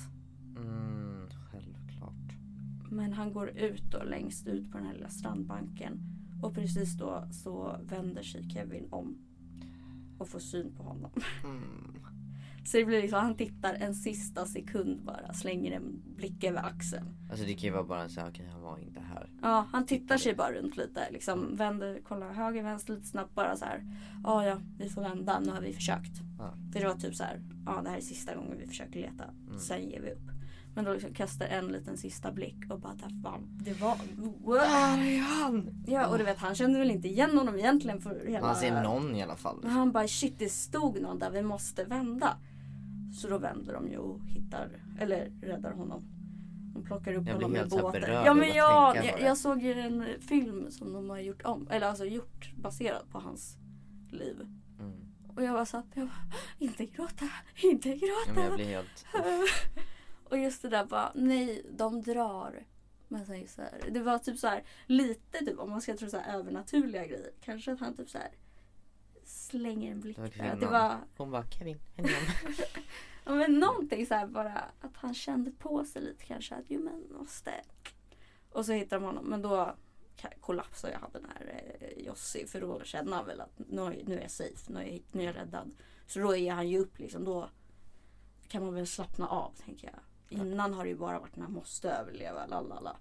Mm, 0.57 1.29
självklart. 1.51 2.33
Men 2.91 3.13
han 3.13 3.33
går 3.33 3.49
ut 3.49 3.91
då 3.91 4.03
längst 4.03 4.47
ut 4.47 4.73
på 4.73 4.79
den 4.79 4.87
här 4.87 4.95
lilla 4.95 5.09
strandbanken. 5.09 6.01
Och 6.43 6.55
precis 6.55 6.95
då 6.95 7.29
så 7.31 7.77
vänder 7.83 8.23
sig 8.23 8.51
Kevin 8.51 8.89
om. 8.91 9.19
Och 10.19 10.29
får 10.29 10.39
syn 10.39 10.73
på 10.77 10.83
honom. 10.83 11.11
Mm. 11.45 12.02
Så 12.65 12.77
det 12.77 12.85
blir 12.85 13.03
liksom, 13.03 13.21
han 13.21 13.37
tittar 13.37 13.75
en 13.75 13.95
sista 13.95 14.47
sekund 14.47 15.05
bara. 15.05 15.33
Slänger 15.33 15.73
en 15.73 16.03
blick 16.17 16.45
över 16.45 16.63
axeln. 16.63 17.07
Alltså 17.31 17.47
det 17.47 17.55
kan 17.55 17.63
ju 17.63 17.71
vara 17.71 17.85
bara 17.85 18.09
så 18.09 18.21
okej 18.29 18.49
han 18.53 18.63
var 18.63 18.79
inte 18.79 19.01
här. 19.01 19.31
Ja, 19.43 19.67
han 19.73 19.87
tittar 19.87 20.17
sig 20.17 20.35
bara 20.35 20.53
runt 20.53 20.77
lite. 20.77 21.11
Liksom 21.11 21.57
vänder, 21.57 22.01
kollar 22.03 22.33
höger, 22.33 22.63
vänster 22.63 22.95
lite 22.95 23.07
snabbt 23.07 23.35
bara 23.35 23.57
så 23.57 23.65
här. 23.65 23.85
Ja, 24.25 24.47
ja, 24.47 24.59
vi 24.79 24.89
får 24.89 25.03
vända. 25.03 25.41
Nu 25.41 25.51
har 25.51 25.61
vi 25.61 25.73
försökt. 25.73 26.13
Ja. 26.39 26.55
För 26.73 26.81
det 26.81 26.87
var 26.87 26.95
typ 26.95 27.15
så 27.15 27.25
här. 27.25 27.41
Ja, 27.67 27.81
det 27.85 27.91
här 27.91 27.97
är 27.97 28.01
sista 28.01 28.35
gången 28.35 28.59
vi 28.59 28.67
försöker 28.67 29.01
leta. 29.01 29.25
Mm. 29.25 29.59
Sen 29.59 29.91
ger 29.91 30.01
vi 30.01 30.11
upp. 30.11 30.33
Men 30.75 30.85
då 30.85 30.93
liksom 30.93 31.15
kastar 31.15 31.47
en 31.47 31.67
liten 31.67 31.97
sista 31.97 32.33
blick 32.33 32.71
och 32.71 32.81
bara 32.81 32.95
där 32.95 33.23
fan, 33.23 33.59
det 33.65 33.81
var... 33.81 33.97
Där 34.55 34.99
är 34.99 35.21
han! 35.21 35.85
Ja, 35.87 36.07
och 36.07 36.19
du 36.19 36.25
vet 36.25 36.39
han 36.39 36.55
kände 36.55 36.79
väl 36.79 36.91
inte 36.91 37.09
igen 37.09 37.39
honom 37.39 37.59
egentligen 37.59 38.01
för 38.01 38.27
hela... 38.27 38.47
Man 38.47 38.57
ser 38.57 38.83
någon 38.83 39.17
i 39.17 39.23
alla 39.23 39.37
fall. 39.37 39.59
Men 39.63 39.71
han 39.71 39.93
bara 39.93 40.09
shit 40.09 40.39
det 40.39 40.49
stod 40.49 41.01
någon 41.01 41.19
där, 41.19 41.31
vi 41.31 41.43
måste 41.43 41.85
vända. 41.85 42.37
Så 43.13 43.29
då 43.29 43.39
vänder 43.39 43.75
de 43.75 43.89
ju 43.89 43.99
och 43.99 44.21
hittar, 44.27 44.69
eller 44.99 45.33
räddar 45.43 45.73
honom. 45.73 46.03
De 46.75 46.85
plockar 46.85 47.15
upp 47.15 47.27
Jag 47.27 47.35
honom 47.35 47.55
här 47.55 47.67
båten. 47.67 48.13
Ja 48.13 48.35
men 48.35 48.49
jag, 48.49 48.97
jag, 48.97 49.21
jag 49.21 49.39
såg 49.39 49.63
ju 49.63 49.73
en 49.73 50.05
film 50.21 50.71
som 50.71 50.93
de 50.93 51.11
har 51.11 51.19
gjort 51.19 51.43
om, 51.45 51.69
eller 51.71 51.87
alltså 51.87 52.05
gjort 52.05 52.53
baserat 52.57 53.11
på 53.11 53.19
hans 53.19 53.57
liv. 54.11 54.41
Mm. 54.81 54.93
Och 55.37 55.43
jag 55.43 55.53
var 55.53 55.65
så 55.65 55.77
att, 55.77 55.87
jag 55.95 56.07
bara, 56.07 56.33
inte 56.59 56.87
gråta, 56.87 57.29
inte 57.63 57.89
Ja, 57.89 57.97
gråta. 57.97 58.33
men 58.35 58.45
jag 58.45 58.55
blir 58.55 58.65
helt... 58.65 59.07
och 60.25 60.39
just 60.39 60.63
det 60.63 60.69
där 60.69 60.85
bara, 60.85 61.13
nej 61.15 61.67
de 61.71 62.03
drar. 62.03 62.67
Men 63.09 63.27
sen 63.27 63.49
så 63.49 63.63
här, 63.63 63.91
det 63.91 64.01
var 64.01 64.19
typ 64.19 64.39
så 64.39 64.47
här 64.47 64.63
lite 64.87 65.39
typ 65.39 65.59
om 65.59 65.71
man 65.71 65.81
ska 65.81 65.97
tro 65.97 66.09
så 66.09 66.19
övernaturliga 66.19 67.07
grejer. 67.07 67.31
Kanske 67.41 67.73
att 67.73 67.81
han 67.81 67.97
typ 67.97 68.11
så 68.11 68.19
här 68.19 68.31
slänger 69.25 69.91
en 69.93 70.01
blick. 70.01 70.17
Det 70.17 70.39
var 70.39 70.57
det 70.61 70.67
var 70.67 70.99
Hon 71.17 71.31
bara 71.31 71.45
Kevin, 71.51 71.79
ja, 73.25 73.35
men 73.35 73.59
någonting 73.59 74.07
så 74.07 74.15
här 74.15 74.27
bara 74.27 74.53
att 74.81 74.97
han 74.97 75.15
kände 75.15 75.51
på 75.51 75.85
sig 75.85 76.03
lite 76.03 76.25
kanske 76.25 76.55
att 76.55 76.65
jo 76.69 76.81
men 76.83 77.19
måste. 77.19 77.53
Och 78.51 78.67
så 78.67 78.73
hittar 78.73 78.97
de 79.01 79.05
honom 79.07 79.25
men 79.25 79.43
då 79.43 79.75
kollapsar 80.41 80.89
ju 80.89 80.95
han 80.95 81.11
den 81.13 81.27
här 81.35 81.65
eh, 81.81 82.05
Jossi 82.07 82.47
för 82.47 82.61
då 82.61 82.81
känner 82.85 83.17
han 83.17 83.27
väl 83.27 83.41
att 83.41 83.53
nu, 83.57 83.81
är- 83.83 84.05
nu 84.07 84.17
är 84.19 84.21
jag 84.23 84.31
safe, 84.31 84.73
nu 84.73 84.81
är 84.81 84.85
jag, 84.85 85.03
nu 85.13 85.23
är 85.23 85.27
jag 85.27 85.37
räddad. 85.37 85.71
Så 86.07 86.19
då 86.19 86.37
är 86.37 86.53
han 86.53 86.69
ju 86.69 86.79
upp 86.79 86.99
liksom 86.99 87.25
då 87.25 87.51
kan 88.49 88.65
man 88.65 88.75
väl 88.75 88.87
slappna 88.87 89.29
av 89.29 89.53
tänker 89.65 89.87
jag. 89.87 90.01
Innan 90.41 90.75
har 90.75 90.85
det 90.85 90.91
ju 90.91 90.97
bara 90.97 91.19
varit 91.19 91.37
när 91.37 91.45
han 91.45 91.53
måste 91.53 91.91
överleva, 91.91 92.47
lalala. 92.47 92.97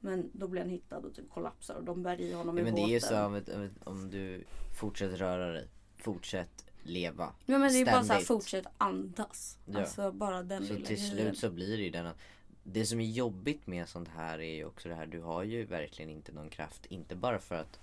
Men 0.00 0.30
då 0.32 0.48
blir 0.48 0.60
han 0.60 0.70
hittad 0.70 0.96
och 0.98 1.14
typ 1.14 1.30
kollapsar 1.30 1.74
och 1.74 1.84
de 1.84 2.02
bär 2.02 2.20
i 2.20 2.32
honom 2.32 2.56
Ja, 2.56 2.60
i 2.60 2.64
men 2.64 2.74
det 2.74 2.80
båten. 2.80 2.90
är 2.90 2.94
ju 2.94 3.00
så 3.00 3.24
om, 3.24 3.34
om, 3.54 3.70
om 3.84 4.10
du 4.10 4.44
fortsätter 4.80 5.16
röra 5.16 5.52
dig, 5.52 5.68
fortsätt 5.96 6.64
leva. 6.82 7.32
Ja, 7.46 7.58
men 7.58 7.72
det 7.72 7.76
är 7.76 7.78
ju 7.78 7.84
bara 7.84 7.92
så 7.92 7.96
här, 7.98 8.04
ständigt. 8.04 8.26
fortsätt 8.26 8.66
andas. 8.78 9.58
Ja. 9.66 9.78
Alltså 9.80 10.12
bara 10.12 10.42
den 10.42 10.66
Så 10.66 10.72
lilla 10.72 10.86
till 10.86 10.96
grejen. 10.96 11.10
slut 11.10 11.38
så 11.38 11.50
blir 11.50 11.76
det 11.76 11.82
ju 11.82 11.90
den 11.90 12.06
att 12.06 12.18
det 12.62 12.86
som 12.86 13.00
är 13.00 13.06
jobbigt 13.10 13.66
med 13.66 13.88
sånt 13.88 14.08
här 14.08 14.38
är 14.40 14.54
ju 14.54 14.64
också 14.64 14.88
det 14.88 14.94
här, 14.94 15.06
du 15.06 15.20
har 15.20 15.42
ju 15.42 15.64
verkligen 15.64 16.10
inte 16.10 16.32
någon 16.32 16.48
kraft, 16.50 16.86
inte 16.86 17.16
bara 17.16 17.38
för 17.38 17.54
att 17.54 17.80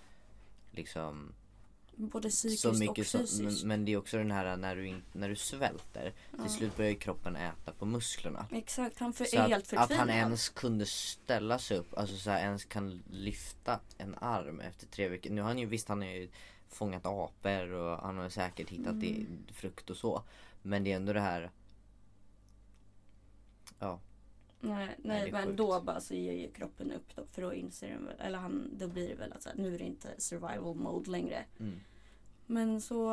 liksom 0.71 1.33
Både 1.99 2.29
psykiskt 2.29 2.61
så 2.61 2.69
och 2.69 2.75
mycket 2.79 3.07
så, 3.07 3.17
fysiskt. 3.17 3.41
men, 3.63 3.67
men 3.67 3.85
det 3.85 3.93
är 3.93 3.97
också 3.97 4.17
den 4.17 4.31
här 4.31 4.57
när 4.57 4.75
du, 4.75 5.01
när 5.13 5.29
du 5.29 5.35
svälter, 5.35 6.13
till 6.41 6.49
slut 6.51 6.77
börjar 6.77 6.91
ju 6.91 6.97
kroppen 6.97 7.35
äta 7.35 7.71
på 7.71 7.85
musklerna. 7.85 8.47
Exakt, 8.51 8.99
han 8.99 9.13
för, 9.13 9.25
Så 9.25 9.37
är 9.37 9.41
att, 9.41 9.49
helt 9.49 9.63
att 9.63 9.69
förtvinad. 9.69 9.99
han 9.99 10.09
ens 10.09 10.49
kunde 10.49 10.85
ställa 10.85 11.59
sig 11.59 11.77
upp, 11.77 11.97
alltså 11.97 12.17
så 12.17 12.29
här, 12.29 12.39
ens 12.41 12.65
kan 12.65 13.03
lyfta 13.09 13.79
en 13.97 14.15
arm 14.21 14.59
efter 14.59 14.87
tre 14.87 15.09
veckor. 15.09 15.29
Nu 15.31 15.41
har 15.41 15.47
han 15.47 15.59
ju 15.59 15.65
visst, 15.65 15.87
han 15.89 16.01
har 16.01 16.07
ju 16.09 16.29
fångat 16.69 17.05
apor 17.05 17.71
och 17.71 17.97
han 17.97 18.17
har 18.17 18.29
säkert 18.29 18.69
hittat 18.69 18.93
Mm. 18.93 19.43
frukt 19.53 19.89
och 19.89 19.97
så. 19.97 20.23
Men 20.61 20.83
det 20.83 20.91
är 20.91 20.95
ändå 20.95 21.13
det 21.13 21.21
här 21.21 21.51
Ja, 23.79 23.99
Nej, 24.59 24.95
Nej, 24.97 25.31
men 25.31 25.45
sjukt. 25.45 25.57
då 25.57 25.81
bara 25.81 25.99
så 25.99 26.13
ger 26.13 26.33
ju 26.33 26.51
kroppen 26.51 26.91
upp 26.91 27.15
då. 27.15 27.25
För 27.31 27.41
då 27.41 27.53
inser 27.53 27.89
den 27.89 28.05
väl, 28.05 28.15
eller 28.19 28.37
han, 28.37 28.69
då 28.77 28.87
blir 28.87 29.09
det 29.09 29.15
väl 29.15 29.33
att 29.33 29.43
så 29.43 29.49
här, 29.49 29.57
nu 29.57 29.75
är 29.75 29.77
det 29.77 29.83
inte 29.85 30.09
survival 30.17 30.75
mode 30.75 31.11
längre. 31.11 31.45
mm. 31.59 31.79
Men 32.45 32.81
så 32.81 33.11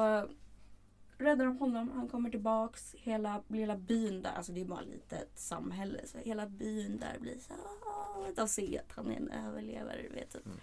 räddar 1.18 1.44
de 1.44 1.58
honom, 1.58 1.90
han 1.94 2.08
kommer 2.08 2.30
tillbaks. 2.30 2.94
Hela 2.98 3.42
lilla 3.48 3.76
byn 3.76 4.22
där, 4.22 4.32
alltså 4.32 4.52
det 4.52 4.60
är 4.60 4.64
bara 4.64 4.80
ett 4.80 4.88
litet 4.88 5.38
samhälle. 5.38 6.06
Så 6.06 6.18
hela 6.18 6.46
byn 6.46 6.98
där 6.98 7.18
blir 7.20 7.38
så 7.38 7.52
här, 7.52 8.34
de 8.36 8.48
ser 8.48 8.80
att 8.80 8.92
han 8.92 9.10
är 9.10 9.16
en 9.16 9.30
överlevare. 9.30 10.08
Vet 10.14 10.30
typ. 10.30 10.46
Mm. 10.46 10.58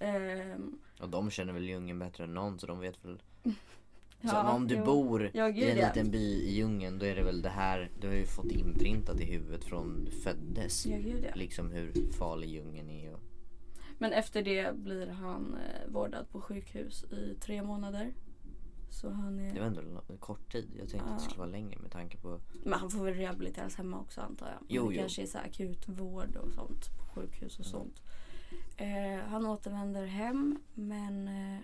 Ehm, 0.00 0.78
och 1.00 1.08
de 1.08 1.30
känner 1.30 1.52
väl 1.52 1.64
djungeln 1.64 1.98
bättre 1.98 2.24
än 2.24 2.34
någon 2.34 2.58
så 2.58 2.66
de 2.66 2.78
vet 2.80 3.04
väl 3.04 3.22
Så 4.20 4.28
ja, 4.28 4.52
om 4.52 4.66
du 4.68 4.74
jo. 4.76 4.84
bor 4.84 5.30
Ja, 5.34 5.48
i 5.48 5.70
en 5.70 5.78
ja. 5.78 5.86
liten 5.86 6.10
by 6.10 6.18
i 6.42 6.54
djungeln 6.54 6.98
då 6.98 7.06
är 7.06 7.14
det 7.16 7.22
väl 7.22 7.42
det 7.42 7.48
här 7.48 7.90
du 8.00 8.06
har 8.06 8.14
ju 8.14 8.26
fått 8.26 8.50
inprintat 8.52 9.20
i 9.20 9.24
huvudet 9.24 9.64
från 9.64 10.04
du 10.04 10.10
föddes. 10.10 10.86
Ja, 10.86 10.96
ja. 10.96 11.34
Liksom 11.34 11.70
hur 11.70 11.92
farlig 12.18 12.48
djungeln 12.50 12.90
är 12.90 13.14
och 13.14 13.20
Men 13.98 14.12
efter 14.12 14.42
det 14.42 14.76
blir 14.76 15.06
han 15.06 15.54
eh, 15.54 15.92
vårdad 15.92 16.30
på 16.30 16.40
sjukhus 16.40 17.04
i 17.04 17.34
tre 17.40 17.62
månader. 17.62 18.12
Så 18.90 19.10
han 19.10 19.38
är... 19.38 19.54
det 19.54 19.60
var 19.60 19.66
ändå 19.66 19.80
en 20.08 20.18
kort 20.18 20.52
tid. 20.52 20.68
Jag 20.78 20.88
tänkte 20.88 21.10
att 21.10 21.18
det 21.18 21.22
Ja. 21.24 21.28
skulle 21.28 21.38
vara 21.38 21.50
längre 21.50 21.78
med 21.78 21.90
tanke 21.90 22.16
på 22.18 22.40
Men 22.64 22.78
han 22.78 22.90
får 22.90 23.04
väl 23.04 23.14
rehabiliteras 23.14 23.74
hemma 23.76 24.00
också 24.00 24.20
antar 24.20 24.46
jag. 24.46 24.58
Jo, 24.68 24.88
det 24.88 24.94
jo. 24.94 25.00
kanske 25.00 25.22
är 25.22 25.26
så 25.26 25.38
akutvård 25.38 26.36
och 26.36 26.52
sånt 26.52 26.84
på 26.98 27.04
sjukhus 27.20 27.58
och 27.58 27.64
sånt. 27.66 28.02
Eh, 28.76 29.20
han 29.28 29.46
återvänder 29.46 30.06
hem 30.06 30.58
men 30.74 31.28
eh, 31.28 31.58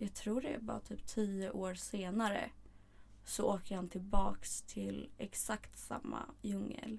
jag 0.00 0.14
tror 0.14 0.40
det 0.40 0.54
är 0.54 0.60
bara 0.60 0.80
typ 0.80 1.06
tio 1.06 1.50
år 1.50 1.74
senare 1.74 2.50
så 3.24 3.54
åker 3.54 3.76
han 3.76 3.88
tillbaks 3.88 4.62
till 4.62 5.10
exakt 5.18 5.78
samma 5.78 6.26
djungel. 6.42 6.98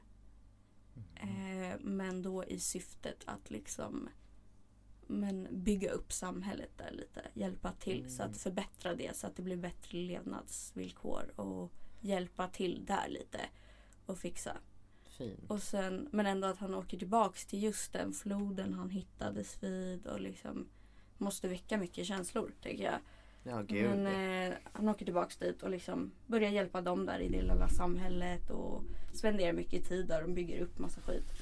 Eh, 1.16 1.80
men 1.80 2.22
då 2.22 2.46
i 2.46 2.60
syftet 2.60 3.24
att 3.26 3.50
liksom 3.50 4.10
men 5.08 5.48
bygga 5.52 5.92
upp 5.92 6.12
samhället 6.12 6.78
där 6.78 6.92
lite. 6.92 7.22
Hjälpa 7.34 7.72
till 7.72 8.16
så 8.16 8.24
att 8.24 8.38
förbättra 8.38 8.96
det 8.96 9.18
så 9.18 9.28
att 9.28 9.36
det 9.36 9.42
blir 9.42 9.58
bättre 9.58 9.98
levnadsvillkor 9.98 11.34
och 11.36 11.72
hjälpa 12.02 12.48
till 12.48 12.86
där 12.86 13.08
lite 13.10 13.40
och 14.06 14.18
fixa. 14.18 14.58
fint. 15.18 15.52
Och 15.52 15.64
sen, 15.64 16.10
men 16.12 16.26
ändå 16.26 16.48
att 16.48 16.58
han 16.58 16.76
åker 16.76 16.98
tillbaks 16.98 17.46
till 17.46 17.64
just 17.64 17.94
den 17.94 18.14
floden 18.14 18.74
han 18.74 18.90
hittades 18.90 19.64
vid 19.64 20.08
och 20.08 20.22
liksom 20.22 20.70
måste 21.22 21.48
väcka 21.48 21.78
mycket 21.78 22.06
känslor 22.06 22.52
tänker 22.62 22.84
jag. 22.84 23.00
Ja 23.44 23.62
gud. 23.62 23.90
Men 23.90 24.52
eh, 24.52 24.58
han 24.74 24.90
åker 24.90 25.06
tillbaks 25.06 25.38
dit 25.38 25.64
och 25.64 25.70
liksom 25.70 26.12
börjar 26.28 26.50
hjälpa 26.50 26.82
dem 26.82 27.06
där 27.06 27.20
i 27.20 27.30
det 27.30 27.42
lilla 27.42 27.70
samhället 27.70 28.50
och 28.50 28.84
spenderar 29.14 29.54
mycket 29.54 29.88
tid 29.88 30.08
där 30.08 30.24
och 30.24 30.30
bygger 30.30 30.62
upp 30.62 30.80
massa 30.80 31.02
skit. 31.02 31.34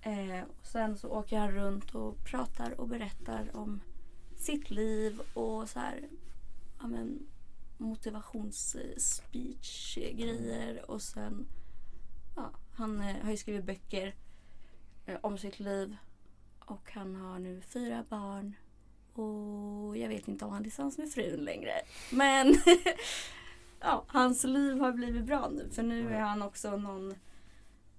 Eh, 0.00 0.42
och 0.60 0.66
sen 0.66 0.98
så 0.98 1.08
åker 1.08 1.38
han 1.38 1.52
runt 1.52 1.94
och 1.94 2.24
pratar 2.24 2.80
och 2.80 2.88
berättar 2.88 3.56
om 3.56 3.80
sitt 4.36 4.70
liv 4.70 5.20
och 5.34 5.68
så 5.68 5.78
här, 5.78 6.08
ja 6.80 6.86
men 6.86 7.26
motivations-speech 7.78 9.96
grejer 9.96 10.90
och 10.90 11.02
sen 11.02 11.46
ja, 12.36 12.50
han 12.72 13.00
eh, 13.00 13.16
har 13.22 13.30
ju 13.30 13.36
skrivit 13.36 13.64
böcker 13.64 14.14
eh, 15.06 15.16
om 15.20 15.38
sitt 15.38 15.60
liv 15.60 15.96
och 16.58 16.92
han 16.92 17.16
har 17.16 17.38
nu 17.38 17.60
fyra 17.60 18.04
barn 18.08 18.54
och 19.18 19.96
jag 19.96 20.08
vet 20.08 20.28
inte 20.28 20.44
om 20.44 20.50
han 20.50 20.60
är 20.60 20.64
tillsammans 20.64 20.98
med 20.98 21.10
frun 21.10 21.40
längre. 21.44 21.72
Men 22.12 22.54
ja, 23.80 24.04
hans 24.06 24.44
liv 24.44 24.78
har 24.78 24.92
blivit 24.92 25.24
bra 25.24 25.48
nu. 25.48 25.70
För 25.70 25.82
nu 25.82 26.08
är 26.08 26.20
han 26.20 26.42
också 26.42 26.76
någon, 26.76 27.14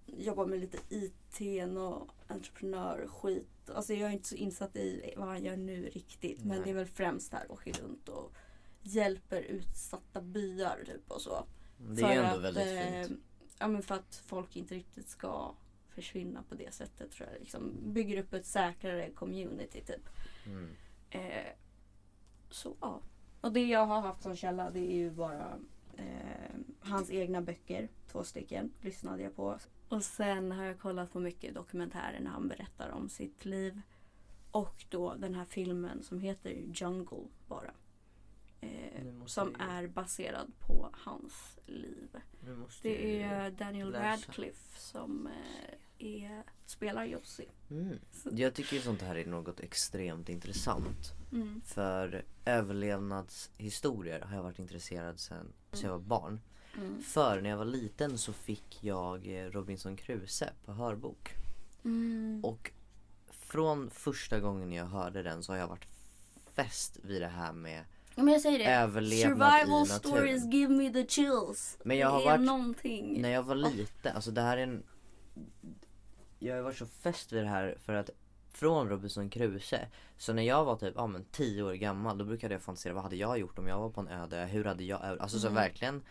jobbar 0.06 0.46
med 0.46 0.60
lite 0.60 0.78
IT 0.90 1.42
och 1.78 2.10
entreprenör 2.28 3.08
skit. 3.08 3.70
Alltså 3.76 3.94
jag 3.94 4.10
är 4.10 4.14
inte 4.14 4.28
så 4.28 4.36
insatt 4.36 4.76
i 4.76 5.14
vad 5.18 5.28
han 5.28 5.44
gör 5.44 5.58
nu 5.58 5.90
riktigt. 5.90 6.40
Men 6.40 6.48
Nej. 6.48 6.62
det 6.64 6.70
är 6.70 6.74
väl 6.74 6.86
främst 6.86 7.34
här 7.34 7.52
åker 7.52 7.74
runt 7.74 8.10
och 8.10 8.34
hjälper 8.82 9.42
utsatta 9.42 10.22
byar 10.22 10.84
typ 10.86 11.12
och 11.12 11.22
så. 11.22 11.46
det 11.78 12.02
är 12.02 12.08
För 12.08 12.14
ändå 12.14 12.38
att, 12.38 12.44
väldigt 12.44 12.68
eh, 12.68 13.08
fint. 13.08 13.22
Ja 13.60 13.68
men 13.68 13.84
för 13.84 13.96
att 13.96 14.24
folk 14.26 14.56
inte 14.56 14.76
riktigt 14.76 15.10
ska 15.10 15.56
försvinna 15.90 16.44
på 16.50 16.56
det 16.56 16.74
sättet 16.74 17.12
tror 17.12 17.30
jag. 17.32 17.40
Liksom 17.40 17.74
bygger 17.94 18.22
upp 18.22 18.34
ett 18.34 18.46
säkrare 18.46 19.10
community 19.10 19.82
typ. 19.82 20.10
Mm. 20.46 20.70
Eh, 21.10 21.46
så 22.50 22.76
ja. 22.82 23.02
Och 23.42 23.52
det 23.52 23.66
jag 23.68 23.86
har 23.86 24.02
haft 24.02 24.24
som 24.24 24.36
källa 24.36 24.72
det 24.72 24.80
är 24.80 24.96
ju 24.96 25.12
bara 25.12 25.60
eh, 25.98 26.56
hans 26.80 27.10
egna 27.12 27.42
böcker. 27.42 27.90
Två 28.12 28.24
stycken 28.24 28.72
lyssnade 28.82 29.24
jag 29.24 29.36
på. 29.36 29.58
Och 29.90 30.04
sen 30.04 30.52
har 30.52 30.64
jag 30.64 30.80
kollat 30.80 31.12
på 31.14 31.20
mycket 31.20 31.54
dokumentärer 31.56 32.20
när 32.20 32.32
han 32.32 32.48
berättar 32.48 32.90
om 32.90 33.10
sitt 33.10 33.46
liv. 33.46 33.82
Och 34.52 34.86
då 34.90 35.14
den 35.16 35.36
här 35.36 35.46
filmen 35.46 36.04
som 36.04 36.20
heter 36.20 36.50
Jungle 36.52 37.28
bara. 37.48 37.72
Eh, 38.62 39.26
som 39.26 39.48
vi- 39.50 39.56
är 39.60 39.88
baserad 39.88 40.52
på 40.60 40.90
hans 40.94 41.60
liv. 41.66 42.10
Det 42.82 43.22
är 43.22 43.52
Daniel. 43.52 43.94
Radcliffe 43.94 44.80
som 44.80 45.28
eh, 45.28 45.75
är, 46.00 46.44
spelar 46.66 47.06
Jossi. 47.06 47.46
Mm. 47.72 48.00
Jag 48.32 48.54
tycker 48.54 48.76
ju 48.76 48.82
sånt 48.82 49.02
här 49.02 49.16
är 49.16 49.26
något 49.26 49.60
extremt 49.60 50.30
intressant. 50.30 51.14
Mm. 51.32 51.62
För 51.66 52.24
överlevnadshistorier 52.46 54.22
har 54.22 54.36
jag 54.36 54.44
varit 54.44 54.60
intresserad 54.60 55.20
sen, 55.20 55.48
sen 55.72 55.82
jag 55.90 55.92
var 55.98 56.00
barn. 56.06 56.40
Mm. 56.78 57.02
För 57.02 57.42
när 57.42 57.50
jag 57.50 57.58
var 57.58 57.66
liten 57.66 58.18
så 58.18 58.34
fick 58.34 58.84
jag 58.84 59.28
eh, 59.28 59.46
Robinson 59.52 59.96
Crusoe 59.96 60.50
på 60.66 60.74
hörbok. 60.74 61.34
Mm. 61.86 62.42
Och 62.44 62.72
från 63.32 63.90
första 63.90 64.40
gången 64.40 64.72
jag 64.74 64.86
hörde 64.86 65.24
den 65.24 65.44
så 65.44 65.52
har 65.54 65.58
jag 65.58 65.68
varit 65.68 65.88
fäst 66.54 67.00
vid 67.04 67.22
det 67.22 67.28
här 67.28 67.54
med 67.54 67.84
Ja, 68.16 68.24
men 68.24 68.34
jag 68.34 68.42
säger 68.42 68.60
det. 68.60 68.66
överlevnad 68.66 69.38
Survival 69.62 69.84
i 69.84 69.90
stories 69.90 70.46
give 70.54 70.74
me 70.74 70.90
the 70.94 71.08
chills. 71.08 71.78
Men 71.84 71.98
jag 71.98 72.10
har 72.10 72.20
det 72.20 72.26
är 72.26 72.30
varit- 72.32 72.46
någonting. 72.46 73.22
När 73.22 73.30
jag 73.30 73.44
var 73.44 73.56
liten, 73.56 74.16
alltså 74.16 74.32
det 74.32 74.42
här 74.42 74.58
är 74.58 74.64
en... 74.64 74.84
Jag 76.40 76.56
har 76.56 76.62
varit 76.62 76.78
så 76.78 76.86
fäst 76.86 77.32
vid 77.34 77.44
det 77.44 77.50
här 77.50 77.76
för 77.80 77.94
att 77.94 78.10
från 78.52 78.90
Robinson 78.90 79.30
Crusoe, 79.30 79.88
så 80.18 80.34
när 80.34 80.44
jag 80.44 80.66
var 80.66 80.76
typ 80.76 80.94
ja, 80.96 81.08
men 81.08 81.26
10 81.32 81.64
år 81.64 81.74
gammal 81.74 82.18
då 82.18 82.26
brukade 82.26 82.54
jag 82.54 82.62
fantisera 82.62 82.94
vad 82.94 83.04
hade 83.04 83.16
jag 83.16 83.40
gjort 83.40 83.60
om 83.60 83.68
jag 83.68 83.80
var 83.80 83.90
på 83.90 84.02
en 84.02 84.08
öde 84.08 84.38
ö? 84.38 84.46
Hur 84.46 84.66
hade 84.66 84.84
jag. 84.84 85.02
Alltså 85.20 85.40
så 85.40 85.48
Mm. 85.48 85.56
verkligen 85.56 86.04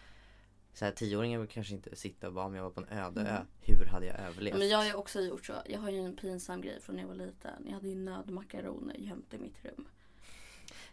så 0.74 0.84
här, 0.84 0.92
tioåringar 0.92 1.38
vill 1.38 1.48
kanske 1.48 1.74
inte 1.74 1.96
sitta 1.96 2.26
och 2.26 2.32
bara 2.32 2.44
om 2.46 2.54
jag 2.54 2.62
var 2.62 2.70
på 2.70 2.80
en 2.80 2.98
öde 2.98 3.20
ö, 3.20 3.28
Mm. 3.28 3.46
hur 3.60 3.86
hade 3.86 4.06
jag 4.06 4.20
överlevt? 4.20 4.58
Men 4.58 4.68
jag 4.68 4.78
har 4.78 4.84
ju 4.84 4.94
också 4.94 5.20
gjort 5.20 5.46
så. 5.46 5.52
Jag 5.66 5.80
har 5.80 5.90
ju 5.90 5.98
en 6.00 6.16
pinsam 6.16 6.60
grej 6.60 6.80
från 6.80 6.96
när 6.96 7.02
jag 7.02 7.08
var 7.08 7.14
liten. 7.14 7.64
Jag 7.66 7.72
hade 7.74 7.88
ju 7.88 7.94
nödmakaroner 7.94 8.94
gömt 8.94 9.34
i 9.34 9.38
mitt 9.38 9.64
rum. 9.64 9.88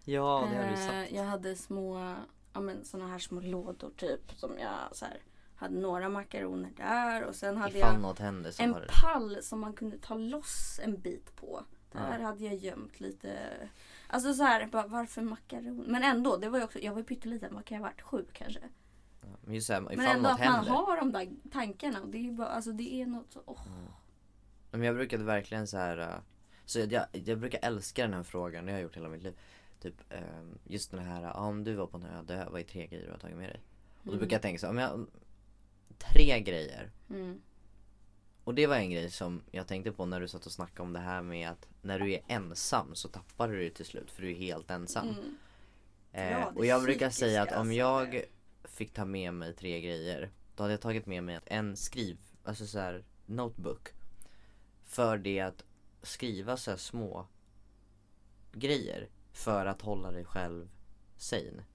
Ja, 0.05 0.47
det 0.51 0.57
har 0.57 0.63
du 0.67 0.73
Eh, 0.81 0.87
sagt. 0.87 1.11
Jag 1.11 1.23
hade 1.23 1.55
små, 1.55 2.15
ja 2.53 2.59
men 2.61 2.85
såna 2.85 3.07
här 3.07 3.19
små 3.19 3.39
lådor 3.41 3.91
typ. 3.97 4.31
Som 4.35 4.57
jag 4.59 4.95
så 4.95 5.05
här, 5.05 5.17
hade 5.61 5.79
några 5.79 6.09
makaroner 6.09 6.71
där 6.77 7.23
och 7.23 7.35
sen 7.35 7.57
hade 7.57 7.77
Ifall 7.77 8.01
jag 8.01 8.63
en 8.63 8.81
pall 9.01 9.37
som 9.43 9.59
man 9.59 9.73
kunde 9.73 9.97
ta 9.97 10.13
loss 10.15 10.79
en 10.83 10.99
bit 11.01 11.35
på. 11.35 11.63
Där 11.91 12.17
Ja. 12.19 12.25
hade 12.25 12.43
jag 12.43 12.55
gömt 12.55 12.99
lite. 12.99 13.37
Alltså 14.07 14.33
så 14.33 14.43
här, 14.43 14.65
bara, 14.67 14.87
varför 14.87 15.21
makaroner? 15.21 15.83
Men 15.87 16.03
ändå, 16.03 16.37
det 16.37 16.49
var 16.49 16.57
ju 16.57 16.63
också, 16.63 16.79
jag 16.79 16.91
var 16.91 16.99
ju 16.99 17.03
pytteliten. 17.05 17.55
Vad 17.55 17.65
kan 17.65 17.75
jag 17.75 17.83
ha 17.83 17.89
varit? 17.89 18.01
Sju 18.01 18.25
kanske? 18.33 18.59
Ja, 19.21 19.27
Men 19.41 19.61
såhär, 19.61 19.81
Men 19.81 19.99
ändå 19.99 20.29
att 20.29 20.39
man 20.39 20.47
händer. 20.47 20.71
har 20.71 20.97
de 20.97 21.11
där 21.11 21.29
tankarna. 21.51 21.99
Det 22.05 22.17
är 22.17 22.21
ju 22.21 22.31
bara, 22.31 22.47
alltså 22.47 22.71
det 22.71 23.01
är 23.01 23.05
något 23.05 23.31
så, 23.33 23.41
åh. 23.45 23.61
Men 24.71 24.83
jag 24.83 24.95
brukade 24.95 25.23
verkligen 25.23 25.67
så 25.67 25.77
här. 25.77 25.97
äh, 25.97 26.07
Så 26.65 26.79
jag, 26.79 27.05
jag 27.11 27.39
brukar 27.39 27.59
älska 27.63 28.01
den 28.01 28.13
här 28.13 28.23
frågan, 28.23 28.65
det 28.65 28.71
har 28.71 28.79
jag 28.79 28.83
gjort 28.83 28.97
hela 28.97 29.09
mitt 29.09 29.23
liv. 29.23 29.33
Typ 29.81 29.95
ähm, 30.09 30.57
just 30.63 30.91
den 30.91 30.99
här, 30.99 31.21
ja, 31.21 31.31
om 31.33 31.63
du 31.63 31.73
var 31.75 31.87
på 31.87 31.97
en 31.97 32.05
öde 32.05 32.35
ö, 32.35 32.45
vad 32.51 32.61
är 32.61 32.65
tre 32.65 32.87
grejer 32.87 33.05
du 33.05 33.11
har 33.11 33.17
tagit 33.17 33.37
med 33.37 33.49
dig? 33.49 33.61
Och 33.99 34.05
då 34.05 34.11
Mm. 34.11 34.19
brukar 34.19 34.35
jag 34.35 34.41
tänka 34.41 34.59
så 34.59 34.65
här, 34.65 34.71
om 34.73 34.77
jag 34.77 35.07
tre 36.01 36.39
grejer. 36.39 36.91
Mm. 37.09 37.41
Och 38.43 38.55
det 38.55 38.67
var 38.67 38.75
en 38.75 38.91
grej 38.91 39.11
som 39.11 39.41
jag 39.51 39.67
tänkte 39.67 39.91
på 39.91 40.05
när 40.05 40.21
du 40.21 40.27
satt 40.27 40.45
och 40.45 40.51
snackade 40.51 40.81
om 40.81 40.93
det 40.93 40.99
här 40.99 41.21
med 41.21 41.49
att 41.49 41.67
när 41.81 41.99
du 41.99 42.13
är 42.13 42.21
ensam 42.27 42.95
så 42.95 43.07
tappar 43.07 43.47
du 43.47 43.63
det 43.63 43.69
till 43.69 43.85
slut 43.85 44.11
för 44.11 44.21
du 44.21 44.31
är 44.31 44.35
helt 44.35 44.71
ensam. 44.71 45.09
Mm. 45.09 45.37
Eh, 46.11 46.31
Ja, 46.31 46.51
och 46.55 46.65
jag 46.65 46.83
brukar 46.83 47.09
säga 47.09 47.41
att 47.41 47.51
om 47.51 47.73
jag 47.73 48.23
fick 48.63 48.93
ta 48.93 49.05
med 49.05 49.33
mig 49.33 49.53
tre 49.53 49.81
grejer 49.81 50.29
då 50.55 50.63
hade 50.63 50.73
jag 50.73 50.81
tagit 50.81 51.05
med 51.05 51.23
mig 51.23 51.39
en 51.45 51.77
skriv, 51.77 52.17
alltså 52.43 52.67
så 52.67 52.79
här 52.79 53.03
notebook. 53.25 53.89
För 54.83 55.17
det 55.17 55.39
att 55.39 55.63
skriva 56.01 56.57
så 56.57 56.77
små 56.77 57.27
grejer 58.51 59.09
för 59.33 59.65
att 59.65 59.81
hålla 59.81 60.11
dig 60.11 60.25
själv 60.25 60.69
sane. 61.17 61.65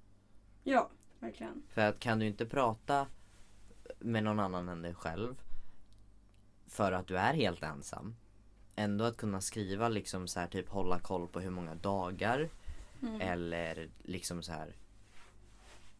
Ja, 0.62 0.90
verkligen. 1.20 1.62
För 1.68 1.80
att 1.80 1.98
kan 2.00 2.18
du 2.18 2.26
inte 2.26 2.46
prata 2.46 3.06
med 3.98 4.24
någon 4.24 4.40
annan 4.40 4.68
än 4.68 4.82
dig 4.82 4.94
själv 4.94 5.36
för 6.66 6.92
att 6.92 7.06
du 7.06 7.18
är 7.18 7.34
helt 7.34 7.62
ensam 7.62 8.16
ändå 8.76 9.04
att 9.04 9.16
kunna 9.16 9.40
skriva 9.40 9.88
liksom 9.88 10.28
så 10.28 10.40
här 10.40 10.46
typ 10.46 10.68
hålla 10.68 10.98
koll 10.98 11.28
på 11.28 11.40
hur 11.40 11.50
många 11.50 11.74
dagar 11.74 12.48
Mm. 13.02 13.20
eller 13.20 13.88
liksom 14.02 14.42
så 14.42 14.52
här 14.52 14.74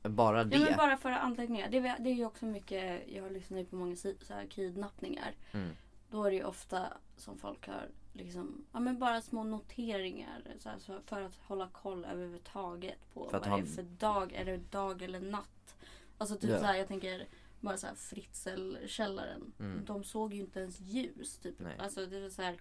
bara 0.02 0.44
det. 0.44 0.56
Ja 0.56 0.64
men 0.64 0.76
bara 0.76 0.96
för 0.96 1.10
anteckningar. 1.10 1.68
Det, 1.70 1.80
det 1.80 2.10
är 2.10 2.14
ju 2.14 2.24
också 2.26 2.46
mycket, 2.46 3.02
jag 3.08 3.32
lyssnar 3.32 3.58
ju 3.58 3.64
på 3.64 3.76
många 3.76 3.96
så 3.96 4.14
här 4.28 4.46
kidnappningar. 4.46 5.34
Mm. 5.52 5.70
Då 6.10 6.24
är 6.24 6.30
det 6.30 6.36
ju 6.36 6.44
ofta 6.44 6.86
som 7.16 7.38
folk 7.38 7.66
har 7.66 7.88
liksom, 8.12 8.64
ja 8.72 8.80
men 8.80 8.98
bara 8.98 9.20
små 9.20 9.44
noteringar 9.44 10.42
så 10.58 10.68
här, 10.68 10.78
så 10.78 11.00
för 11.06 11.22
att 11.22 11.34
hålla 11.46 11.68
koll 11.68 12.04
överhuvudtaget 12.04 13.14
på 13.14 13.28
För 13.30 13.38
vad 13.40 13.58
det 13.58 13.62
är 13.62 13.66
för 13.66 13.82
dag, 13.82 14.32
är 14.32 14.44
det 14.44 14.56
dag 14.56 15.02
eller 15.02 15.20
natt? 15.20 15.76
Alltså 16.18 16.36
typ 16.36 16.50
Ja. 16.50 16.58
så 16.58 16.64
här, 16.64 16.74
jag 16.74 16.88
tänker 16.88 17.26
bara 17.60 17.76
så 17.76 17.86
här 17.86 17.94
Fritzl-källaren. 17.94 19.52
Mm. 19.58 19.84
De 19.84 20.04
såg 20.04 20.34
ju 20.34 20.40
inte 20.40 20.60
ens 20.60 20.80
ljus 20.80 21.38
typ. 21.38 21.54
Nej. 21.58 21.76
Alltså 21.78 22.06
det 22.06 22.16
är 22.18 22.30
så 22.30 22.42
här, 22.42 22.60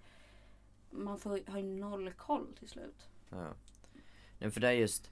man 0.89 1.19
får, 1.19 1.51
har 1.51 1.57
ju 1.59 1.63
noll 1.63 2.13
koll 2.13 2.55
till 2.59 2.69
slut. 2.69 3.09
Ja. 3.29 3.53
Nej, 4.39 4.51
för 4.51 4.61
det 4.61 4.67
är 4.67 4.71
just 4.71 5.11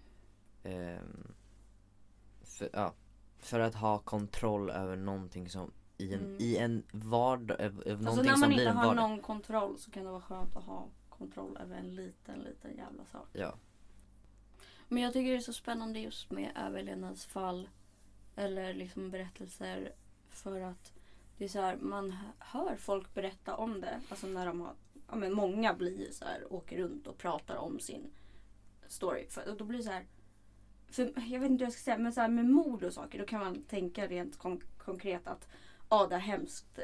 ehm, 0.64 1.34
för, 2.42 2.70
ja, 2.74 2.94
för 3.38 3.60
att 3.60 3.76
ha 3.76 4.00
kontroll 4.00 4.70
över 4.70 4.96
någonting 4.96 5.50
som 5.50 5.72
i 5.98 6.14
en, 6.14 6.20
Mm. 6.20 6.38
i 6.40 6.58
en 6.58 6.84
vardag, 6.92 7.62
Alltså 7.62 8.22
när 8.22 8.38
man 8.38 8.52
inte 8.52 8.70
har 8.70 8.96
någon 8.96 9.22
kontroll 9.22 9.78
så 9.78 9.92
kan 9.92 10.04
det 10.04 10.12
vara 10.12 10.22
skönt 10.22 10.56
att 10.56 10.64
ha 10.64 10.88
kontroll 11.10 11.58
över 11.58 11.76
en 11.76 11.96
liten, 11.96 12.40
liten 12.40 12.78
jävla 12.78 13.06
sak. 13.06 13.28
Ja. 13.34 13.56
Men 14.88 15.04
jag 15.04 15.14
tycker 15.14 15.32
det 15.32 15.38
är 15.38 15.42
så 15.42 15.54
spännande 15.54 16.00
just 16.00 16.32
med 16.32 16.52
överlevnadsfall 16.56 17.70
eller 18.36 18.74
liksom 18.74 19.12
berättelser 19.12 19.92
för 20.30 20.62
att 20.62 20.92
det 21.38 21.44
är 21.44 21.50
så 21.50 21.62
här, 21.62 21.76
man 21.76 22.16
hör 22.40 22.76
folk 22.76 23.14
berätta 23.14 23.56
om 23.56 23.82
det. 23.82 24.02
Alltså 24.10 24.28
när 24.28 24.46
de 24.46 24.62
har, 24.62 24.74
ja 25.10 25.16
men 25.16 25.34
många 25.34 25.74
blir 25.74 26.12
så 26.12 26.26
här, 26.26 26.54
åker 26.54 26.78
runt 26.78 27.08
och 27.08 27.18
pratar 27.18 27.56
om 27.56 27.80
sin 27.80 28.12
story. 28.88 29.28
För, 29.30 29.50
och 29.50 29.58
då 29.58 29.64
blir 29.64 29.78
det 29.78 29.84
så 29.84 29.92
här, 29.92 30.06
för, 30.92 31.14
jag 31.16 31.40
vet 31.40 31.52
inte 31.52 31.64
hur 31.64 31.66
jag 31.66 31.74
ska 31.74 31.82
säga, 31.84 31.98
men 31.98 32.14
så 32.14 32.22
här 32.22 32.28
med 32.28 32.46
mord 32.46 32.84
och 32.84 32.94
saker 32.94 33.20
då 33.20 33.26
kan 33.26 33.40
man 33.40 33.64
tänka 33.64 34.08
rent 34.08 34.38
kon- 34.38 34.64
konkret 34.78 35.28
att 35.28 35.48
ja 35.90 36.08
det 36.08 36.16
har 36.16 36.22
hemskt, 36.22 36.80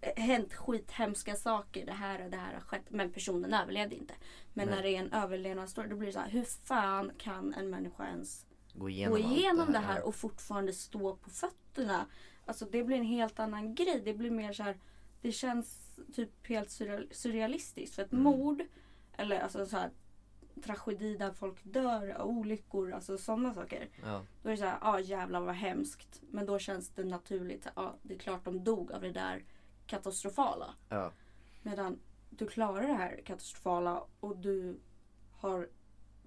eh, 0.00 0.22
hänt 0.24 0.54
skithemska 0.54 1.36
saker, 1.36 1.86
det 1.86 1.92
här 1.92 2.24
och 2.24 2.30
det 2.30 2.36
här 2.36 2.54
har 2.54 2.60
skett 2.60 2.90
men 2.90 3.12
personen 3.12 3.54
överlevde 3.54 3.96
inte. 3.96 4.14
Men 4.54 4.66
Nej. 4.66 4.76
när 4.76 4.82
det 4.82 4.90
är 4.90 5.00
en 5.00 5.12
överlevnadsstory 5.12 5.88
då 5.88 5.96
blir 5.96 6.06
det 6.06 6.12
så 6.12 6.20
här, 6.20 6.30
hur 6.30 6.44
fan 6.44 7.10
kan 7.18 7.54
en 7.54 7.70
människa 7.70 8.06
ens 8.06 8.46
Gå 8.78 8.88
igenom, 8.88 9.12
gå 9.12 9.18
igenom 9.18 9.72
det 9.72 9.78
här 9.78 9.98
ja. 9.98 10.04
och 10.04 10.14
fortfarande 10.14 10.72
stå 10.72 11.16
på 11.16 11.30
fötterna. 11.30 12.06
Alltså 12.46 12.64
det 12.64 12.84
blir 12.84 12.96
en 12.96 13.04
helt 13.04 13.38
annan 13.38 13.74
grej. 13.74 14.02
Det 14.04 14.14
blir 14.14 14.30
mer 14.30 14.52
så 14.52 14.62
här, 14.62 14.76
det 15.20 15.32
känns 15.32 15.98
typ 16.14 16.46
helt 16.46 16.70
surreal, 16.70 17.08
surrealistiskt. 17.10 17.94
För 17.94 18.02
ett 18.02 18.12
Mm. 18.12 18.24
mord, 18.24 18.62
eller 19.16 19.40
alltså 19.40 19.66
så 19.66 19.76
här 19.76 19.90
tragedi 20.64 21.16
där 21.16 21.32
folk 21.32 21.64
dör, 21.64 22.22
olyckor, 22.22 22.92
alltså 22.92 23.18
sådana 23.18 23.54
saker. 23.54 23.88
Ja. 24.02 24.22
Då 24.42 24.48
är 24.48 24.52
det 24.52 24.58
så 24.58 24.64
här, 24.64 24.78
ja 24.80 24.92
ah, 24.92 25.00
jävlar 25.00 25.40
vad 25.40 25.54
hemskt. 25.54 26.22
Men 26.30 26.46
då 26.46 26.58
känns 26.58 26.88
det 26.88 27.04
naturligt, 27.04 27.66
ja 27.74 27.82
ah, 27.82 27.94
det 28.02 28.14
är 28.14 28.18
klart 28.18 28.44
de 28.44 28.64
dog 28.64 28.92
av 28.92 29.00
det 29.00 29.12
där 29.12 29.44
katastrofala. 29.86 30.74
Ja. 30.88 31.12
Medan 31.62 31.98
du 32.30 32.46
klarar 32.46 32.86
det 32.86 32.94
här 32.94 33.20
katastrofala 33.24 34.04
och 34.20 34.36
du 34.36 34.80
har 35.32 35.68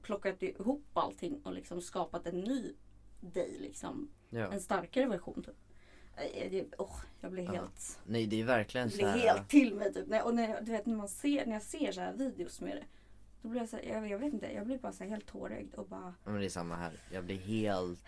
plockat 0.02 0.44
ihop 0.44 0.84
allting 0.94 1.42
och 1.44 1.54
liksom 1.54 1.82
skapat 1.82 2.28
en 2.28 2.40
ny 2.40 2.74
dig. 3.20 3.58
Liksom. 3.60 4.10
ja. 4.30 4.52
En 4.52 4.60
starkare 4.62 5.06
version. 5.08 5.44
Typ. 5.44 5.56
Eh, 6.16 6.52
det- 6.52 6.74
åh, 6.78 6.96
jag 7.22 7.32
blir 7.32 7.44
Ja. 7.44 7.52
helt, 7.52 8.00
Nej 8.06 8.28
det 8.28 8.42
är 8.42 8.46
verkligen 8.46 8.92
så 8.92 9.06
här. 9.06 9.18
helt 9.18 9.50
till 9.50 9.76
mig. 9.76 9.94
Typ. 9.94 10.24
Och 10.26 10.36
när, 10.36 10.62
du 10.62 10.72
vet, 10.72 10.86
när, 10.86 10.96
man 10.96 11.08
ser, 11.08 11.46
när 11.46 11.54
jag 11.54 11.62
ser 11.64 11.92
så 11.92 12.02
här 12.02 12.14
videos 12.14 12.62
med 12.62 12.76
det. 12.78 12.84
Då 13.42 13.48
blir 13.50 13.62
jag 13.62 13.70
så 13.70 13.76
här, 13.76 13.84
jag, 13.84 14.08
jag 14.10 14.20
vet 14.20 14.34
inte, 14.34 14.52
jag 14.54 14.66
blir 14.66 14.78
bara 14.78 14.92
så 14.92 15.04
helt 15.04 15.26
tårögd 15.26 15.74
och 15.76 15.88
bara... 15.88 16.14
Ja, 16.26 16.32
men 16.32 16.40
det 16.40 16.46
är 16.46 16.50
samma 16.50 16.76
här. 16.76 17.00
Jag 17.14 17.24
blir 17.26 17.38
helt 17.38 18.00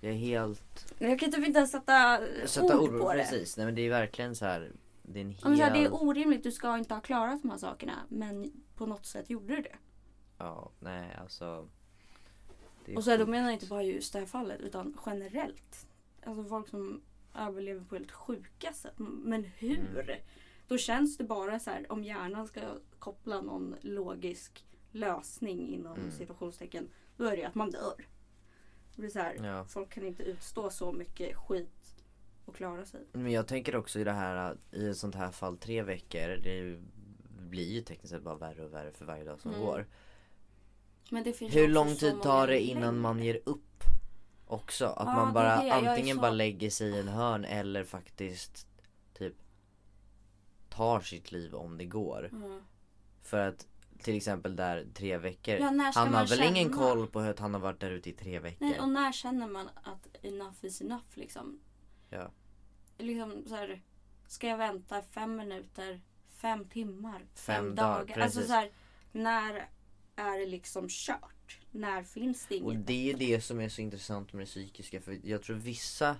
Jag 0.00 0.12
är 0.12 0.16
helt 0.16 0.94
Jag 0.98 1.18
kan 1.20 1.32
typ 1.32 1.46
inte 1.46 1.58
ens 1.58 1.70
sätta, 1.70 2.20
Sätta 2.46 2.80
ord, 2.80 2.90
ord 2.94 3.00
på 3.00 3.12
det. 3.12 3.18
precis. 3.18 3.56
Nej 3.56 3.66
men 3.66 3.74
det 3.74 3.82
är 3.82 3.90
verkligen 3.90 4.34
så 4.36 4.44
här. 4.44 4.72
Det 5.02 5.18
är 5.18 5.24
en 5.24 5.30
helt 5.30 5.58
Ja, 5.58 5.64
här, 5.64 5.72
det 5.72 5.84
är 5.84 6.02
orimligt, 6.02 6.42
du 6.42 6.52
ska 6.52 6.78
inte 6.78 6.94
ha 6.94 7.00
klarat 7.00 7.42
de 7.42 7.50
här 7.50 7.58
sakerna. 7.58 7.94
Men 8.08 8.52
på 8.74 8.86
något 8.86 9.06
sätt 9.06 9.30
gjorde 9.30 9.56
du 9.56 9.62
det. 9.62 9.76
Ja 10.38 10.70
nej 10.80 11.14
alltså 11.20 11.68
Och 12.96 13.04
så 13.04 13.10
här, 13.10 13.18
då 13.18 13.26
menar 13.26 13.44
jag 13.44 13.52
inte 13.54 13.66
bara 13.66 13.82
just 13.82 14.12
det 14.12 14.18
här 14.18 14.26
fallet 14.26 14.60
utan 14.60 14.96
generellt. 15.06 15.86
Alltså 16.24 16.44
folk 16.44 16.68
som 16.68 17.00
överlever 17.34 17.84
på 17.84 17.94
helt 17.94 18.12
sjuka 18.12 18.72
sätt. 18.72 18.94
Men 18.98 19.44
hur? 19.44 20.00
Mm. 20.00 20.16
Då 20.68 20.78
känns 20.78 21.16
det 21.16 21.24
bara 21.24 21.58
så 21.60 21.70
här 21.70 21.92
om 21.92 22.04
hjärnan 22.04 22.46
ska 22.46 22.60
koppla 22.98 23.40
någon 23.40 23.76
logisk 23.80 24.64
lösning 24.92 25.68
inom 25.68 25.96
Mm. 25.98 26.10
situationstecken. 26.10 26.88
Då 27.16 27.24
är 27.24 27.36
det 27.36 27.44
att 27.44 27.54
man 27.54 27.70
dör. 27.70 28.06
Det 28.94 29.00
blir 29.00 29.10
så 29.10 29.18
här, 29.18 29.34
Ja. 29.44 29.64
folk 29.64 29.90
kan 29.90 30.06
inte 30.06 30.22
utstå 30.22 30.70
så 30.70 30.92
mycket 30.92 31.36
skit 31.36 31.96
och 32.44 32.56
klara 32.56 32.84
sig. 32.84 33.06
Men 33.12 33.32
jag 33.32 33.46
tänker 33.46 33.76
också 33.76 33.98
i 34.00 34.04
det 34.04 34.12
här 34.12 34.36
att 34.36 34.58
i 34.74 34.88
ett 34.88 34.96
sånt 34.96 35.14
här 35.14 35.30
fall 35.30 35.56
tre 35.58 35.82
veckor 35.82 36.28
Det 36.28 36.80
blir 37.40 37.72
ju 37.72 37.80
tekniskt 37.80 38.10
sett 38.14 38.22
bara 38.22 38.36
värre 38.36 38.64
och 38.64 38.74
värre 38.74 38.92
för 38.92 39.04
varje 39.04 39.24
dag 39.24 39.40
som 39.40 39.50
Mm. 39.50 39.62
går 39.66 39.86
Hur 41.50 41.68
lång 41.68 41.94
tid 41.96 42.22
tar 42.22 42.46
det 42.46 42.60
innan 42.60 42.98
man 42.98 43.22
ger 43.22 43.40
upp? 43.44 43.82
Också 44.46 44.86
att 44.86 45.06
Ja, 45.06 45.14
man 45.14 45.34
bara 45.34 45.62
det. 45.62 45.72
Antingen 45.72 46.16
så- 46.16 46.20
bara 46.22 46.30
lägger 46.30 46.70
sig 46.70 46.88
i 46.90 47.00
en 47.00 47.08
hörn 47.08 47.44
eller 47.44 47.84
faktiskt 47.84 48.66
typ 49.18 49.34
tar 50.68 51.00
sitt 51.00 51.32
liv 51.32 51.54
om 51.54 51.78
det 51.78 51.84
går. 51.84 52.28
Mm. 52.32 52.60
För 53.22 53.48
att 53.48 53.66
till 54.02 54.16
exempel 54.16 54.56
där 54.56 54.86
tre 54.94 55.18
veckor. 55.18 55.54
Ja, 55.54 55.90
han 55.94 56.14
har 56.14 56.26
väl 56.26 56.42
ingen 56.42 56.72
koll 56.72 57.06
på 57.06 57.20
att 57.20 57.38
han 57.38 57.54
har 57.54 57.60
varit 57.60 57.80
där 57.80 57.90
ute 57.90 58.10
i 58.10 58.12
tre 58.12 58.38
veckor. 58.38 58.66
Nej, 58.66 58.80
och 58.80 58.88
när 58.88 59.12
känner 59.12 59.48
man 59.48 59.68
att 59.82 60.08
enough 60.22 60.56
is 60.64 60.80
enough 60.80 61.04
liksom? 61.14 61.60
Ja. 62.10 62.30
Liksom 62.98 63.44
så 63.46 63.54
här, 63.54 63.82
ska 64.26 64.46
jag 64.48 64.56
vänta 64.58 65.02
fem 65.02 65.36
minuter, 65.36 66.00
fem 66.28 66.64
timmar, 66.64 67.18
fem, 67.18 67.24
Fem 67.34 67.74
dagar? 67.74 67.98
dagar, 68.06 68.18
alltså 68.18 68.42
så 68.42 68.52
här, 68.52 68.70
när 69.12 69.68
är 70.18 70.38
det 70.38 70.46
liksom 70.46 70.86
kört? 70.88 71.58
När 71.70 72.02
finns 72.02 72.46
det 72.48 72.62
Och 72.62 72.72
inget? 72.72 72.86
det 72.86 73.10
är 73.10 73.16
det 73.16 73.40
som 73.40 73.60
är 73.60 73.68
så 73.68 73.80
intressant 73.80 74.32
med 74.32 74.42
det 74.42 74.46
psykiska 74.46 75.00
för 75.00 75.18
jag 75.26 75.42
tror 75.42 75.56
vissa 75.56 76.16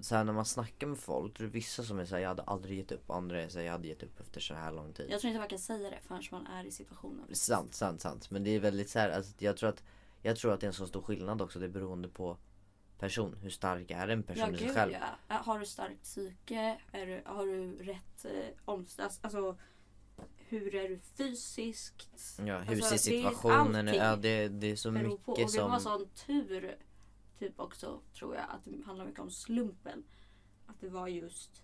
så 0.00 0.14
här 0.14 0.24
när 0.24 0.32
man 0.32 0.44
snackar 0.44 0.86
med 0.86 0.98
folk, 0.98 1.34
tror 1.36 1.46
vissa 1.48 1.82
som 1.82 1.98
är 1.98 2.04
såhär 2.04 2.22
jag 2.22 2.28
hade 2.28 2.42
aldrig 2.42 2.78
gett 2.78 2.92
upp, 2.92 3.10
andra 3.10 3.42
är 3.42 3.48
såhär 3.48 3.64
jag 3.64 3.72
hade 3.72 3.88
gett 3.88 4.02
upp 4.02 4.20
efter 4.20 4.40
så 4.40 4.54
här 4.54 4.72
lång 4.72 4.92
tid. 4.92 5.06
Jag 5.10 5.20
tror 5.20 5.28
inte 5.28 5.38
man 5.38 5.48
kan 5.48 5.58
säga 5.58 5.90
det 5.90 5.98
förrän 6.02 6.22
man 6.30 6.46
är 6.46 6.64
i 6.64 6.70
situationen. 6.70 7.34
Sant, 7.34 7.74
sant, 7.74 8.00
sant. 8.00 8.30
Men 8.30 8.44
det 8.44 8.50
är 8.50 8.60
väldigt 8.60 8.90
så 8.90 8.98
här, 8.98 9.10
alltså, 9.10 9.32
jag 9.38 9.56
tror 9.56 9.68
att 9.68 9.82
Jag 10.22 10.36
tror 10.36 10.52
att 10.52 10.60
det 10.60 10.66
är 10.66 10.68
en 10.68 10.74
så 10.74 10.86
stor 10.86 11.02
skillnad 11.02 11.42
också, 11.42 11.58
det 11.58 11.64
är 11.66 11.70
beroende 11.70 12.08
på 12.08 12.36
person. 12.98 13.36
Hur 13.42 13.50
stark 13.50 13.90
är 13.90 14.08
en 14.08 14.22
person 14.22 14.48
Ja, 14.48 14.54
i 14.54 14.58
sig 14.58 14.74
själv? 14.74 14.92
ja. 15.28 15.34
Har 15.36 15.58
du 15.58 15.66
starkt 15.66 16.02
psyke? 16.02 16.78
Är 16.92 17.06
du, 17.06 17.22
har 17.26 17.46
du 17.46 17.82
rätt 17.82 18.24
eh, 18.24 18.54
omstats... 18.64 19.18
Alltså, 19.22 19.58
hur 20.58 20.74
är 20.74 20.88
du 20.88 20.98
fysiskt? 20.98 22.38
Ja, 22.46 22.58
hur 22.58 22.74
Alltså, 22.76 22.88
ser 22.90 22.96
situationen 22.98 23.88
ut? 23.88 23.96
Ja, 23.96 24.16
det, 24.16 24.48
det 24.48 24.70
är 24.70 24.76
så 24.76 24.90
beror 24.90 25.16
på. 25.18 25.32
Och 25.32 25.38
mycket 25.38 25.52
det 25.54 25.62
var 25.62 25.78
som... 25.78 25.98
sån 25.98 26.08
tur, 26.26 26.76
typ 27.38 27.60
också, 27.60 28.00
tror 28.14 28.34
jag, 28.34 28.44
att 28.48 28.64
det 28.64 28.84
handlar 28.86 29.06
mycket 29.06 29.20
om 29.20 29.30
slumpen. 29.30 30.04
Att 30.66 30.80
det 30.80 30.88
var 30.88 31.08
just 31.08 31.62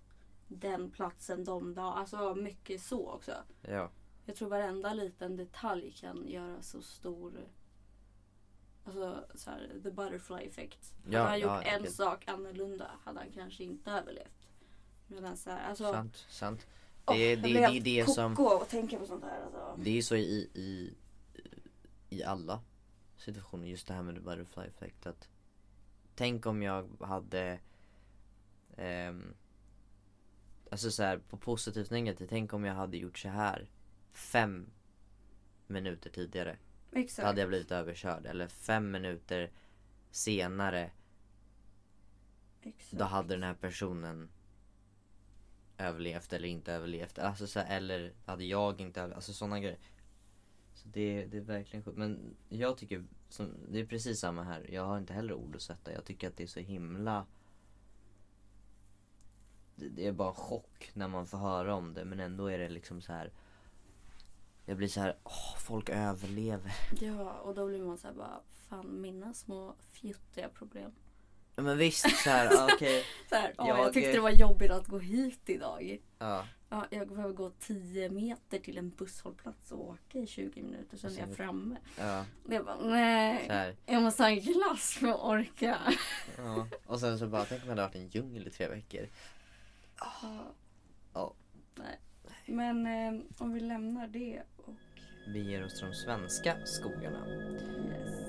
den 0.49 0.91
platsen, 0.91 1.45
de 1.45 1.75
dagar. 1.75 1.97
Alltså 1.97 2.35
mycket 2.35 2.81
så 2.83 3.11
också. 3.11 3.33
Ja, 3.63 3.91
Jag 4.27 4.37
tror 4.37 4.49
varenda 4.49 4.95
liten 4.95 5.37
detalj 5.37 5.93
kan 5.93 6.29
göra 6.29 6.63
så 6.63 6.83
stor... 6.83 7.33
Alltså 8.85 9.25
så 9.35 9.51
här, 9.51 9.81
the 9.83 9.91
butterfly 9.91 10.37
effect. 10.47 10.95
Hade 11.05 11.17
Ja, 11.17 11.23
han 11.23 11.41
gjort 11.41 11.51
ja, 11.51 11.63
en 11.63 11.83
det- 11.83 11.91
sak 11.91 12.29
annorlunda 12.29 12.91
hade 13.05 13.19
han 13.19 13.31
kanske 13.35 13.65
inte 13.65 13.91
överlevt. 13.91 14.49
Medan 15.07 15.37
så 15.37 15.51
här, 15.51 15.69
alltså... 15.69 15.93
sant, 15.93 16.27
sant. 16.29 16.67
Det 17.15 17.15
är 17.15 17.31
jag 17.31 17.43
det, 17.43 17.49
det, 17.53 17.59
är 17.59 17.69
helt 17.69 17.85
det 17.85 18.11
som... 18.11 18.37
koko 18.37 18.55
av 18.55 18.63
att 18.63 18.69
tänka 18.69 18.99
på 18.99 19.07
sånt 19.07 19.25
här. 19.25 19.43
Alltså. 19.45 19.83
Det 19.85 19.99
är 19.99 20.03
så 20.03 20.17
i, 20.17 20.51
i, 20.55 20.95
i 22.11 22.25
alla 22.25 22.61
situationer, 23.17 23.67
just 23.67 23.87
det 23.87 23.95
här 23.95 24.03
med 24.03 24.15
the 24.15 24.21
butterfly 24.21 24.63
effect 24.63 25.07
att 25.07 25.29
Tänk 26.15 26.47
om 26.47 26.63
jag 26.63 26.89
hade 27.01 27.59
ehm, 28.77 29.35
Alltså 30.71 30.91
så 30.91 31.03
här, 31.03 31.19
på 31.19 31.37
positivt 31.37 31.91
negativt, 31.91 32.31
tänk 32.31 32.53
om 32.53 32.65
jag 32.65 32.75
hade 32.75 32.97
gjort 32.97 33.19
så 33.19 33.29
här 33.29 33.71
fem 34.13 34.71
minuter 35.67 36.11
tidigare. 36.11 36.57
Då 36.91 36.99
Exakt. 36.99 37.27
hade 37.27 37.41
jag 37.41 37.49
blivit 37.49 37.71
överkörd. 37.71 38.27
Eller 38.27 38.49
fem 38.49 38.91
minuter 38.91 39.51
senare, 40.11 40.91
Exakt. 42.63 42.99
då 42.99 43.05
hade 43.05 43.35
den 43.35 43.43
här 43.43 43.55
personen 43.55 44.29
överlevt 45.79 46.33
eller 46.33 46.49
inte 46.49 46.73
överlevt. 46.73 47.19
Alltså 47.19 47.47
så 47.47 47.61
här, 47.61 47.77
eller 47.77 48.13
hade 48.25 48.45
jag 48.45 48.81
inte 48.81 49.01
överlevt. 49.01 49.17
Alltså 49.17 49.33
sådana 49.33 49.61
grejer. 49.61 49.79
Så 50.75 50.89
det, 50.89 51.27
det 51.27 51.37
är 51.37 51.41
verkligen 51.41 51.85
sjukt. 51.85 51.99
Men 51.99 52.37
jag 52.49 52.79
tycker, 52.79 53.05
som, 53.29 53.55
det 53.69 53.81
är 53.81 53.87
precis 53.87 54.21
samma 54.21 54.43
här. 54.43 54.67
Jag 54.73 54.85
har 54.85 54.99
inte 54.99 55.13
heller 55.13 55.35
ord 55.35 55.57
att 55.57 55.63
sätta. 55.63 55.93
Jag 55.93 56.05
tycker 56.05 56.29
att 56.29 56.37
det 56.37 56.43
är 56.43 56.47
så 56.47 56.61
himla 56.61 57.27
det, 59.79 59.89
det 59.89 60.07
är 60.07 60.13
bara 60.13 60.35
chock 60.35 60.91
när 60.95 61.09
man 61.09 61.27
får 61.27 61.39
höra 61.39 61.75
om 61.75 61.95
det. 61.95 62.05
Men 62.05 62.21
ändå 62.21 62.47
är 62.47 62.59
det 62.59 62.69
liksom 62.69 63.01
så 63.01 63.13
här. 63.13 63.33
Jag 64.65 64.77
blir 64.77 64.89
så 64.89 65.01
här, 65.01 65.17
åh, 65.25 65.57
folk 65.59 65.89
överlever. 65.89 66.73
Ja, 67.01 67.33
och 67.33 67.55
då 67.55 67.67
blir 67.67 67.83
man 67.83 67.99
så 67.99 68.07
här 68.07 68.15
bara, 68.15 68.41
fan 68.53 69.01
mina 69.01 69.35
små 69.35 69.75
fjuttiga 69.79 70.49
problem. 70.49 70.93
Men 71.63 71.79
visst 71.79 72.17
så 72.25 72.31
här, 72.31 72.65
okej. 72.75 73.05
Så 73.29 73.35
här, 73.35 73.55
ja, 73.59 73.69
Jag- 73.69 73.79
jag 73.79 73.93
tyckte 73.93 74.13
det 74.13 74.21
var 74.21 74.31
jobbigt 74.31 74.71
att 74.71 74.87
gå 74.87 74.99
hit 74.99 75.41
idag. 75.47 75.99
Ja. 76.19 76.45
Ja, 76.71 76.87
jag 76.91 77.09
behöver 77.09 77.35
gå 77.35 77.51
10 77.51 78.11
meter 78.11 78.59
till 78.59 78.79
en 78.79 78.91
busshållplats 78.91 79.73
och 79.73 79.89
åka 79.89 80.19
i 80.19 80.27
20 80.27 80.63
minuter, 80.63 80.97
sen 80.97 81.17
är 81.17 81.19
jag 81.21 81.37
framme. 81.37 81.77
Ja, 81.99 82.25
Det 82.45 82.57
är 82.57 82.63
bara, 82.63 82.77
nej. 82.81 83.75
så. 83.87 83.93
Jag 83.93 84.03
måste 84.03 84.23
ha 84.23 84.31
en 84.31 84.41
glass 84.41 84.93
för 85.01 85.09
att 85.09 85.21
orka. 85.21 85.79
Ja. 86.37 86.67
Och 86.87 87.01
sen 87.01 87.19
så 87.19 87.27
bara, 87.27 87.45
tänk 87.45 87.63
om 87.63 87.69
jag 87.69 87.77
hade 87.77 87.83
varit 87.87 87.95
i 87.97 87.99
en 87.99 88.09
djungel 88.09 88.47
i 88.47 88.51
tre 88.51 88.69
veckor. 88.69 89.09
Ja. 90.01 90.55
Ja. 91.15 91.35
Nej. 91.75 91.99
Men 92.47 92.87
eh, 92.87 93.21
om 93.39 93.53
vi 93.53 93.61
lämnar 93.61 94.07
det 94.07 94.43
och 94.57 94.75
Vi 95.27 95.51
ger 95.51 95.65
oss 95.65 95.79
till 95.79 95.87
de 95.89 95.95
svenska 95.95 96.57
skogarna. 96.65 97.27
yes. 97.29 98.28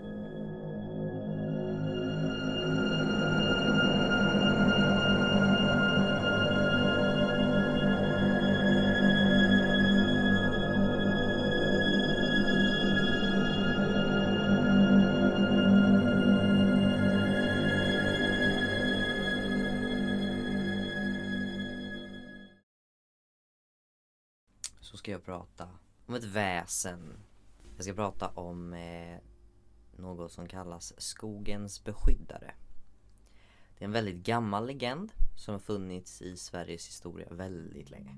Så 24.79 24.97
ska 24.97 25.11
jag 25.11 25.25
prata 25.25 25.67
om 26.05 26.15
ett 26.15 26.23
väsen. 26.23 27.13
Jag 27.75 27.83
ska 27.83 27.93
prata 27.93 28.27
om 28.27 28.73
eh, 28.73 29.17
något 29.97 30.31
som 30.31 30.47
kallas 30.47 30.93
skogens 30.97 31.83
beskyddare. 31.83 32.53
Det 33.77 33.83
är 33.83 33.87
en 33.87 33.91
väldigt 33.91 34.25
gammal 34.25 34.67
legend 34.67 35.11
som 35.35 35.53
har 35.53 35.59
funnits 35.59 36.21
i 36.21 36.37
Sveriges 36.37 36.87
historia 36.87 37.27
väldigt 37.31 37.89
länge. 37.89 38.15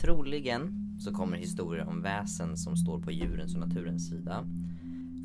Troligen 0.00 0.96
så 1.04 1.14
kommer 1.14 1.36
historier 1.36 1.88
om 1.88 2.02
väsen 2.02 2.56
som 2.56 2.76
står 2.76 3.02
på 3.02 3.10
djurens 3.10 3.54
och 3.54 3.60
naturens 3.60 4.08
sida. 4.08 4.46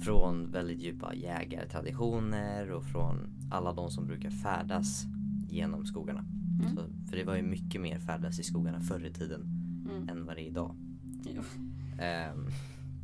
Från 0.04 0.52
väldigt 0.52 0.80
djupa 0.80 1.14
jägartraditioner 1.14 2.72
och 2.72 2.86
från 2.86 3.36
alla 3.52 3.74
de 3.74 3.92
som 3.92 4.08
brukar 4.08 4.30
färdas 4.30 5.06
genom 5.50 5.86
skogarna. 5.86 6.26
Mm. 6.62 6.76
Så, 6.76 7.10
för 7.10 7.18
det 7.18 7.24
var 7.24 7.36
ju 7.36 7.44
mycket 7.44 7.82
mer 7.82 8.00
färdas 8.00 8.40
i 8.40 8.44
skogarna 8.44 8.80
förr 8.80 9.06
i 9.06 9.14
tiden 9.14 9.55
Mm. 9.86 10.10
än 10.10 10.26
vad 10.26 10.36
det 10.36 10.42
är 10.42 10.48
idag. 10.48 10.76
Jo. 11.24 11.42
Ehm, 12.00 12.48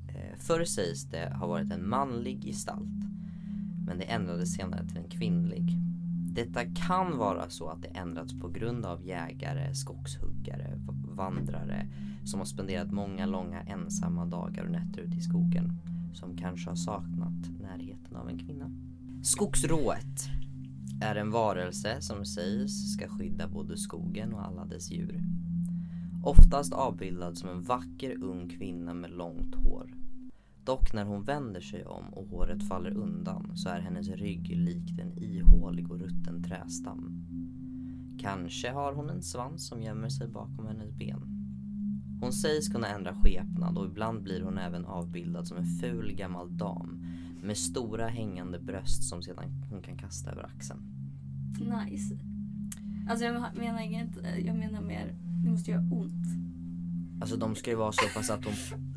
eh, 0.08 0.38
förr 0.38 0.64
sägs 0.64 1.04
det 1.04 1.34
ha 1.36 1.48
varit 1.48 1.72
en 1.72 1.90
manlig 1.90 2.44
gestalt. 2.44 3.02
Men 3.88 3.98
det 3.98 4.04
ändrades 4.04 4.54
senare 4.54 4.88
till 4.88 4.98
en 4.98 5.10
kvinnlig. 5.10 5.78
Detta 6.34 6.66
kan 6.66 7.18
vara 7.18 7.50
så 7.50 7.68
att 7.68 7.82
det 7.82 7.88
ändrats 7.88 8.40
på 8.42 8.48
grund 8.48 8.86
av 8.86 9.06
jägare, 9.06 9.76
skogshuggare, 9.76 10.80
vandrare 11.16 11.88
som 12.24 12.40
har 12.40 12.46
spenderat 12.46 12.92
många 12.92 13.26
långa 13.26 13.62
ensamma 13.62 14.26
dagar 14.26 14.64
och 14.64 14.72
nätter 14.72 15.02
ute 15.02 15.18
i 15.18 15.22
skogen. 15.22 15.74
Som 16.14 16.38
kanske 16.38 16.70
har 16.70 16.76
saknat 16.76 17.62
närheten 17.62 18.16
av 18.16 18.30
en 18.30 18.38
kvinna. 18.38 18.72
Skogsrået 19.24 20.30
är 21.02 21.16
en 21.16 21.32
varelse 21.32 22.02
som 22.02 22.26
sägs 22.26 22.94
ska 22.94 23.08
skydda 23.08 23.48
både 23.48 23.78
skogen 23.78 24.34
och 24.34 24.46
alla 24.46 24.66
dess 24.66 24.92
djur. 24.92 25.22
Oftast 26.24 26.74
avbildad 26.74 27.38
som 27.38 27.50
en 27.50 27.62
vacker 27.62 28.24
ung 28.24 28.50
kvinna 28.50 28.94
med 28.94 29.12
långt 29.12 29.56
hår. 29.56 29.94
Dock 30.64 30.94
när 30.94 31.06
hon 31.06 31.24
vänder 31.24 31.62
sig 31.62 31.86
om 31.86 32.14
och 32.14 32.28
håret 32.28 32.68
faller 32.68 32.98
undan 32.98 33.58
så 33.58 33.70
är 33.70 33.82
hennes 33.82 34.08
rygg 34.08 34.58
likt 34.58 35.00
en 35.00 35.18
ihålig 35.18 35.92
och 35.92 36.00
rutten 36.00 36.44
trästam. 36.44 37.26
Kanske 38.20 38.72
har 38.72 38.94
hon 38.94 39.10
en 39.10 39.22
svans 39.22 39.68
som 39.68 39.82
gömmer 39.82 40.10
sig 40.10 40.28
bakom 40.28 40.68
hennes 40.68 40.92
ben. 40.92 41.22
Hon 42.22 42.34
sägs 42.34 42.70
kunna 42.70 42.88
ändra 42.88 43.16
skepnad 43.16 43.78
och 43.78 43.86
ibland 43.86 44.24
blir 44.24 44.42
hon 44.42 44.58
även 44.58 44.86
avbildad 44.86 45.48
som 45.48 45.58
en 45.58 45.80
ful 45.82 46.14
gammal 46.16 46.58
dam 46.58 47.06
med 47.44 47.58
stora 47.58 48.08
hängande 48.08 48.60
bröst 48.60 49.10
som 49.10 49.22
sedan 49.22 49.64
hon 49.70 49.82
kan 49.82 49.98
kasta 49.98 50.32
över 50.32 50.44
axeln. 50.44 50.82
Nice. 51.60 52.20
Alltså 53.10 53.26
jag 53.26 53.56
menar 53.56 53.82
inget, 53.82 54.18
jag 54.46 54.56
menar 54.56 54.82
mer, 54.82 55.16
det 55.44 55.50
måste 55.50 55.72
göra 55.72 55.82
ont. 55.92 56.26
Alltså 57.22 57.38
de 57.38 57.56
ska 57.56 57.70
ju 57.70 57.76
vara 57.78 57.92
så 57.92 58.06
pass 58.16 58.30
att 58.30 58.46
hon... 58.46 58.54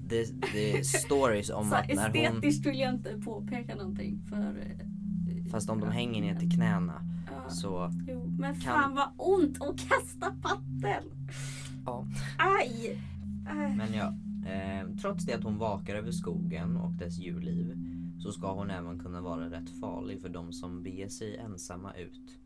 Det, 0.09 0.41
det 0.53 0.79
är 0.79 0.83
stories 0.83 1.51
om 1.51 1.71
Så 1.71 1.75
att 1.77 1.89
när 1.95 2.09
hon... 2.09 2.17
estetiskt 2.37 2.67
vill 2.67 2.79
jag 2.79 2.95
inte 2.95 3.19
påpeka 3.25 3.75
någonting 3.75 4.23
för... 4.29 4.37
eh, 4.59 5.51
Fast 5.51 5.71
om 5.71 5.81
de 5.81 5.91
hänger 5.91 6.21
ner 6.21 6.35
till 6.41 6.51
knäna 6.51 7.03
Ja, 7.27 7.51
så... 7.51 7.93
jo, 8.09 8.35
men 8.39 8.55
kan- 8.55 8.61
fan 8.75 8.95
vad 8.95 9.09
ont 9.17 9.63
att 9.63 9.89
kasta 9.89 10.35
patten! 10.43 11.05
Ja. 11.87 12.07
Aj! 12.39 13.01
Aj. 13.49 13.77
Men 13.77 13.95
ja, 13.95 14.15
eh, 14.51 14.89
trots 15.01 15.25
det 15.25 15.33
att 15.35 15.45
hon 15.45 15.59
vakar 15.59 15.95
över 15.97 16.11
skogen 16.13 16.77
och 16.77 16.93
dess 16.93 17.19
djurliv 17.19 17.79
så 18.19 18.33
ska 18.33 18.53
hon 18.53 18.71
även 18.71 18.99
kunna 18.99 19.21
vara 19.21 19.51
rätt 19.51 19.81
farlig 19.81 20.21
för 20.21 20.29
de 20.29 20.53
som 20.53 20.83
beger 20.83 21.09
sig 21.09 21.37
ensamma 21.37 21.93
ut. 21.95 22.39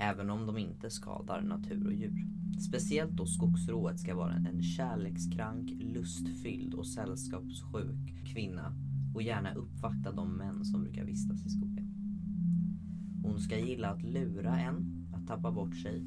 Även 0.00 0.30
om 0.30 0.46
de 0.46 0.58
inte 0.58 0.90
skadar 0.90 1.42
natur 1.42 1.86
och 1.86 1.94
djur. 1.94 2.26
Speciellt 2.68 3.12
då 3.12 3.26
skogsrået 3.26 4.00
ska 4.00 4.14
vara 4.14 4.34
en 4.34 4.62
kärlekskrank, 4.62 5.70
lustfylld 5.70 6.74
och 6.74 6.86
sällskapssjuk 6.86 8.24
kvinna 8.32 8.72
och 9.14 9.22
gärna 9.22 9.54
uppvakta 9.54 10.12
de 10.12 10.36
män 10.36 10.64
som 10.64 10.82
brukar 10.82 11.04
vistas 11.04 11.46
i 11.46 11.50
skogen. 11.50 11.86
Hon 13.22 13.40
ska 13.40 13.58
gilla 13.58 13.88
att 13.88 14.02
lura 14.02 14.60
en, 14.60 15.06
att 15.14 15.26
tappa 15.26 15.52
bort 15.52 15.76
sig, 15.76 16.04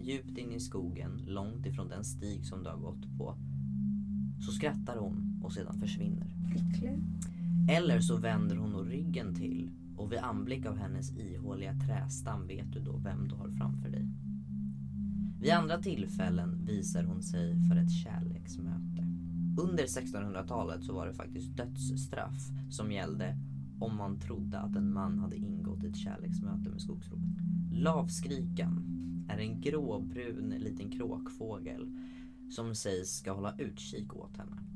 djupt 0.00 0.38
in 0.38 0.52
i 0.52 0.60
skogen, 0.60 1.22
långt 1.26 1.66
ifrån 1.66 1.88
den 1.88 2.04
stig 2.04 2.46
som 2.46 2.62
du 2.62 2.70
har 2.70 2.78
gått 2.78 3.18
på. 3.18 3.34
Så 4.40 4.52
skrattar 4.52 4.96
hon 4.96 5.40
och 5.44 5.52
sedan 5.52 5.78
försvinner. 5.78 6.26
Eller 7.70 8.00
så 8.00 8.16
vänder 8.16 8.56
hon 8.56 8.84
ryggen 8.84 9.34
till 9.34 9.70
och 10.08 10.12
vid 10.12 10.18
anblick 10.18 10.66
av 10.66 10.76
hennes 10.76 11.16
ihåliga 11.16 11.74
trästam 11.74 12.46
vet 12.46 12.72
du 12.72 12.80
då 12.80 12.96
vem 12.96 13.28
du 13.28 13.34
har 13.34 13.48
framför 13.48 13.88
dig. 13.88 14.08
Vid 15.40 15.52
andra 15.52 15.78
tillfällen 15.78 16.64
visar 16.64 17.04
hon 17.04 17.22
sig 17.22 17.56
för 17.68 17.76
ett 17.76 17.90
kärleksmöte. 17.90 19.06
Under 19.60 19.84
1600-talet 19.84 20.84
så 20.84 20.94
var 20.94 21.06
det 21.06 21.14
faktiskt 21.14 21.56
dödsstraff 21.56 22.48
som 22.70 22.92
gällde 22.92 23.36
om 23.80 23.96
man 23.96 24.20
trodde 24.20 24.58
att 24.58 24.76
en 24.76 24.92
man 24.92 25.18
hade 25.18 25.36
ingått 25.36 25.84
ett 25.84 25.96
kärleksmöte 25.96 26.70
med 26.70 26.80
skogsrået. 26.80 27.22
Lavskrikan 27.72 28.84
är 29.28 29.38
en 29.38 29.60
gråbrun 29.60 30.54
liten 30.58 30.90
kråkfågel 30.90 31.98
som 32.50 32.74
sägs 32.74 33.18
ska 33.18 33.32
hålla 33.32 33.58
utkik 33.58 34.16
åt 34.16 34.36
henne. 34.36 34.67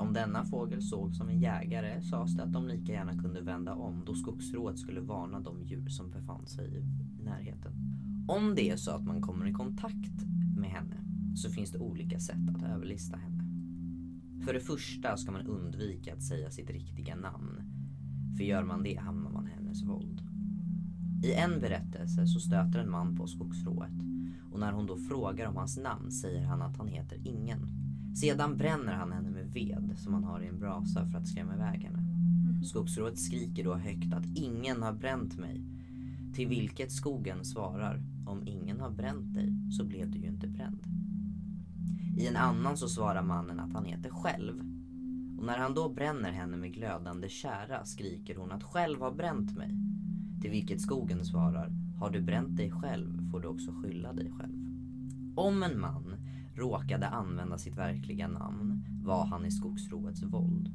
Om 0.00 0.12
denna 0.12 0.44
fågel 0.44 0.82
såg 0.82 1.14
som 1.14 1.28
en 1.28 1.40
jägare 1.40 2.02
sades 2.02 2.34
det 2.34 2.42
att 2.42 2.52
de 2.52 2.68
lika 2.68 2.92
gärna 2.92 3.22
kunde 3.22 3.40
vända 3.40 3.74
om 3.74 4.02
då 4.06 4.14
skogsrået 4.14 4.78
skulle 4.78 5.00
varna 5.00 5.40
de 5.40 5.62
djur 5.62 5.88
som 5.88 6.10
befann 6.10 6.46
sig 6.46 6.78
i 6.78 7.22
närheten. 7.22 7.72
Om 8.28 8.54
det 8.54 8.70
är 8.70 8.76
så 8.76 8.90
att 8.90 9.04
man 9.04 9.20
kommer 9.20 9.46
i 9.46 9.52
kontakt 9.52 10.24
med 10.56 10.70
henne 10.70 10.96
så 11.34 11.50
finns 11.50 11.70
det 11.70 11.78
olika 11.78 12.20
sätt 12.20 12.48
att 12.56 12.62
överlista 12.62 13.16
henne. 13.16 13.44
För 14.44 14.52
det 14.54 14.60
första 14.60 15.16
ska 15.16 15.32
man 15.32 15.46
undvika 15.46 16.14
att 16.14 16.22
säga 16.22 16.50
sitt 16.50 16.70
riktiga 16.70 17.16
namn. 17.16 17.62
För 18.36 18.44
gör 18.44 18.64
man 18.64 18.82
det 18.82 18.96
hamnar 18.96 19.30
man 19.30 19.48
i 19.48 19.50
hennes 19.50 19.82
våld. 19.82 20.22
I 21.24 21.32
en 21.32 21.60
berättelse 21.60 22.26
så 22.26 22.40
stöter 22.40 22.78
en 22.78 22.90
man 22.90 23.16
på 23.16 23.26
skogsrået 23.26 24.00
och 24.52 24.60
när 24.60 24.72
hon 24.72 24.86
då 24.86 24.96
frågar 24.96 25.46
om 25.46 25.56
hans 25.56 25.78
namn 25.78 26.10
säger 26.10 26.42
han 26.42 26.62
att 26.62 26.76
han 26.76 26.88
heter 26.88 27.18
Ingen. 27.24 27.80
Sedan 28.14 28.56
bränner 28.56 28.92
han 28.92 29.12
henne 29.12 29.30
med 29.30 29.39
ved 29.54 29.94
som 29.96 30.14
han 30.14 30.24
har 30.24 30.40
i 30.40 30.48
en 30.48 30.58
brasa 30.58 31.06
för 31.06 31.18
att 31.18 31.28
skrämma 31.28 31.54
iväg 31.54 31.80
henne. 31.80 32.04
Skogsrået 32.64 33.18
skriker 33.18 33.64
då 33.64 33.74
högt 33.74 34.12
att 34.12 34.26
ingen 34.34 34.82
har 34.82 34.92
bränt 34.92 35.38
mig. 35.38 35.62
Till 36.34 36.48
vilket 36.48 36.92
skogen 36.92 37.44
svarar 37.44 38.02
om 38.26 38.46
ingen 38.46 38.80
har 38.80 38.90
bränt 38.90 39.34
dig 39.34 39.52
så 39.70 39.84
blev 39.84 40.10
du 40.10 40.18
ju 40.18 40.28
inte 40.28 40.48
bränd. 40.48 40.86
I 42.18 42.26
en 42.26 42.36
annan 42.36 42.76
så 42.76 42.88
svarar 42.88 43.22
mannen 43.22 43.60
att 43.60 43.72
han 43.72 43.84
heter 43.84 44.10
själv. 44.10 44.54
Och 45.38 45.46
när 45.46 45.58
han 45.58 45.74
då 45.74 45.88
bränner 45.88 46.30
henne 46.32 46.56
med 46.56 46.74
glödande 46.74 47.28
kära 47.28 47.84
skriker 47.84 48.36
hon 48.36 48.52
att 48.52 48.62
själv 48.62 49.00
har 49.00 49.12
bränt 49.12 49.56
mig. 49.56 49.76
Till 50.40 50.50
vilket 50.50 50.80
skogen 50.80 51.24
svarar 51.24 51.72
har 51.98 52.10
du 52.10 52.20
bränt 52.20 52.56
dig 52.56 52.70
själv 52.70 53.30
får 53.30 53.40
du 53.40 53.48
också 53.48 53.72
skylla 53.72 54.12
dig 54.12 54.30
själv. 54.30 54.58
Om 55.36 55.62
en 55.62 55.80
man 55.80 56.19
råkade 56.60 57.08
använda 57.08 57.58
sitt 57.58 57.76
verkliga 57.76 58.28
namn 58.28 58.84
var 59.04 59.26
han 59.26 59.46
i 59.46 59.50
skogsroets 59.50 60.22
våld 60.22 60.68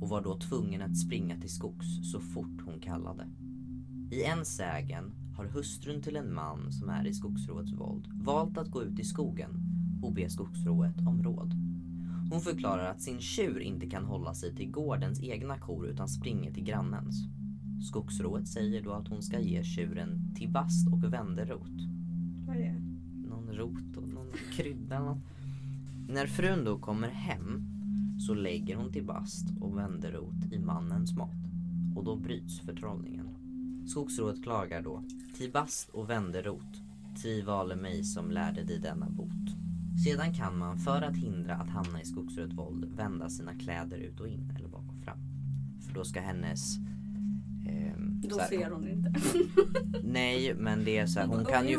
och 0.00 0.08
var 0.08 0.22
då 0.22 0.38
tvungen 0.38 0.82
att 0.82 0.96
springa 0.96 1.40
till 1.40 1.50
skogs 1.50 1.86
så 2.12 2.20
fort 2.20 2.62
hon 2.64 2.80
kallade. 2.80 3.28
I 4.10 4.24
en 4.24 4.44
sägen 4.44 5.12
har 5.36 5.44
hustrun 5.44 6.02
till 6.02 6.16
en 6.16 6.34
man 6.34 6.72
som 6.72 6.88
är 6.88 7.06
i 7.06 7.14
skogsroets 7.14 7.72
våld 7.72 8.08
valt 8.12 8.58
att 8.58 8.70
gå 8.70 8.82
ut 8.82 8.98
i 8.98 9.04
skogen 9.04 9.50
och 10.02 10.12
be 10.12 10.30
skogsrået 10.30 10.98
om 11.06 11.22
råd. 11.22 11.54
Hon 12.30 12.40
förklarar 12.40 12.90
att 12.90 13.02
sin 13.02 13.20
tjur 13.20 13.60
inte 13.60 13.90
kan 13.90 14.04
hålla 14.04 14.34
sig 14.34 14.56
till 14.56 14.70
gårdens 14.70 15.22
egna 15.22 15.58
kor 15.58 15.86
utan 15.86 16.08
springer 16.08 16.52
till 16.52 16.64
grannens. 16.64 17.28
Skogsrået 17.88 18.48
säger 18.48 18.82
då 18.82 18.92
att 18.92 19.08
hon 19.08 19.22
ska 19.22 19.40
ge 19.40 19.64
tjuren 19.64 20.34
tibast 20.34 20.88
och 20.92 21.04
vänderot. 21.04 21.78
Vad 22.46 22.56
är 22.56 22.60
det? 22.60 22.80
Någon 23.28 23.52
rot 23.52 23.96
och 23.96 24.08
krydda 24.52 24.96
eller 24.96 25.06
något. 25.06 25.24
När 26.08 26.26
frun 26.26 26.64
då 26.64 26.78
kommer 26.78 27.08
hem 27.08 27.62
så 28.18 28.34
lägger 28.34 28.76
hon 28.76 28.92
till 28.92 29.04
bast 29.04 29.46
och 29.60 29.78
vänder 29.78 30.12
rot 30.12 30.52
i 30.52 30.58
mannens 30.58 31.14
mat. 31.16 31.36
Och 31.96 32.04
då 32.04 32.16
bryts 32.16 32.60
förtrollningen. 32.60 33.28
Skogsrået 33.86 34.42
klagar 34.42 34.82
då. 34.82 35.02
Tibast 35.36 35.88
och 35.88 36.10
vänderot. 36.10 36.82
Ti 37.22 37.42
vale 37.42 37.76
mig 37.76 38.04
som 38.04 38.30
lärde 38.30 38.64
dig 38.64 38.78
denna 38.78 39.10
bot. 39.10 39.58
Sedan 40.04 40.34
kan 40.34 40.58
man 40.58 40.78
för 40.78 41.02
att 41.02 41.16
hindra 41.16 41.54
att 41.54 41.70
hamna 41.70 42.02
i 42.02 42.04
skogsrött 42.04 42.52
våld 42.52 42.84
vända 42.96 43.30
sina 43.30 43.54
kläder 43.54 43.98
ut 43.98 44.20
och 44.20 44.28
in 44.28 44.52
eller 44.56 44.68
bak 44.68 44.84
och 44.88 45.04
fram. 45.04 45.18
För 45.86 45.94
då 45.94 46.04
ska 46.04 46.20
hennes 46.20 46.76
ehm, 47.68 48.20
Då 48.28 48.38
här- 48.38 48.48
ser 48.48 48.70
hon 48.70 48.88
inte. 48.88 49.12
Nej 50.02 50.54
men 50.54 50.84
det 50.84 50.98
är 50.98 51.06
så 51.06 51.20
här, 51.20 51.26
hon 51.26 51.44
kan 51.44 51.68
ju, 51.68 51.76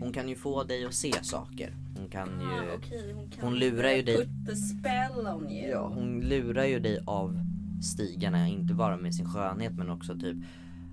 hon 0.00 0.12
kan 0.12 0.28
ju 0.28 0.34
få 0.34 0.64
dig 0.64 0.84
att 0.86 0.94
se 0.94 1.12
saker. 1.22 1.74
Hon 1.98 2.08
kan 2.08 2.28
Ah, 2.28 2.62
ju... 2.64 2.76
okej, 2.76 3.12
hon, 3.16 3.30
kan 3.30 3.44
hon 3.44 3.54
lurar 3.58 3.90
ju 3.90 4.02
dig- 4.02 4.16
Put 4.16 4.46
the 4.46 4.56
spell 4.56 5.26
on 5.36 5.50
you. 5.50 5.68
Ja, 5.70 5.92
hon 5.94 6.20
lurar 6.20 6.64
ju 6.64 6.80
dig 6.80 6.98
av 7.06 7.40
stigarna, 7.82 8.48
inte 8.48 8.74
bara 8.74 8.96
med 8.96 9.14
sin 9.14 9.26
skönhet 9.28 9.72
men 9.72 9.90
också 9.90 10.18
typ 10.18 10.36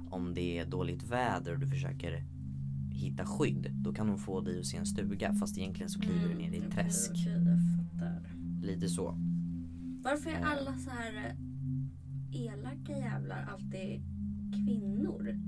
om 0.10 0.34
det 0.34 0.58
är 0.60 0.66
dåligt 0.66 1.04
väder 1.04 1.54
och 1.54 1.60
du 1.60 1.68
försöker 1.68 2.24
hitta 2.92 3.26
skydd, 3.26 3.72
då 3.74 3.94
kan 3.94 4.10
hon 4.10 4.18
få 4.20 4.42
dig 4.42 4.60
att 4.60 4.66
se 4.66 4.78
en 4.78 4.86
stuga 4.86 5.34
fast 5.34 5.58
egentligen 5.58 5.90
så 5.90 6.00
kliver 6.00 6.28
du 6.30 6.36
ner 6.36 6.44
i 6.52 6.58
ett 6.58 6.64
Mm, 6.64 6.72
träsk. 6.72 7.12
Fattar. 7.12 8.22
Lite 8.64 8.88
så. 8.90 9.16
Varför 10.04 10.30
är 10.30 10.34
Eh. 10.42 10.52
alla 10.52 10.78
så 10.78 10.90
här 10.90 11.16
eh, 11.16 12.42
elaka 12.42 12.98
jävlar 12.98 13.50
alltid 13.54 14.02
kvinnor? 14.56 15.40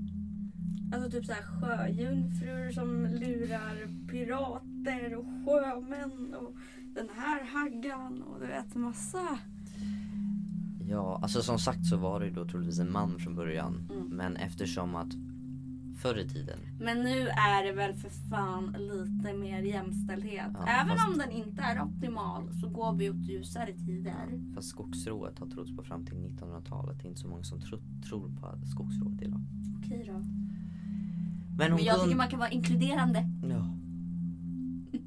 Alltså 0.92 1.10
typ 1.10 1.24
så 1.26 1.32
här 1.32 1.42
sjöjungfrur 1.42 2.72
som 2.72 3.06
lurar 3.06 4.08
pirater 4.08 5.14
och 5.14 5.24
sjömän 5.24 6.34
och 6.34 6.56
den 6.94 7.08
här 7.16 7.44
haggan 7.44 8.22
och 8.22 8.40
du 8.40 8.46
vet 8.46 8.74
massa. 8.74 9.38
Ja, 10.88 11.18
alltså 11.22 11.42
som 11.42 11.58
sagt 11.58 11.86
så 11.86 11.96
var 11.96 12.20
det 12.20 12.26
ju 12.26 12.32
då 12.32 12.44
troligtvis 12.44 12.78
en 12.78 12.92
man 12.92 13.18
från 13.18 13.34
början. 13.34 13.88
Mm. 13.90 14.08
Men 14.08 14.36
eftersom 14.36 14.94
att 14.94 15.14
förr 15.98 16.18
i 16.18 16.28
tiden, 16.28 16.58
Men 16.80 16.98
nu 17.02 17.28
är 17.28 17.64
det 17.64 17.72
väl 17.72 17.94
för 17.94 18.10
fan 18.30 18.76
lite 18.78 19.32
mer 19.34 19.62
jämställdhet. 19.62 20.50
Ja, 20.54 20.66
Även 20.66 20.96
fast- 20.96 21.08
om 21.08 21.18
den 21.18 21.30
inte 21.30 21.62
är 21.62 21.82
optimal 21.82 22.42
så 22.60 22.68
går 22.68 22.92
vi 22.92 23.10
åt 23.10 23.16
ljusare 23.16 23.72
tider. 23.72 24.54
fast 24.54 24.68
skogsrået 24.68 25.38
har 25.38 25.46
trott 25.46 25.76
på 25.76 25.82
fram 25.82 26.06
till 26.06 26.14
1900-talet. 26.16 26.98
Det 26.98 27.04
är 27.04 27.08
inte 27.08 27.20
så 27.20 27.28
många 27.28 27.42
som 27.44 27.60
tro, 27.60 27.78
tror 28.08 28.28
på 28.40 28.66
skogsrået 28.66 29.22
idag. 29.22 29.40
Okej 29.84 30.04
då. 30.06 30.12
Men 30.12 30.28
Men 31.56 31.84
jag 31.84 31.94
kunde... 31.94 32.04
tycker 32.04 32.16
man 32.16 32.28
kan 32.28 32.38
vara 32.38 32.50
inkluderande. 32.50 33.18
Ja. 33.50 33.74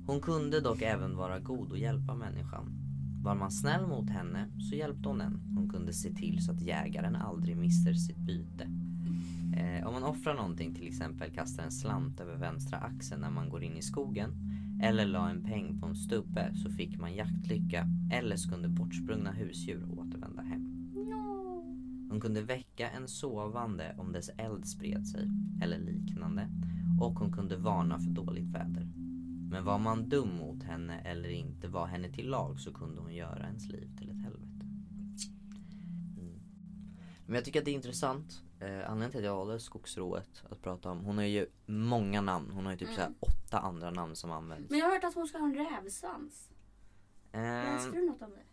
Hon 0.08 0.22
kunde 0.22 0.60
dock 0.62 0.82
även 0.82 1.16
vara 1.16 1.40
god 1.40 1.72
och 1.72 1.78
hjälpa 1.78 2.16
människan. 2.16 2.78
Var 3.24 3.36
man 3.36 3.52
snäll 3.52 3.88
mot 3.88 4.10
henne 4.10 4.48
så 4.70 4.76
hjälpte 4.76 5.10
hon 5.10 5.22
en. 5.22 5.40
Hon 5.56 5.70
kunde 5.70 5.94
se 5.94 6.14
till 6.14 6.44
så 6.44 6.52
att 6.52 6.62
jägaren 6.62 7.16
aldrig 7.16 7.58
mister 7.58 7.94
sitt 7.94 8.18
byte. 8.18 8.68
Eh, 9.58 9.88
om 9.88 9.94
man 9.94 10.04
offrar 10.04 10.36
någonting, 10.36 10.76
till 10.76 10.88
exempel 10.88 11.32
kastar 11.32 11.64
en 11.64 11.72
slant 11.72 12.20
över 12.20 12.36
vänstra 12.36 12.78
axeln 12.78 13.22
när 13.22 13.32
man 13.32 13.50
går 13.50 13.64
in 13.64 13.78
i 13.78 13.82
skogen 13.82 14.34
eller 14.84 15.06
la 15.06 15.30
en 15.30 15.44
peng 15.44 15.80
på 15.80 15.86
en 15.86 15.96
stubbe 15.96 16.54
så 16.56 16.70
fick 16.70 17.00
man 17.00 17.16
jaktlycka 17.16 17.88
eller 18.12 18.36
så 18.36 18.50
kunde 18.50 18.70
bortsprungna 18.70 19.32
husdjur 19.32 20.00
återvända 20.00 20.42
hem. 20.42 20.92
No. 20.94 21.32
Hon 22.10 22.22
kunde 22.22 22.42
väcka 22.42 22.90
en 22.90 23.08
sovande 23.08 23.96
om 23.98 24.12
dess 24.12 24.30
eld 24.38 24.66
spred 24.66 25.08
sig 25.08 25.30
eller 25.64 25.80
liknande 25.80 26.48
och 27.02 27.20
hon 27.20 27.32
kunde 27.32 27.58
varna 27.58 28.00
för 28.00 28.10
dåligt 28.10 28.50
väder. 28.50 28.88
Men 29.52 29.64
var 29.66 29.80
man 29.80 30.10
dum 30.10 30.36
mot 30.38 30.64
henne 30.64 31.00
eller 31.00 31.30
inte 31.30 31.68
var 31.68 31.88
henne 31.88 32.10
till 32.10 32.30
lag 32.30 32.60
så 32.60 32.74
kunde 32.74 33.02
hon 33.02 33.16
göra 33.16 33.48
ens 33.48 33.70
liv 33.70 33.90
till 33.98 34.10
ett 34.10 34.22
helvete. 34.22 34.66
Mm. 36.18 36.40
Men 37.26 37.36
jag 37.36 37.46
tycker 37.46 37.60
att 37.60 37.66
det 37.66 37.72
är 37.72 37.76
intressant. 37.76 38.44
Eh, 38.62 38.68
anledningen 38.68 39.12
till 39.12 39.20
att 39.20 39.26
jag 39.26 39.36
valde 39.38 39.60
skogsrået 39.60 40.44
att 40.50 40.62
prata 40.62 40.90
om. 40.92 41.06
Hon 41.06 41.18
har 41.18 41.26
ju 41.26 41.48
många 41.66 42.22
namn. 42.22 42.52
Hon 42.52 42.66
har 42.66 42.72
ju 42.72 42.78
typ 42.78 42.90
så 42.90 43.00
här 43.02 43.08
Mm. 43.08 43.18
åtta 43.20 43.60
andra 43.60 43.92
namn 43.92 44.16
som 44.16 44.32
används. 44.32 44.70
Men 44.70 44.80
jag 44.80 44.86
har 44.86 44.94
hört 44.94 45.04
att 45.04 45.14
hon 45.16 45.28
ska 45.28 45.38
ha 45.38 45.46
en 45.46 45.56
rävsvans. 45.56 46.50
Läste 47.34 47.88
Ehm, 47.88 47.92
du 47.96 48.06
något 48.06 48.22
om 48.22 48.30
det? 48.32 48.44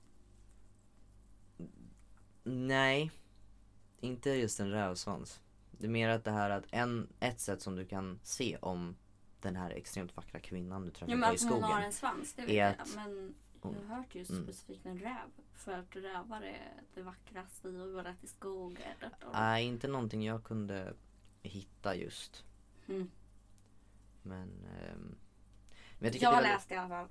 Nej, 2.45 3.11
inte 4.01 4.31
just 4.31 4.61
en 4.61 4.71
rävsvans. 4.71 5.41
Det 5.71 5.87
är 5.87 5.91
mer 5.91 6.09
att 6.09 6.25
det 6.25 6.31
här 6.31 6.51
att 6.51 6.65
en, 6.71 7.09
ett 7.21 7.41
sätt 7.41 7.63
som 7.63 7.77
du 7.77 7.87
kan 7.87 8.19
se 8.23 8.57
om 8.61 8.97
den 9.41 9.57
här 9.57 9.71
extremt 9.71 10.17
vackra 10.17 10.41
kvinnan 10.41 10.85
du 10.85 10.91
träffar 10.91 11.13
Ja, 11.13 11.17
men 11.17 11.29
på 11.29 11.35
i 11.35 11.37
att 11.37 11.43
hon 11.43 11.51
skogen. 11.51 11.63
har 11.77 11.81
en 11.83 11.93
svans, 11.93 12.35
det 12.35 12.47
vet 12.47 12.77
jag. 12.79 12.89
Men 12.97 13.35
jag 13.63 13.71
har 13.71 13.97
hört 13.97 14.15
just 14.15 14.31
mm. 14.31 14.45
specifikt 14.45 14.87
en 14.87 14.99
räv. 14.99 15.31
För 15.53 15.73
att 15.73 15.97
rävar 15.97 16.43
är 16.43 16.83
det 16.95 17.03
vackraste 17.03 17.69
djuret 17.69 18.25
i 18.25 18.27
skogen. 18.27 18.93
Nej, 19.33 19.67
inte 19.67 19.89
någonting 19.89 20.25
jag 20.25 20.45
kunde 20.45 20.95
hitta 21.43 21.97
just. 21.97 22.45
Mm. 22.89 23.11
Men, 24.23 24.49
ehm, 24.65 25.17
men 25.99 26.13
jag 26.13 26.23
Jag 26.23 26.35
att 26.35 26.43
det 26.43 26.49
är 26.49 26.53
läst 26.53 26.71
i 26.71 26.75
alla 26.75 26.89
fall. 26.89 27.09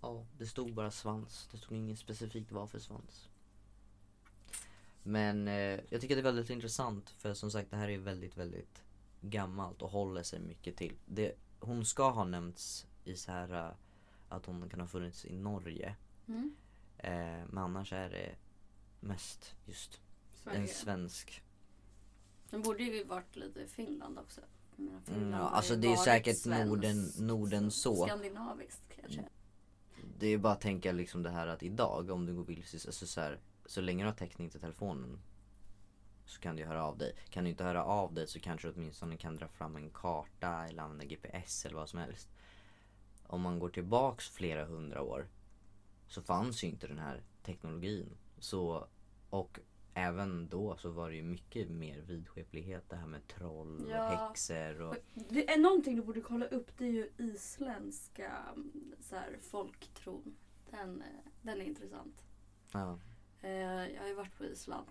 Ja, 0.00 0.26
det 0.38 0.46
stod 0.46 0.74
bara 0.74 0.90
svans. 0.90 1.48
Det 1.52 1.58
stod 1.58 1.76
inget 1.76 1.98
specifikt 1.98 2.52
vad 2.52 2.70
för 2.70 2.78
svans. 2.78 3.28
Men 5.02 5.48
eh, 5.48 5.80
jag 5.88 6.00
tycker 6.00 6.14
det 6.14 6.20
är 6.20 6.22
väldigt 6.22 6.50
intressant 6.50 7.10
för 7.10 7.34
som 7.34 7.50
sagt 7.50 7.70
det 7.70 7.76
här 7.76 7.88
är 7.88 7.98
väldigt, 7.98 8.36
väldigt 8.36 8.82
gammalt 9.20 9.82
och 9.82 9.90
håller 9.90 10.22
sig 10.22 10.40
mycket 10.40 10.76
till. 10.76 10.96
Det, 11.06 11.32
hon 11.60 11.84
ska 11.84 12.10
ha 12.10 12.24
nämnts 12.24 12.86
i 13.04 13.16
så 13.16 13.32
här 13.32 13.54
eh, 13.54 13.74
att 14.36 14.46
hon 14.46 14.68
kan 14.68 14.80
ha 14.80 14.86
funnits 14.86 15.24
i 15.24 15.36
Norge. 15.36 15.96
Mm. 16.28 16.54
Eh, 16.98 17.12
men 17.48 17.58
annars 17.58 17.92
är 17.92 18.10
det 18.10 18.34
mest 19.00 19.54
just 19.66 19.94
en 19.94 20.52
Sverige. 20.52 20.68
svensk. 20.68 21.42
Den 22.50 22.62
borde 22.62 22.82
ju 22.82 23.04
varit 23.04 23.36
lite 23.36 23.60
i 23.60 23.66
Finland 23.66 24.18
också. 24.18 24.40
Menar, 24.76 24.90
Mm, 24.92 25.04
Finland 25.04 25.34
ja, 25.34 25.38
har 25.38 25.50
ju 25.50 25.56
alltså 25.56 25.76
det 25.76 25.92
är 25.92 25.96
säkert 25.96 26.38
svenskt, 26.38 26.66
Norden, 26.66 27.10
Norden 27.18 27.70
så. 27.70 28.06
Skandinaviskt 28.06 28.82
kanske. 29.00 29.24
Det 30.18 30.26
är 30.26 30.38
bara 30.38 30.52
att 30.52 30.60
tänka 30.60 30.92
liksom 30.92 31.22
det 31.22 31.30
här 31.30 31.46
att 31.46 31.62
idag 31.62 32.10
om 32.10 32.26
du 32.26 32.34
går 32.34 32.44
vilse, 32.44 32.88
alltså 32.88 33.06
så, 33.06 33.20
här, 33.20 33.40
så 33.66 33.80
länge 33.80 34.04
du 34.04 34.08
har 34.08 34.16
täckning 34.16 34.50
till 34.50 34.60
telefonen 34.60 35.18
så 36.26 36.40
kan 36.40 36.56
du 36.56 36.64
höra 36.64 36.84
av 36.84 36.98
dig. 36.98 37.14
Kan 37.30 37.44
du 37.44 37.50
inte 37.50 37.64
höra 37.64 37.84
av 37.84 38.14
dig 38.14 38.26
så 38.26 38.40
kanske 38.40 38.68
du 38.68 38.74
åtminstone 38.74 39.16
kan 39.16 39.36
dra 39.36 39.48
fram 39.48 39.76
en 39.76 39.90
karta 39.90 40.66
eller 40.68 40.82
använda 40.82 41.04
GPS 41.04 41.64
eller 41.66 41.76
vad 41.76 41.88
som 41.88 41.98
helst. 41.98 42.28
Om 43.26 43.40
man 43.40 43.58
går 43.58 43.68
tillbaks 43.68 44.28
flera 44.28 44.64
hundra 44.64 45.02
år 45.02 45.28
så 46.08 46.22
fanns 46.22 46.64
ju 46.64 46.68
inte 46.68 46.86
den 46.86 46.98
här 46.98 47.22
teknologin. 47.42 48.16
Så, 48.38 48.86
och 49.30 49.58
även 49.94 50.48
då 50.48 50.76
så 50.76 50.90
var 50.90 51.10
det 51.10 51.16
ju 51.16 51.22
mycket 51.22 51.68
mer 51.70 52.00
vidskeplighet 52.00 52.84
det 52.88 52.96
här 52.96 53.06
med 53.06 53.26
troll 53.28 53.84
och 53.84 53.90
Ja. 53.90 54.02
häxor 54.08 54.80
och 54.80 54.96
Det 55.28 55.50
är 55.52 55.58
någonting 55.58 55.96
du 55.96 56.02
borde 56.02 56.20
kolla 56.20 56.46
upp. 56.46 56.78
Det 56.78 56.84
är 56.84 56.90
ju 56.92 57.10
isländska 57.18 58.32
mm, 58.54 58.94
så 59.00 59.16
här, 59.16 59.38
folktron. 59.40 60.36
Den, 60.70 61.02
eh, 61.02 61.30
den 61.42 61.60
är 61.60 61.64
intressant. 61.64 62.24
ja. 62.72 62.98
Eh, 63.42 63.50
Jag 63.94 64.00
har 64.00 64.08
ju 64.08 64.14
varit 64.14 64.38
på 64.38 64.44
Island. 64.44 64.86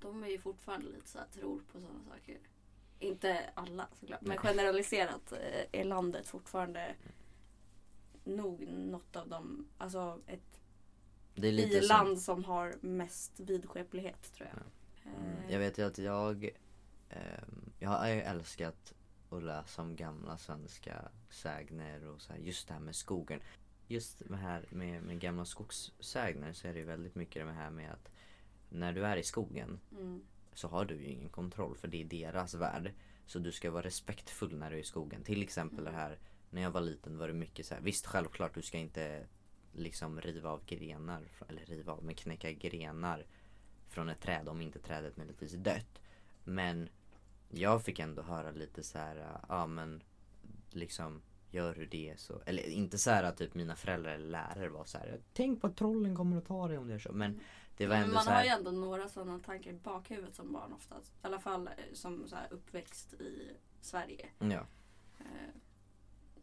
De 0.00 0.22
är 0.24 0.28
ju 0.28 0.38
fortfarande 0.38 0.86
lite 0.88 1.08
så 1.08 1.18
här, 1.18 1.26
tror 1.26 1.60
på 1.72 1.80
sådana 1.80 2.04
saker. 2.04 2.38
Inte 3.02 3.50
alla 3.54 3.88
såklart. 4.00 4.20
Men 4.22 4.38
generaliserat 4.38 5.32
eh, 5.32 5.80
är 5.80 5.84
landet 5.84 6.26
fortfarande 6.26 6.94
nog 8.24 8.66
något 8.68 9.16
av 9.16 9.28
dem. 9.28 9.68
Alltså 9.78 10.20
ett 10.26 10.60
Det 11.34 11.48
är 11.48 11.52
lite 11.52 11.68
som, 11.68 11.84
i-land 11.84 12.20
som 12.20 12.44
har 12.44 12.74
mest 12.80 13.40
vidskeplighet 13.40 14.32
tror 14.32 14.48
jag. 14.48 14.62
Mm. 15.14 15.36
Eh, 15.36 15.52
Jag 15.52 15.58
vet 15.58 15.78
ju 15.78 15.86
att 15.86 15.98
jag 15.98 16.50
ehm, 17.10 17.72
jag 17.78 17.90
har 17.90 18.08
ju 18.08 18.20
älskat 18.20 18.92
att 19.30 19.42
läsa 19.42 19.82
om 19.82 19.96
gamla 19.96 20.38
svenska 20.38 21.08
sägner 21.30 22.06
och 22.08 22.20
så 22.20 22.32
här, 22.32 22.40
just 22.40 22.68
det 22.68 22.74
här 22.74 22.80
med 22.80 22.96
skogen. 22.96 23.40
Just 23.88 24.22
det 24.28 24.36
här 24.36 24.64
med, 24.70 25.02
med 25.02 25.20
gamla 25.20 25.44
skogssägner 25.44 26.52
så 26.52 26.68
är 26.68 26.72
det 26.72 26.78
ju 26.78 26.86
väldigt 26.86 27.14
mycket 27.14 27.46
det 27.46 27.52
här 27.52 27.70
med 27.70 27.92
att 27.92 28.10
när 28.68 28.92
du 28.92 29.06
är 29.06 29.16
i 29.16 29.22
skogen 29.22 29.80
Mm 29.92 30.22
så 30.54 30.68
har 30.68 30.84
du 30.84 30.94
ju 30.94 31.06
ingen 31.06 31.28
kontroll 31.28 31.76
för 31.76 31.88
det 31.88 32.00
är 32.00 32.04
deras 32.04 32.54
värld. 32.54 32.92
Så 33.26 33.38
du 33.38 33.52
ska 33.52 33.70
vara 33.70 33.82
respektfull 33.82 34.56
när 34.56 34.70
du 34.70 34.76
är 34.76 34.80
i 34.80 34.84
skogen. 34.84 35.22
Till 35.22 35.42
exempel 35.42 35.84
det 35.84 35.90
här 35.90 36.18
när 36.50 36.62
jag 36.62 36.70
var 36.70 36.80
liten 36.80 37.18
var 37.18 37.28
det 37.28 37.34
mycket 37.34 37.66
så 37.66 37.74
här. 37.74 37.80
Visst 37.80 38.06
självklart 38.06 38.54
du 38.54 38.62
ska 38.62 38.78
inte 38.78 39.26
liksom 39.72 40.20
riva 40.20 40.50
av 40.50 40.64
grenar. 40.66 41.22
Eller 41.48 41.66
riva 41.66 41.92
av 41.92 42.04
men 42.04 42.14
knäcka 42.14 42.52
grenar 42.52 43.26
från 43.88 44.08
ett 44.08 44.20
träd 44.20 44.48
om 44.48 44.60
inte 44.60 44.78
trädet 44.78 45.16
möjligtvis 45.16 45.54
är 45.54 45.58
dött. 45.58 46.02
Men 46.44 46.88
jag 47.48 47.82
fick 47.82 47.98
ändå 47.98 48.22
höra 48.22 48.50
lite 48.50 48.82
så 48.82 48.98
här, 48.98 49.16
ja 49.16 49.40
ah, 49.48 49.66
men 49.66 50.02
liksom 50.70 51.22
gör 51.50 51.74
du 51.74 51.86
det 51.86 52.14
så, 52.16 52.42
eller 52.46 52.68
inte 52.68 52.98
så 52.98 53.10
här 53.10 53.24
att 53.24 53.36
typ 53.36 53.54
mina 53.54 53.76
föräldrar 53.76 54.12
eller 54.12 54.30
lärare 54.30 54.68
var 54.68 54.84
så 54.84 54.98
här. 54.98 55.20
Tänk 55.32 55.60
på 55.60 55.66
att 55.66 55.76
trollen 55.76 56.16
kommer 56.16 56.36
att 56.36 56.46
ta 56.46 56.68
dig 56.68 56.78
om 56.78 56.86
du 56.86 56.92
gör 56.92 56.98
så. 56.98 57.12
Men 57.12 57.40
det 57.76 57.86
var 57.86 57.96
ändå 57.96 58.14
man 58.14 58.24
så 58.24 58.30
har 58.30 58.36
här. 58.36 58.44
ju 58.44 58.50
ändå 58.50 58.70
några 58.70 59.08
sådana 59.08 59.38
tankar 59.38 59.70
i 59.70 59.74
bakhuvudet 59.74 60.34
som 60.34 60.52
barn 60.52 60.72
oftast. 60.72 61.12
I 61.12 61.26
alla 61.26 61.38
fall 61.40 61.66
eh, 61.66 61.72
som 61.92 62.28
så 62.28 62.36
här 62.36 62.48
uppväxt 62.52 63.12
i 63.14 63.50
Sverige. 63.80 64.28
Ja. 64.38 64.66
Eh, 65.18 65.24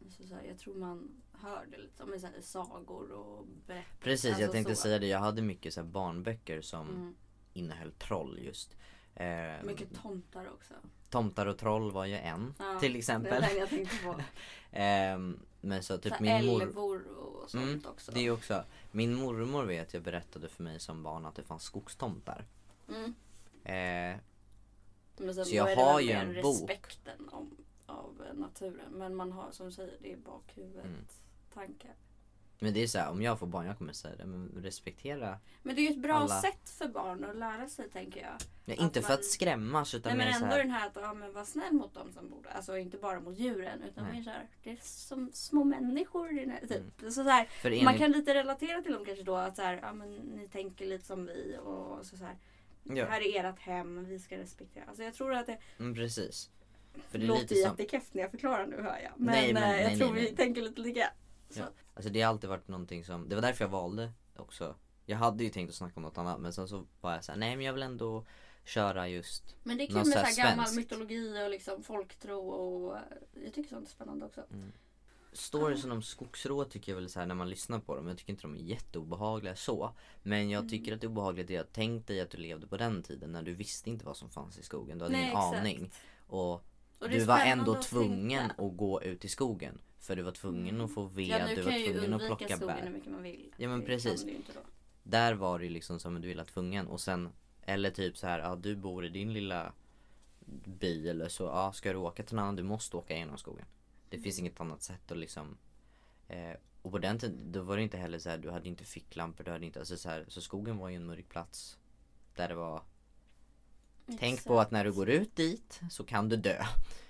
Så 0.08 0.26
så 0.26 0.34
här, 0.34 0.42
jag 0.42 0.58
tror 0.58 0.74
man 0.74 1.22
hör 1.32 1.66
det 1.70 1.78
lite 1.78 2.02
om 2.02 2.14
i 2.14 2.20
så 2.20 2.26
här 2.26 2.40
sagor 2.40 3.10
och 3.12 3.46
berättelser. 3.66 4.00
Precis, 4.00 4.24
jag 4.30 4.34
Alltså 4.34 4.52
tänkte 4.52 4.74
så. 4.76 4.82
säga 4.82 4.98
det. 4.98 5.06
Jag 5.06 5.18
hade 5.18 5.42
mycket 5.42 5.74
så 5.74 5.82
barnböcker 5.84 6.60
som 6.62 6.88
Mm. 6.88 7.14
innehöll 7.52 7.92
troll 7.92 8.38
just. 8.42 8.76
Eh, 9.14 9.62
Mycket 9.64 10.02
tomtar 10.02 10.48
också. 10.48 10.74
Tomtar 11.10 11.46
och 11.46 11.58
troll 11.58 11.92
var 11.92 12.04
ju 12.06 12.14
en 12.16 12.54
Ja, 12.58 12.78
till 12.80 12.92
Det 12.92 12.98
exempel. 12.98 13.32
är 13.44 13.48
den 13.48 13.58
jag 13.58 13.68
tänkte 13.68 13.96
på. 14.04 14.14
Ehm, 14.72 15.38
men 15.60 15.82
så 15.82 15.98
typ 15.98 16.14
så 16.16 16.22
min 16.22 16.46
mor... 16.46 16.62
älvor 16.62 17.06
och 17.08 17.50
sånt 17.50 17.62
Mm, 17.64 17.82
också. 17.86 18.12
Det 18.12 18.26
är 18.26 18.30
också. 18.30 18.64
Min 18.92 19.14
mormor 19.14 19.64
vet 19.64 19.94
jag 19.94 20.02
berättade 20.02 20.48
för 20.48 20.62
mig 20.62 20.80
som 20.80 21.02
barn 21.02 21.26
att 21.26 21.34
det 21.34 21.42
fanns 21.42 21.62
skogstomtar. 21.62 22.44
Mm. 22.88 23.14
Eh, 23.64 24.20
Men 25.16 25.34
sen 25.34 25.44
Så 25.44 25.54
jag 25.56 25.66
det 25.68 25.74
har 25.74 26.00
ju 26.00 26.10
en 26.10 26.42
bok. 26.42 26.60
respekten 26.60 27.28
om, 27.28 27.56
av 27.86 28.22
eh, 28.28 28.34
naturen. 28.38 28.90
Men 28.92 29.14
man 29.14 29.32
har 29.32 29.50
som 29.52 29.66
du 29.66 29.72
säger, 29.72 29.96
det 30.02 30.12
är 30.12 30.16
bakhuvudet 30.16 30.84
Mm. 30.84 31.04
tankar. 31.54 31.94
Men 32.62 32.74
det 32.74 32.82
är 32.82 32.86
så 32.86 32.98
här, 32.98 33.10
om 33.10 33.22
jag 33.22 33.38
får 33.38 33.46
barn, 33.46 33.66
jag 33.66 33.78
kommer 33.78 33.92
säga 33.92 34.16
det. 34.16 34.24
Men 34.26 34.52
respektera. 34.62 35.38
Men 35.62 35.74
det 35.76 35.80
är 35.80 35.82
ju 35.84 35.90
ett 35.90 36.02
bra 36.02 36.14
Alla- 36.14 36.40
sätt 36.40 36.70
för 36.70 36.88
barn 36.88 37.24
att 37.24 37.36
lära 37.36 37.66
sig 37.68 37.90
tänker 37.90 38.20
jag. 38.20 38.32
Ja, 38.64 38.74
Att 38.74 38.80
inte 38.80 39.00
för 39.02 39.08
man- 39.08 39.18
att 39.18 39.24
skrämmas 39.24 39.94
utan 39.94 40.16
Nej 40.16 40.18
men 40.18 40.26
mer 40.26 40.32
så 40.38 40.44
ändå 40.44 40.56
här. 40.56 40.62
den 40.62 40.70
här 40.70 40.86
att 40.86 40.96
ja, 40.96 41.14
men 41.14 41.32
var 41.32 41.44
snäll 41.44 41.72
mot 41.72 41.94
dem 41.94 42.12
som 42.12 42.30
bor 42.30 42.42
där. 42.42 42.50
Alltså 42.50 42.78
inte 42.78 42.96
bara 42.96 43.20
mot 43.20 43.38
djuren 43.38 43.82
utan 43.82 44.04
Nej. 44.04 44.12
mer 44.12 44.22
så 44.22 44.30
här, 44.30 44.48
det 44.62 44.70
är 44.70 44.78
som 44.82 45.30
små 45.32 45.64
människor. 45.64 46.28
Det 46.60 46.66
typ. 46.66 47.00
Mm. 47.00 47.12
så 47.12 47.24
så 47.24 47.28
här, 47.30 47.44
För 47.44 47.70
Man 47.70 47.78
enligt, 47.78 47.98
kan 47.98 48.12
lite 48.12 48.34
relatera 48.34 48.82
till 48.82 48.92
dem 48.92 49.04
kanske 49.04 49.24
då 49.24 49.36
att 49.36 49.56
så 49.56 49.62
här, 49.62 49.78
ja, 49.82 49.92
men 49.92 50.14
ni 50.16 50.48
tänker 50.48 50.86
lite 50.86 51.06
som 51.06 51.26
vi 51.26 51.56
och 51.64 52.06
så, 52.06 52.16
så 52.16 52.24
här. 52.24 52.36
Det 52.84 52.98
ja, 52.98 53.06
här 53.06 53.20
är 53.36 53.44
ert 53.44 53.58
hem, 53.58 54.04
vi 54.04 54.18
ska 54.18 54.38
respektera. 54.38 54.84
Alltså 54.88 55.02
jag 55.02 55.14
tror 55.14 55.34
att 55.34 55.46
det, 55.46 55.58
mm, 55.78 55.94
precis. 55.94 56.50
För 57.10 57.18
det 57.18 57.24
är 57.24 57.28
låter 57.28 57.46
som, 57.46 57.56
jättekräft 57.56 58.14
när 58.14 58.22
jag 58.22 58.30
förklarar 58.30 58.66
nu 58.66 58.76
hör 58.76 58.98
jag. 59.02 59.12
Men, 59.16 59.26
Nej, 59.26 59.52
men- 59.54 59.62
eh, 59.62 59.80
jag 59.80 59.88
nej, 59.90 59.98
tror 59.98 60.12
nej, 60.12 60.16
vi 60.22 60.26
nej. 60.28 60.36
tänker 60.36 60.62
lite 60.62 60.80
lika. 60.80 61.10
Så. 61.50 61.60
Ja. 61.60 61.66
Alltså 61.94 62.10
det 62.12 62.20
har 62.22 62.28
alltid 62.28 62.50
varit 62.50 62.68
någonting 62.68 63.04
som, 63.04 63.28
det 63.28 63.34
var 63.34 63.42
därför 63.42 63.64
jag 63.64 63.70
valde 63.70 64.12
också. 64.36 64.74
Jag 65.06 65.16
hade 65.16 65.44
ju 65.44 65.50
tänkt 65.50 65.68
att 65.70 65.74
snacka 65.76 65.92
om 65.96 66.02
något 66.02 66.18
annat 66.18 66.40
men 66.40 66.52
sen 66.52 66.68
så 66.68 66.86
var 67.00 67.12
jag 67.12 67.24
såhär, 67.24 67.38
nej 67.38 67.56
men 67.56 67.66
jag 67.66 67.72
vill 67.72 67.82
ändå 67.82 68.26
köra 68.64 69.08
just 69.08 69.56
Men 69.62 69.76
det 69.78 69.84
är 69.84 69.86
kul 69.86 69.96
med 69.96 70.06
så 70.06 70.18
här 70.18 70.36
gammal 70.36 70.66
svenskt. 70.66 70.76
mytologi 70.76 71.44
och 71.46 71.50
liksom 71.50 71.82
folktro 71.82 72.38
och 72.48 72.96
eh, 72.96 73.02
jag 73.44 73.54
tycker 73.54 73.68
sånt 73.70 73.86
är 73.88 73.92
spännande 73.92 74.26
också. 74.26 74.44
Storiesen 75.32 75.92
om 75.92 76.02
skogsrået 76.02 76.70
tycker 76.70 76.92
jag 76.92 76.96
väl 76.96 77.08
så 77.08 77.18
här 77.20 77.26
när 77.26 77.34
man 77.34 77.50
lyssnar 77.50 77.78
på 77.78 77.96
dem, 77.96 78.08
jag 78.08 78.18
tycker 78.18 78.30
inte 78.32 78.42
de 78.42 78.54
är 78.56 78.60
jätteobehagliga 78.60 79.56
så. 79.56 79.92
Men 80.22 80.50
jag 80.50 80.58
Mm. 80.60 80.70
tycker 80.70 80.94
att 80.94 81.00
det 81.00 81.04
är 81.06 81.08
obehagligt 81.08 81.50
är 81.50 81.60
att 81.60 81.72
tänk 81.72 82.06
dig 82.06 82.20
att 82.20 82.30
du 82.30 82.38
levde 82.38 82.66
på 82.66 82.76
den 82.76 83.02
tiden 83.02 83.32
när 83.32 83.42
du 83.42 83.54
visste 83.54 83.90
inte 83.90 84.06
vad 84.06 84.16
som 84.16 84.30
fanns 84.30 84.58
i 84.58 84.62
skogen. 84.62 84.98
Du 84.98 85.04
hade 85.04 85.12
Nej, 85.16 85.22
ingen 85.24 85.36
exakt. 85.36 85.58
aning. 85.60 85.92
Och, 86.26 86.64
du 87.08 87.24
var 87.24 87.40
ändå 87.40 87.72
att 87.72 87.82
tvungen 87.82 88.48
tänka. 88.48 88.62
att 88.62 88.76
gå 88.76 89.02
ut 89.02 89.24
i 89.24 89.28
skogen. 89.28 89.80
För 89.98 90.16
du 90.16 90.22
var 90.22 90.32
tvungen 90.32 90.74
Mm. 90.74 90.84
att 90.84 90.94
få 90.94 91.02
ved, 91.04 91.26
Ja 91.28 91.46
nu 91.46 91.54
du 91.54 91.62
var 91.62 91.72
tvungen 91.92 92.14
att 92.14 92.26
plocka 92.26 92.56
skogen 92.56 92.76
hur 92.76 92.84
bär. 92.84 92.90
mycket 92.90 93.12
man 93.12 93.22
vill. 93.22 93.52
Ja, 93.56 93.68
men 93.68 93.82
precis. 93.84 94.26
Där 95.02 95.34
var 95.34 95.58
det 95.58 95.64
ju 95.64 95.70
liksom 95.70 96.00
som 96.00 96.16
att 96.16 96.22
du 96.22 96.28
ville 96.28 96.44
tvungen 96.44 96.86
och 96.86 97.00
sen 97.00 97.28
Eller 97.62 97.90
typ 97.90 98.16
så 98.18 98.26
här, 98.26 98.38
ja 98.38 98.56
du 98.56 98.76
bor 98.76 99.04
i 99.04 99.08
din 99.08 99.32
lilla 99.32 99.72
by 100.64 101.08
eller 101.08 101.28
så, 101.28 101.44
ja 101.44 101.72
ska 101.72 101.92
du 101.92 101.98
åka 101.98 102.22
till 102.22 102.36
någon 102.36 102.42
annan, 102.42 102.56
du 102.56 102.62
måste 102.62 102.96
åka 102.96 103.16
genom 103.16 103.38
skogen. 103.38 103.64
Det 104.08 104.18
finns 104.18 104.38
inget 104.38 104.60
annat 104.60 104.82
sätt 104.82 105.12
att 105.12 105.18
liksom 105.18 105.56
eh, 106.28 106.52
Och 106.82 106.90
på 106.92 106.98
den 106.98 107.18
tiden, 107.18 107.52
då 107.52 107.62
var 107.62 107.76
det 107.76 107.82
inte 107.82 107.96
heller 107.98 108.18
så 108.18 108.30
här, 108.30 108.38
du 108.38 108.50
hade 108.50 108.68
inte 108.68 108.84
ficklampor, 108.84 109.44
du 109.44 109.50
hade 109.50 109.66
inte, 109.66 109.78
alltså 109.78 109.96
så 109.96 110.08
här, 110.08 110.24
så 110.28 110.40
skogen 110.40 110.78
var 110.78 110.88
ju 110.88 110.96
en 110.96 111.06
mörk 111.06 111.28
plats 111.28 111.78
Där 112.34 112.48
det 112.48 112.54
var 112.54 112.82
Tänk 114.18 114.44
på 114.44 114.60
att 114.60 114.70
när 114.70 114.84
du 114.84 114.92
går 114.92 115.08
ut 115.10 115.36
dit 115.36 115.80
så 115.90 116.04
kan 116.04 116.28
du 116.28 116.36
dö 116.36 116.64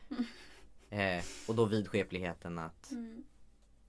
eh, 0.90 1.24
Och 1.48 1.55
då 1.55 1.64
vidskepligheten 1.64 2.59
att 2.59 2.90
Mm. 2.90 3.24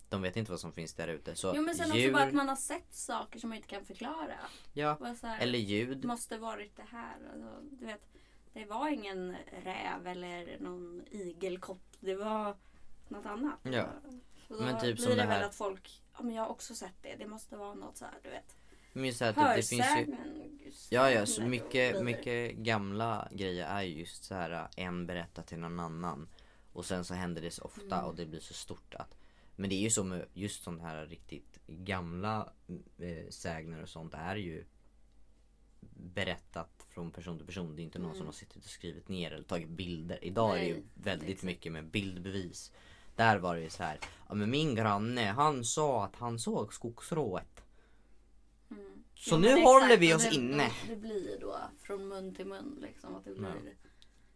de 0.10 0.22
vet 0.22 0.36
inte 0.38 0.52
vad 0.52 0.60
som 0.60 0.72
finns 0.72 0.94
där 0.94 1.08
ute 1.08 1.36
så 1.36 1.54
Jo 1.56 1.62
men 1.62 1.76
sen 1.76 1.96
djur, 1.96 2.06
också 2.10 2.14
bara 2.14 2.24
att 2.28 2.34
man 2.34 2.50
har 2.50 2.56
sett 2.56 2.94
saker 2.94 3.40
som 3.40 3.50
man 3.50 3.56
inte 3.58 3.68
kan 3.70 3.86
förklara. 3.86 4.36
ja, 4.74 4.98
här, 5.22 5.40
eller 5.40 5.60
ljud 5.60 5.98
Det 5.98 6.08
måste 6.08 6.38
varit 6.38 6.76
det 6.76 6.86
här. 6.92 7.16
Alltså, 7.34 7.62
du 7.80 7.86
vet, 7.86 8.02
det 8.54 8.66
var 8.66 8.90
ingen 8.90 9.36
räv 9.64 10.08
eller 10.08 10.58
någon 10.60 11.04
igelkott. 11.12 11.98
Det 12.00 12.16
var 12.16 12.56
något 13.08 13.26
annat. 13.26 13.60
Ja. 13.64 13.86
Så 14.48 14.54
då 14.54 14.60
Men 14.64 14.80
typ 14.80 14.96
blir 14.96 15.06
som 15.06 15.10
det 15.10 15.16
det 15.16 15.22
här- 15.24 15.40
väl 15.40 15.50
att 15.50 15.56
folk, 15.56 16.02
ja 16.18 16.24
men 16.24 16.36
jag 16.36 16.44
har 16.44 16.50
också 16.50 16.76
sett 16.76 16.96
det. 17.02 17.16
Det 17.16 17.28
måste 17.28 17.58
vara 17.58 17.74
något 17.74 17.98
så 17.98 18.06
här, 18.06 18.14
du 18.24 18.30
vet. 18.30 18.56
Men 18.94 19.14
så 19.14 19.26
här, 19.26 19.34
typ, 19.34 19.56
det 19.56 19.76
finns 19.78 19.98
ju. 20.10 20.16
Ja, 20.90 21.12
ja, 21.12 21.26
så 21.26 21.42
mycket, 21.42 22.04
mycket 22.04 22.56
gamla 22.56 23.28
grejer 23.32 23.68
är 23.68 23.82
ju 23.82 24.00
just 24.00 24.24
så 24.24 24.36
här 24.36 24.68
en 24.76 25.06
berättar 25.08 25.44
till 25.44 25.60
någon 25.60 25.80
annan 25.80 26.30
och 26.74 26.86
sen 26.86 27.06
så 27.06 27.14
händer 27.14 27.42
det 27.42 27.52
så 27.52 27.64
ofta 27.64 27.96
Mm. 27.96 28.06
och 28.06 28.16
det 28.16 28.26
blir 28.26 28.40
så 28.40 28.54
stort 28.54 28.96
att 28.96 29.16
Men 29.56 29.70
det 29.70 29.76
är 29.76 29.80
ju 29.80 29.90
så 29.90 30.04
med 30.04 30.26
just 30.34 30.64
sån 30.64 30.80
här 30.80 31.06
riktigt 31.06 31.60
gamla 31.68 32.54
eh, 32.98 33.30
sägner 33.30 33.82
och 33.82 33.90
sånt 33.90 34.14
är 34.14 34.36
ju 34.36 34.66
berättat 35.96 36.86
från 36.90 37.12
person 37.12 37.38
till 37.38 37.46
person. 37.48 37.76
Det 37.76 37.82
är 37.82 37.84
inte 37.84 38.00
någon 38.00 38.06
Mm. 38.08 38.18
som 38.18 38.26
har 38.26 38.34
suttit 38.34 38.64
och 38.66 38.70
skrivit 38.70 39.10
ner 39.10 39.32
eller 39.32 39.44
tagit 39.44 39.70
bilder. 39.70 40.20
Idag 40.26 40.56
är 40.56 40.60
det 40.62 40.68
ju 40.68 40.74
Nej, 40.74 40.84
väldigt 40.94 41.30
exakt. 41.30 41.44
mycket 41.44 41.72
med 41.72 41.86
bildbevis. 41.86 42.72
Där 43.16 43.38
var 43.38 43.56
det 43.56 43.62
ju 43.62 43.70
så 43.70 43.84
här, 43.84 44.00
ja 44.30 44.36
men 44.36 44.50
min 44.50 44.76
granne 44.76 45.26
han 45.26 45.64
sa 45.66 46.06
att 46.06 46.16
han 46.16 46.40
såg 46.40 46.74
skogsrået. 46.74 47.64
Mm. 49.28 49.30
Så 49.30 49.38
nu 49.38 49.48
är 49.48 49.64
håller 49.64 49.86
exakt, 49.86 50.02
vi 50.02 50.14
oss 50.14 50.30
det, 50.30 50.36
inne. 50.36 50.72
Det 50.88 50.96
blir 50.96 51.38
då 51.42 51.58
från 51.82 52.08
mun 52.08 52.36
till 52.36 52.46
mun 52.46 52.78
liksom. 52.82 53.16
Att 53.16 53.26
det 53.26 53.34
blir. 53.34 53.76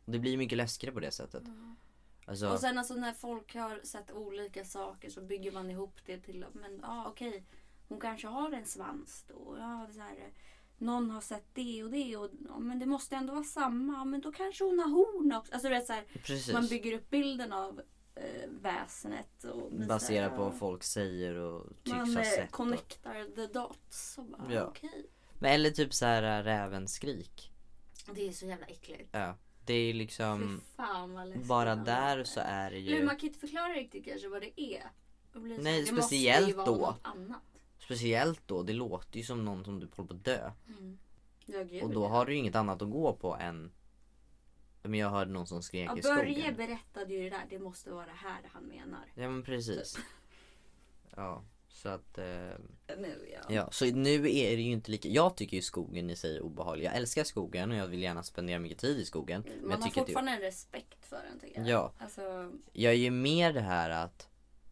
Och 0.05 0.11
det 0.11 0.19
blir 0.19 0.37
mycket 0.37 0.57
läskigare 0.57 0.93
på 0.93 0.99
det 0.99 1.11
sättet. 1.11 1.43
Alltså, 2.25 2.49
Och 2.49 2.59
sen 2.59 2.77
alltså 2.77 2.93
när 2.93 3.13
folk 3.13 3.55
har 3.55 3.81
sett 3.83 4.11
olika 4.11 4.65
saker 4.65 5.09
så 5.09 5.21
bygger 5.21 5.51
man 5.51 5.71
ihop 5.71 5.99
det 6.05 6.17
till 6.17 6.45
men 6.53 6.79
ja 6.81 6.87
ah, 6.87 7.09
okej 7.09 7.45
hon 7.87 7.99
kanske 7.99 8.27
har 8.27 8.51
en 8.51 8.65
svans 8.65 9.25
då. 9.27 9.55
Ja, 9.59 9.87
så 9.93 9.99
här, 9.99 10.33
någon 10.77 11.09
har 11.09 11.21
sett 11.21 11.47
det 11.53 11.83
och 11.83 11.91
det 11.91 12.17
och 12.17 12.31
ja, 12.47 12.59
men 12.59 12.79
det 12.79 12.85
måste 12.85 13.15
ändå 13.15 13.33
vara 13.33 13.43
samma. 13.43 13.93
Ja, 13.93 14.05
men 14.05 14.21
då 14.21 14.31
kanske 14.31 14.63
hon 14.63 14.79
har 14.79 14.89
horn 14.89 15.33
också. 15.33 15.53
Alltså 15.53 15.69
det 15.69 15.75
är 15.75 15.81
så 15.81 15.93
här, 15.93 16.53
man 16.53 16.67
bygger 16.67 16.93
upp 16.93 17.09
bilden 17.09 17.53
av 17.53 17.81
eh, 18.15 18.49
väsenet. 18.61 19.43
Och 19.43 19.69
så 19.71 19.87
Baserat 19.87 20.35
på 20.35 20.43
vad 20.43 20.57
folk 20.57 20.83
säger 20.83 21.35
och 21.35 21.69
tycks 21.83 21.97
Man 21.97 22.15
ha 22.15 22.21
eh, 22.21 22.29
sett. 22.29 22.45
Och, 22.45 22.51
connectar 22.51 23.35
the 23.35 23.47
dots. 23.47 24.17
Och 24.17 24.25
bara, 24.25 24.53
Ja. 24.53 24.63
okej. 24.63 25.05
men 25.39 25.51
eller 25.51 25.69
typ 25.69 25.93
så 25.93 26.05
här 26.05 26.39
äh, 26.39 26.43
rävens 26.43 26.93
skrik. 26.93 27.51
Det 28.15 28.27
är 28.27 28.31
så 28.31 28.45
jävla 28.45 28.65
äckligt. 28.65 29.09
Ja. 29.11 29.35
Det 29.65 29.73
är 29.73 29.93
liksom 29.93 30.61
bara 31.47 31.75
man 31.75 31.85
där 31.85 32.23
så 32.23 32.39
är 32.39 32.71
det 32.71 32.77
Eller 32.77 32.97
ju 32.97 33.05
man 33.05 33.15
kan 33.17 33.27
inte 33.27 33.39
förklara 33.39 33.73
riktigt 33.73 34.05
kanske 34.05 34.27
vad 34.27 34.41
det 34.41 34.61
är. 34.61 34.83
Det 35.33 35.39
så 35.39 35.39
Nej, 35.39 35.73
här, 35.73 35.79
det 35.79 36.01
speciellt 36.01 36.65
då. 36.65 36.95
Speciellt 37.79 38.41
då, 38.47 38.63
det 38.63 38.73
låter 38.73 39.17
ju 39.17 39.23
som 39.23 39.45
någon 39.45 39.65
som 39.65 39.79
du 39.79 39.87
håller 39.95 40.07
på 40.07 40.13
att 40.13 40.25
dö. 40.25 40.51
Mm. 40.67 40.97
Och 41.83 41.89
då 41.89 42.07
har 42.07 42.25
du 42.25 42.33
ju 42.33 42.39
inget 42.39 42.55
annat 42.55 42.81
att 42.81 42.91
gå 42.91 43.13
på 43.13 43.35
än 43.35 43.71
Men 44.87 44.99
jag 44.99 45.09
hörde 45.09 45.31
någon 45.31 45.47
som 45.47 45.61
skrek 45.61 45.89
Ja, 45.89 45.97
i 45.97 46.01
Börje 46.01 46.33
skogen. 46.35 46.55
berättade 46.55 47.13
ju 47.13 47.23
det 47.23 47.29
där. 47.29 47.45
Det 47.49 47.59
måste 47.59 47.91
vara 47.91 48.05
det 48.05 48.11
här 48.11 48.41
han 48.53 48.63
menar. 48.63 49.05
Ja 49.15 49.29
men 49.29 49.43
precis. 49.43 49.97
Ja, 51.15 51.43
så 51.67 51.89
att 51.89 52.17
eh, 52.17 52.25
Nu 52.97 53.29
ja. 53.33 53.39
Ja, 53.55 53.71
så 53.71 53.85
nu 53.85 54.13
är 54.15 54.55
det 54.55 54.61
ju 54.61 54.71
inte 54.71 54.91
lika 54.91 55.09
Jag 55.09 55.37
tycker 55.37 55.57
ju 55.57 55.61
skogen 55.61 56.09
i 56.09 56.15
sig 56.15 56.37
är 56.37 56.41
obehaglig. 56.41 56.85
Jag 56.85 56.95
älskar 56.95 57.23
skogen 57.23 57.71
och 57.71 57.77
jag 57.77 57.87
vill 57.87 58.01
gärna 58.01 58.23
spendera 58.23 58.59
mycket 58.59 58.77
tid 58.79 58.97
i 58.99 59.05
skogen. 59.05 59.43
Men 59.45 59.55
Man 59.61 59.69
jag 59.71 59.77
har 59.77 59.87
att 59.87 59.93
det, 59.93 59.99
fortfarande 59.99 60.31
en 60.31 60.39
respekt 60.41 61.05
för 61.05 61.21
den 61.29 61.39
tycker 61.39 61.59
jag. 61.59 61.67
Ja. 61.69 61.93
Alltså, 61.99 62.51
jag 62.73 62.93
är 62.93 62.97
ju 62.97 63.11
mer 63.11 63.53
det 63.53 63.61
här 63.61 63.89
att 63.89 64.29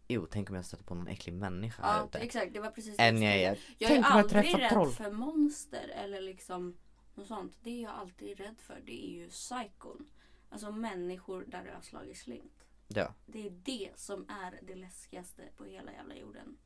Jo, 0.08 0.28
tänk 0.32 0.50
om 0.50 0.56
jag 0.56 0.66
stöter 0.66 0.84
på 0.84 0.96
någon 0.96 1.08
äcklig 1.08 1.34
människa 1.34 1.84
här 1.84 1.98
ja 2.00 2.06
ute. 2.06 2.18
exakt. 2.20 2.54
Det 2.54 2.60
var 2.60 2.72
precis 2.72 2.98
det 2.98 3.04
jag 3.06 3.14
jag 3.16 3.24
är 3.36 3.60
Jag 3.78 3.92
är 3.92 3.96
Tänk 3.96 4.06
jag 4.06 4.12
aldrig 4.12 4.62
rädd 4.62 4.70
troll. 4.70 4.92
för 4.92 5.12
monster 5.12 5.88
eller 6.04 6.22
liksom 6.22 6.78
något 7.16 7.28
sånt. 7.28 7.58
Det 7.64 7.70
är 7.70 7.84
jag 7.84 7.92
alltid 7.92 8.38
rädd 8.38 8.56
för. 8.60 8.82
Det 8.86 9.06
är 9.06 9.10
ju 9.10 9.30
psykon. 9.30 10.10
Alltså 10.50 10.72
människor 10.72 11.46
där 11.48 11.64
det 11.64 11.72
har 11.72 11.82
slagit 11.82 12.18
slint. 12.18 12.66
Ja. 12.88 13.14
Det 13.26 13.48
är 13.48 13.52
det 13.52 13.92
som 13.96 14.26
är 14.30 14.60
det 14.64 14.76
läskigaste 14.76 15.44
på 15.58 15.64
hela 15.66 15.92
jävla 15.92 16.16
jorden. 16.16 16.58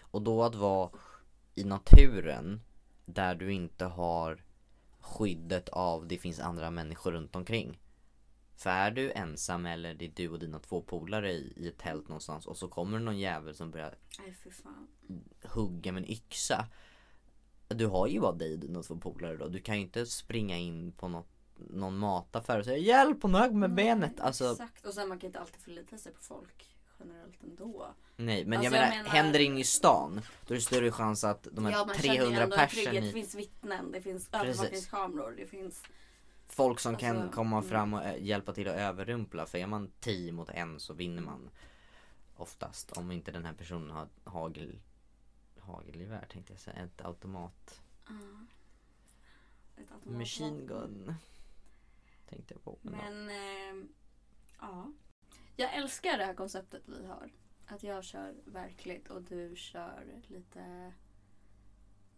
Och 0.00 0.22
då 0.22 0.42
att 0.42 0.54
vara 0.54 0.90
i 1.54 1.64
naturen 1.64 2.60
där 3.04 3.34
du 3.34 3.52
inte 3.52 3.84
har 3.84 4.42
skyddet 5.00 5.68
av 5.68 6.06
det 6.06 6.18
finns 6.18 6.40
andra 6.40 6.70
människor 6.70 7.12
runt 7.12 7.36
omkring. 7.36 7.78
För 8.56 8.70
är 8.70 8.90
du 8.90 9.12
ensam 9.12 9.66
eller 9.66 9.94
det 9.94 10.04
är 10.04 10.12
du 10.14 10.28
och 10.28 10.38
dina 10.38 10.58
två 10.58 10.82
polare 10.82 11.32
i, 11.32 11.52
i 11.56 11.68
ett 11.68 11.78
tält 11.78 12.08
någonstans 12.08 12.46
och 12.46 12.56
så 12.56 12.68
kommer 12.68 12.98
det 12.98 13.04
någon 13.04 13.18
jävel 13.18 13.54
som 13.54 13.70
börjar 13.70 13.94
Nej 14.18 14.34
hugga 15.42 15.92
med 15.92 16.02
en 16.02 16.10
yxa. 16.10 16.66
Du 17.68 17.86
har 17.86 18.06
ju 18.06 18.20
bara 18.20 18.32
dig 18.32 18.52
och 18.52 18.58
dina 18.58 18.82
två 18.82 18.96
polare 18.96 19.36
då. 19.36 19.48
Du 19.48 19.60
kan 19.60 19.76
ju 19.76 19.82
inte 19.82 20.06
springa 20.06 20.56
in 20.58 20.92
på 20.92 21.08
något, 21.08 21.28
någon 21.56 21.98
mataffär 21.98 22.58
och 22.58 22.64
säga 22.64 22.76
hjälp 22.78 23.22
hon 23.22 23.34
högg 23.34 23.54
med 23.54 23.74
benet. 23.74 24.12
Nej, 24.16 24.26
Alltså 24.26 24.50
Exakt. 24.52 24.86
Och 24.86 24.94
sen 24.94 25.08
man 25.08 25.18
kan 25.18 25.26
inte 25.26 25.40
alltid 25.40 25.60
förlita 25.60 25.98
sig 25.98 26.12
på 26.12 26.22
folk 26.22 26.68
generellt 27.00 27.42
ändå. 27.42 27.86
nej 28.16 28.44
men 28.44 28.58
Alltså, 28.58 28.74
jag, 28.74 28.84
jag 28.84 28.90
menar, 28.90 29.02
menar- 29.02 29.16
händer 29.16 29.38
det 29.38 29.44
inne 29.44 29.60
i 29.60 29.64
stan 29.64 30.20
då 30.46 30.54
är 30.54 30.58
det 30.58 30.64
större 30.64 30.92
chans 30.92 31.24
att 31.24 31.48
de 31.52 31.64
här 31.64 31.72
ja, 31.72 31.84
man 31.84 31.94
känner 31.96 32.14
ju 32.14 32.20
300 32.20 32.42
ändå 32.42 32.56
en 32.56 32.68
trygghet. 32.68 32.84
personer 32.90 33.06
Det 33.06 33.12
finns 33.12 33.34
vittnen, 33.34 33.92
det 33.92 34.00
finns 34.00 34.28
övervakningskameror, 34.32 35.34
det 35.36 35.46
finns... 35.46 35.82
folk 36.48 36.80
som 36.80 36.96
kan 36.96 37.16
Alltså, 37.16 37.32
komma 37.32 37.56
mm. 37.56 37.68
fram 37.68 37.94
och 37.94 38.04
eh, 38.04 38.22
hjälpa 38.24 38.52
till 38.52 38.68
att 38.68 38.76
överrumpla. 38.76 39.46
För 39.46 39.58
är 39.58 39.66
man 39.66 39.90
10 40.00 40.32
mot 40.32 40.50
en 40.50 40.80
så 40.80 40.94
vinner 40.94 41.22
man 41.22 41.50
oftast. 42.36 42.92
Om 42.92 43.10
inte 43.12 43.30
den 43.30 43.44
här 43.44 43.52
personen 43.52 43.90
har 43.90 44.08
hagel, 44.24 44.78
hagelgevär 45.68 46.26
tänkte 46.30 46.52
jag 46.52 46.60
säga. 46.60 46.76
Ett 46.76 47.00
automat 47.04 47.80
ja, 48.08 48.12
ett 49.76 49.78
automatvapen. 49.80 50.18
machine 50.18 50.66
gun. 50.66 51.14
Tänkte 52.28 52.54
jag 52.54 52.62
på. 52.64 52.78
Men, 52.82 52.94
ja. 52.94 53.10
Men 53.10 53.30
ehm, 53.30 53.88
ja. 54.60 54.92
Jag 55.56 55.74
älskar 55.74 56.18
det 56.18 56.24
här 56.24 56.34
konceptet 56.34 56.82
vi 56.88 57.06
har. 57.06 57.30
Att 57.66 57.82
jag 57.82 58.04
kör 58.04 58.34
verkligt 58.44 59.10
och 59.10 59.22
du 59.22 59.56
kör 59.56 60.22
lite 60.26 60.92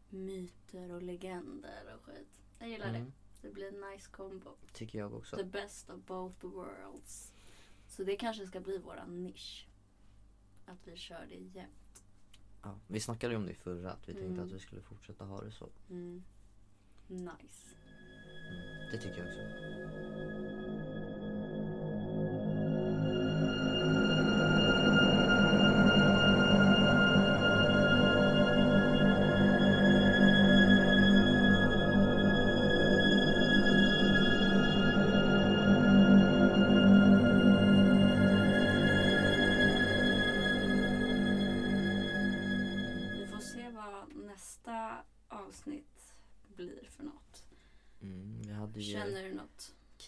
myter 0.08 0.90
och 0.92 1.02
legender 1.02 1.94
och 1.94 2.04
skit. 2.04 2.28
Jag 2.58 2.68
gillar 2.68 2.88
Mm, 2.88 3.04
det. 3.04 3.12
Det 3.48 3.54
blir 3.54 3.68
en 3.68 3.90
nice 3.90 4.10
combo. 4.10 4.56
tycker 4.72 4.98
jag 4.98 5.14
också. 5.14 5.36
The 5.36 5.44
best 5.44 5.90
of 5.90 6.00
both 6.04 6.46
worlds. 6.46 7.32
Så 7.88 8.04
det 8.04 8.16
kanske 8.16 8.46
ska 8.46 8.60
bli 8.60 8.78
våran 8.78 9.22
nisch. 9.22 9.66
Att 10.66 10.86
vi 10.86 10.96
kör 10.96 11.26
det 11.28 11.34
jämt. 11.34 11.79
Ja, 12.62 12.78
vi 12.86 13.00
snackade 13.00 13.32
ju 13.34 13.38
om 13.38 13.46
det 13.46 13.54
förra, 13.54 13.90
att 13.90 14.08
vi 14.08 14.12
tänkte 14.14 14.32
Mm. 14.32 14.44
att 14.44 14.52
vi 14.52 14.58
skulle 14.58 14.82
fortsätta 14.82 15.24
ha 15.24 15.40
det 15.42 15.50
så. 15.50 15.68
Mm. 15.90 16.22
Nice. 17.08 17.76
Det 18.92 18.98
tycker 18.98 19.18
jag 19.18 19.26
också. 19.26 20.39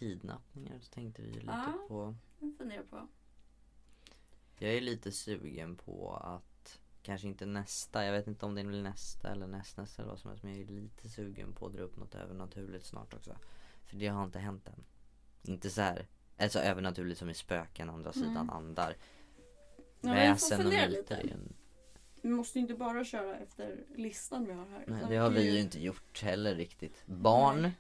Kidnappningar 0.03 0.79
så 0.81 0.93
tänkte 0.93 1.23
vi 1.23 1.31
lite 1.33 1.47
Ja. 1.47 1.85
på. 1.89 2.15
Funderar 2.59 2.83
på. 2.83 3.09
Jag 4.59 4.75
är 4.75 4.81
lite 4.81 5.13
sugen 5.13 5.77
på 5.77 6.17
att 6.17 6.79
Kanske 7.03 7.29
inte 7.29 7.47
nästa, 7.47 8.05
jag 8.05 8.13
vet 8.13 8.27
inte 8.27 8.47
om 8.47 8.55
det 8.55 8.65
blir 8.65 8.83
nästa 8.83 9.33
eller 9.33 9.47
nästnästa 9.47 10.03
eller 10.03 10.11
vad 10.11 10.19
som 10.19 10.31
helst 10.31 10.45
Men 10.45 10.53
jag 10.53 10.63
är 10.63 10.67
lite 10.81 11.09
sugen 11.09 11.53
på 11.53 11.67
att 11.67 11.73
dra 11.73 11.83
upp 11.83 11.97
något 11.97 12.15
övernaturligt 12.15 12.87
snart 12.87 13.15
också 13.15 13.37
För 13.85 13.97
det 13.97 14.07
har 14.07 14.25
inte 14.25 14.39
hänt 14.39 14.69
än 14.69 14.85
Inte 15.43 15.71
så 15.71 15.81
här 15.83 16.07
Alltså 16.39 16.59
övernaturligt 16.59 17.19
som 17.19 17.31
i 17.31 17.35
spöken, 17.35 17.91
andra 17.91 18.13
sidan 18.13 18.37
Mm. 18.37 18.51
andar 18.51 18.97
Ja, 20.01 20.13
Väsen 20.13 20.67
och 20.67 20.73
myter. 20.73 21.37
Vi 22.23 22.29
måste 22.29 22.59
ju 22.59 22.63
inte 22.63 22.75
bara 22.75 23.05
köra 23.05 23.37
efter 23.39 23.85
listan 23.97 24.45
vi 24.45 24.53
har 24.53 24.67
här. 24.67 24.85
Nej 24.87 25.05
det 25.09 25.17
har 25.17 25.31
vi 25.31 25.53
ju 25.53 25.61
inte 25.61 25.81
gjort 25.83 26.23
heller 26.23 26.55
riktigt 26.55 27.03
Barn. 27.07 27.71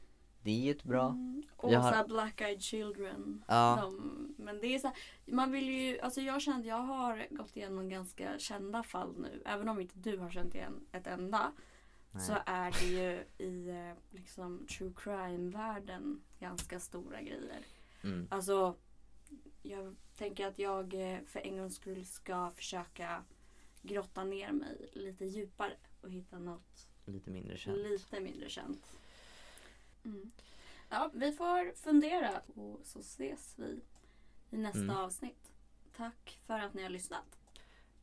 Det 0.43 0.68
är 0.68 0.70
ett 0.74 0.84
bra 0.84 1.09
Mm. 1.09 1.43
Och 1.57 1.72
Jag 1.72 1.80
har- 1.80 1.90
så 1.90 1.97
här 1.97 2.07
Black 2.09 2.40
Eyed 2.40 2.62
Children. 2.62 3.45
Ja, 3.49 3.78
De, 3.82 4.34
men 4.38 4.61
det 4.61 4.66
är 4.74 4.78
så 4.78 4.86
här, 4.86 4.97
man 5.26 5.53
vill 5.53 5.68
ju, 5.68 6.01
alltså 6.01 6.20
jag 6.20 6.43
kände, 6.43 6.68
jag 6.68 6.76
har 6.82 7.26
gått 7.30 7.57
igenom 7.57 7.88
ganska 7.88 8.38
kända 8.38 8.82
fall 8.82 9.14
nu. 9.18 9.43
Även 9.45 9.68
om 9.68 9.80
inte 9.80 9.99
du 9.99 10.16
har 10.18 10.30
känt 10.30 10.55
igen 10.55 10.86
ett 10.93 11.07
enda. 11.07 11.53
nej. 12.11 12.22
Så 12.26 12.32
är 12.47 12.70
det 12.72 12.86
ju 12.86 13.24
i 13.47 13.68
eh, 13.70 13.95
liksom 14.11 14.66
true 14.66 14.93
crime-världen 14.97 16.22
ganska 16.38 16.80
stora 16.80 17.20
grejer. 17.22 17.61
Mm. 18.05 18.26
Alltså, 18.30 18.76
jag 19.62 19.97
tänker 20.16 20.47
att 20.47 20.59
jag 20.59 20.95
eh, 20.95 21.18
för 21.26 21.40
en 21.47 21.57
gångs 21.59 21.74
skull 21.76 22.05
ska 22.07 22.51
försöka 22.51 23.24
grotta 23.82 24.24
ner 24.24 24.53
mig 24.53 24.90
lite 24.93 25.24
djupare 25.24 25.72
och 26.01 26.11
hitta 26.11 26.38
något 26.38 26.88
Lite 27.05 27.30
mindre 27.30 27.57
känt 27.57 27.78
lite 27.78 28.20
mindre 28.20 28.49
känt. 28.49 28.99
Mm. 30.05 30.30
Ja, 30.88 31.11
vi 31.14 31.32
får 31.32 31.74
fundera 31.76 32.40
och 32.55 32.80
så 32.84 32.98
ses 32.98 33.55
vi 33.59 33.80
i 34.50 34.57
nästa 34.57 34.78
Mm. 34.78 34.96
avsnitt. 34.96 35.53
Tack 35.96 36.40
för 36.46 36.59
att 36.59 36.74
ni 36.74 36.82
har 36.82 36.90
lyssnat. 36.90 37.38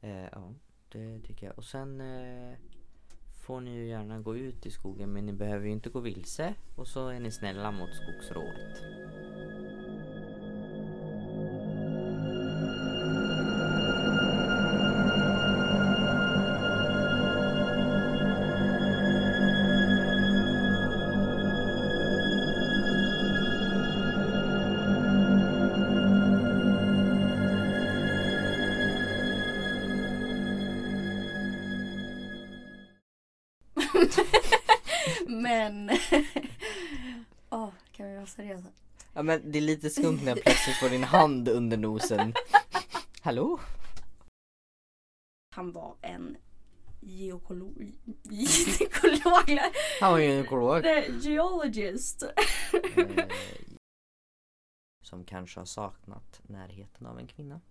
Eh, 0.02 0.24
ja, 0.26 0.54
det 0.90 1.20
tycker 1.22 1.48
jag. 1.48 1.58
Och 1.58 1.64
sen 1.66 2.02
eh, 2.02 2.58
får 3.46 3.62
ni 3.62 3.72
ju 3.76 3.88
gärna 3.88 4.20
gå 4.20 4.36
ut 4.38 4.66
i 4.66 4.72
skogen 4.72 5.14
men 5.14 5.26
ni 5.26 5.34
behöver 5.34 5.66
ju 5.66 5.72
inte 5.72 5.90
gå 5.90 6.00
vilse. 6.00 6.54
Och 6.78 6.88
så 6.88 7.08
är 7.08 7.20
ni 7.20 7.32
snälla 7.32 7.72
mot 7.72 7.90
skogsrået. 7.96 8.78
Ja 39.20 39.24
men 39.24 39.52
det 39.52 39.60
är 39.60 39.62
lite 39.62 39.90
skumt 39.90 40.20
när 40.24 40.28
jag 40.28 40.42
plötsligt 40.44 40.76
får 40.76 40.90
din 40.90 41.04
hand 41.04 41.50
under 41.50 41.78
nosen. 41.78 42.34
Hallå? 43.22 43.60
Han 45.56 45.72
var 45.72 45.96
en 46.02 46.38
geokolog... 47.00 47.92
Gynekolog? 48.24 49.60
Han 50.02 50.12
var 50.12 50.20
ju 50.20 50.26
en 50.26 50.46
ekolog. 50.46 50.84
Nej, 50.84 51.12
Geologist. 51.22 52.24
Eh, 52.24 53.28
som 55.04 55.26
kanske 55.26 55.60
har 55.60 55.66
saknat 55.66 56.42
närheten 56.44 57.08
av 57.08 57.20
en 57.20 57.28
kvinna. 57.28 57.62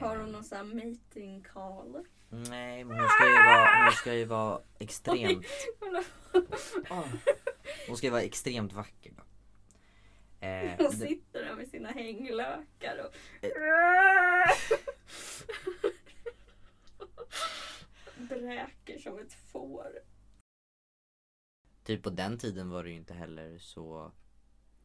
Har 0.00 0.16
hon 0.16 0.32
någon 0.32 0.44
sån 0.44 0.58
här 0.58 0.64
meeting 0.64 1.42
call? 1.42 2.04
Nej 2.30 2.84
men 2.84 3.00
hon 3.00 3.08
ska 3.08 3.28
ju 3.28 3.34
vara, 3.34 3.84
hon 3.84 3.92
ska 3.92 4.14
ju 4.14 4.24
vara 4.24 4.60
extremt 4.78 5.46
Ah. 6.90 7.02
Hon 7.88 7.96
ska 7.96 8.06
ju 8.06 8.10
vara 8.10 8.22
extremt 8.22 8.72
vacker 8.72 9.12
då. 9.16 9.22
Eh, 10.46 10.74
Hon 10.78 10.92
sitter 10.92 11.44
där 11.44 11.54
med 11.54 11.68
sina 11.68 11.88
hänglökar 11.88 12.98
och... 13.06 13.14
Bräker 18.16 18.98
som 18.98 19.18
ett 19.18 19.32
får. 19.52 19.86
typ 21.84 22.02
på 22.02 22.10
den 22.10 22.38
tiden 22.38 22.70
var 22.70 22.84
det 22.84 22.90
ju 22.90 22.96
inte 22.96 23.14
heller 23.14 23.58
så 23.58 24.12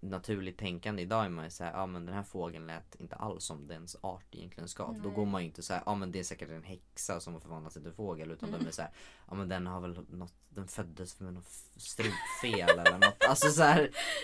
naturligt 0.09 0.57
tänkande. 0.57 1.01
Idag 1.01 1.25
är 1.25 1.29
man 1.29 1.43
ju 1.45 1.51
såhär, 1.51 1.71
ja 1.71 1.85
men 1.85 2.05
den 2.05 2.15
här 2.15 2.23
fågeln 2.23 2.67
lät 2.67 2.95
inte 2.95 3.15
alls 3.15 3.43
som 3.43 3.67
dens 3.67 3.95
art 4.01 4.25
egentligen 4.35 4.67
ska. 4.69 4.85
Då 4.85 4.91
Nej. 5.03 5.11
går 5.15 5.25
man 5.25 5.41
ju 5.41 5.47
inte 5.47 5.61
såhär, 5.61 5.83
ja 5.85 5.95
men 5.95 6.11
det 6.11 6.19
är 6.19 6.23
säkert 6.23 6.49
en 6.49 6.63
häxa 6.63 7.19
som 7.19 7.33
har 7.33 7.39
förvandlat 7.41 7.73
sig 7.73 7.83
till 7.83 7.91
fågel. 7.93 8.31
Utan 8.31 8.49
Mm. 8.49 8.61
de 8.61 8.67
är 8.67 8.71
såhär, 8.71 8.91
ja 9.27 9.35
men 9.35 9.49
den 9.49 9.67
har 9.67 9.81
väl 9.81 10.05
något, 10.09 10.33
den 10.49 10.67
föddes 10.67 11.19
med 11.19 11.33
något 11.33 11.49
strupfel 11.77 12.69
eller 12.79 12.97
något. 12.97 13.23
Alltså 13.29 13.49
såhär 13.49 13.89